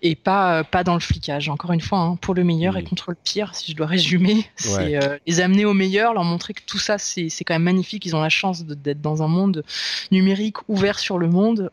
[0.02, 1.48] et pas, pas dans le flicage.
[1.50, 2.88] Encore une fois, hein, pour le meilleur et hmm.
[2.88, 6.54] contre le pire, si je dois résumer, c'est euh, les amener au meilleur, leur montrer
[6.54, 8.06] que tout ça, c'est quand même magnifique.
[8.06, 9.64] Ils ont la chance d'être dans un monde
[10.12, 11.70] numérique ouvert sur le monde.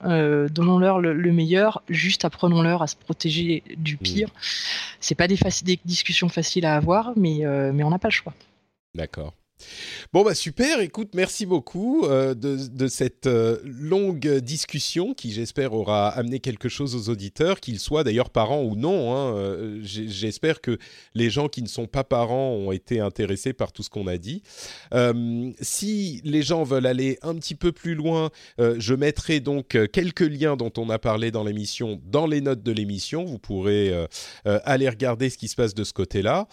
[0.50, 3.98] Donnons-leur le, meilleur, juste apprenons-leur à se protéger du hmm.
[3.98, 4.28] pire.
[5.00, 8.34] C'est pas des, discussions faciles à avoir, mais, euh, mais on n'a pas le choix.
[8.94, 9.34] D'accord.
[10.12, 16.08] Bon bah super, écoute, merci beaucoup euh, de, cette euh, longue discussion qui j'espère aura
[16.08, 19.14] amené quelque chose aux auditeurs, qu'ils soient d'ailleurs parents ou non.
[19.14, 19.34] Hein.
[19.36, 20.78] Euh, j'espère que
[21.14, 24.18] les gens qui ne sont pas parents ont été intéressés par tout ce qu'on a
[24.18, 24.42] dit.
[25.60, 30.56] si les gens veulent aller un petit peu plus loin, je mettrai donc quelques liens
[30.56, 33.24] dont on a parlé dans l'émission dans les notes de l'émission.
[33.24, 33.92] Vous pourrez
[34.44, 36.46] aller regarder ce qui se passe de ce côté-là.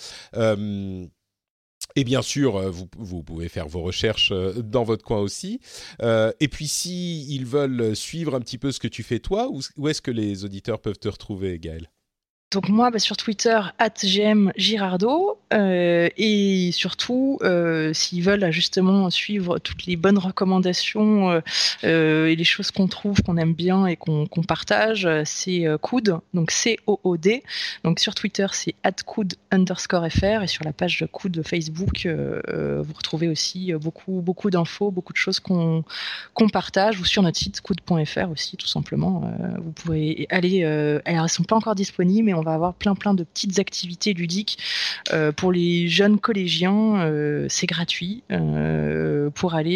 [1.95, 5.59] Et bien sûr, euh, vous, pouvez faire vos recherches euh, dans votre coin aussi.
[6.01, 9.49] Euh, et puis, si ils veulent suivre un petit peu ce que tu fais toi,
[9.49, 11.89] où, où est-ce que les auditeurs peuvent te retrouver, Gaël
[12.51, 13.59] donc moi, bah, sur Twitter,
[14.03, 21.41] @gmgirardo euh, et surtout, euh, s'ils veulent justement suivre toutes les bonnes recommandations
[21.83, 26.51] euh, et les choses qu'on trouve, qu'on aime bien et qu'on partage, c'est Coud, donc
[26.51, 27.43] C-O-O-D.
[27.85, 28.75] Donc sur Twitter, c'est
[29.05, 34.49] @coud underscore fr et sur la page Coud de Facebook, vous retrouvez aussi beaucoup beaucoup
[34.49, 35.83] d'infos, beaucoup de choses qu'on
[36.33, 39.31] qu'on partage ou sur notre site coud.fr aussi, tout simplement.
[39.61, 40.59] vous pouvez aller.
[41.05, 44.13] elles ne sont pas encore disponibles, mais on va avoir plein plein de petites activités
[44.13, 44.57] ludiques
[45.13, 47.01] euh, pour les jeunes collégiens.
[47.01, 49.72] Euh, c'est gratuit euh, pour aller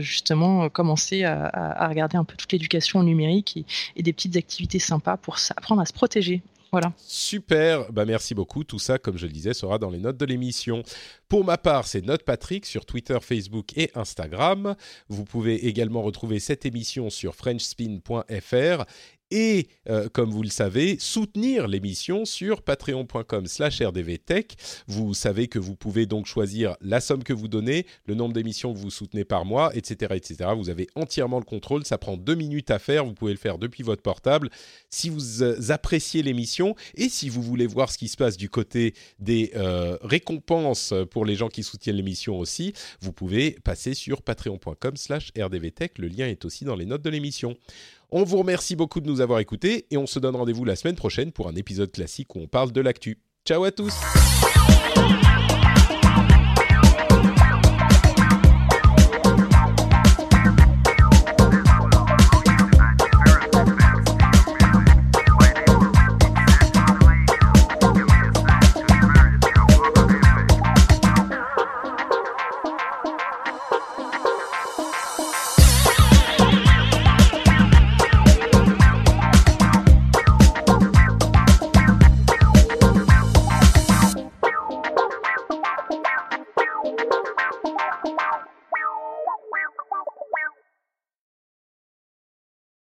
[0.00, 3.64] justement commencer à, regarder un peu toute l'éducation numérique et,
[3.96, 6.42] et, des petites activités sympas pour apprendre à se protéger.
[6.72, 6.94] Voilà.
[6.96, 8.64] Super, bah merci beaucoup.
[8.64, 10.82] Tout ça, comme je le disais, sera dans les notes de l'émission.
[11.28, 14.74] Pour ma part, c'est Note Patrick sur Twitter, Facebook et Instagram.
[15.08, 18.84] Vous pouvez également retrouver cette émission sur frenchspin.fr
[19.32, 24.56] et, euh, comme vous le savez, soutenir l'émission sur patreon.com slash rdvtech.
[24.86, 28.74] Vous savez que vous pouvez donc choisir la somme que vous donnez, le nombre d'émissions
[28.74, 30.50] que vous soutenez par mois, etc., etc.
[30.54, 33.56] Vous avez entièrement le contrôle, ça prend deux minutes à faire, vous pouvez le faire
[33.56, 34.50] depuis votre portable.
[34.90, 38.50] Si vous euh, appréciez l'émission et si vous voulez voir ce qui se passe du
[38.50, 44.20] côté des euh, récompenses pour les gens qui soutiennent l'émission aussi, vous pouvez passer sur
[44.20, 45.98] patreon.com slash rdvtech.
[45.98, 47.56] Le lien est aussi dans les notes de l'émission.
[48.14, 50.96] On vous remercie beaucoup de nous avoir écoutés et on se donne rendez-vous la semaine
[50.96, 53.18] prochaine pour un épisode classique où on parle de l'actu.
[53.46, 53.94] Ciao à tous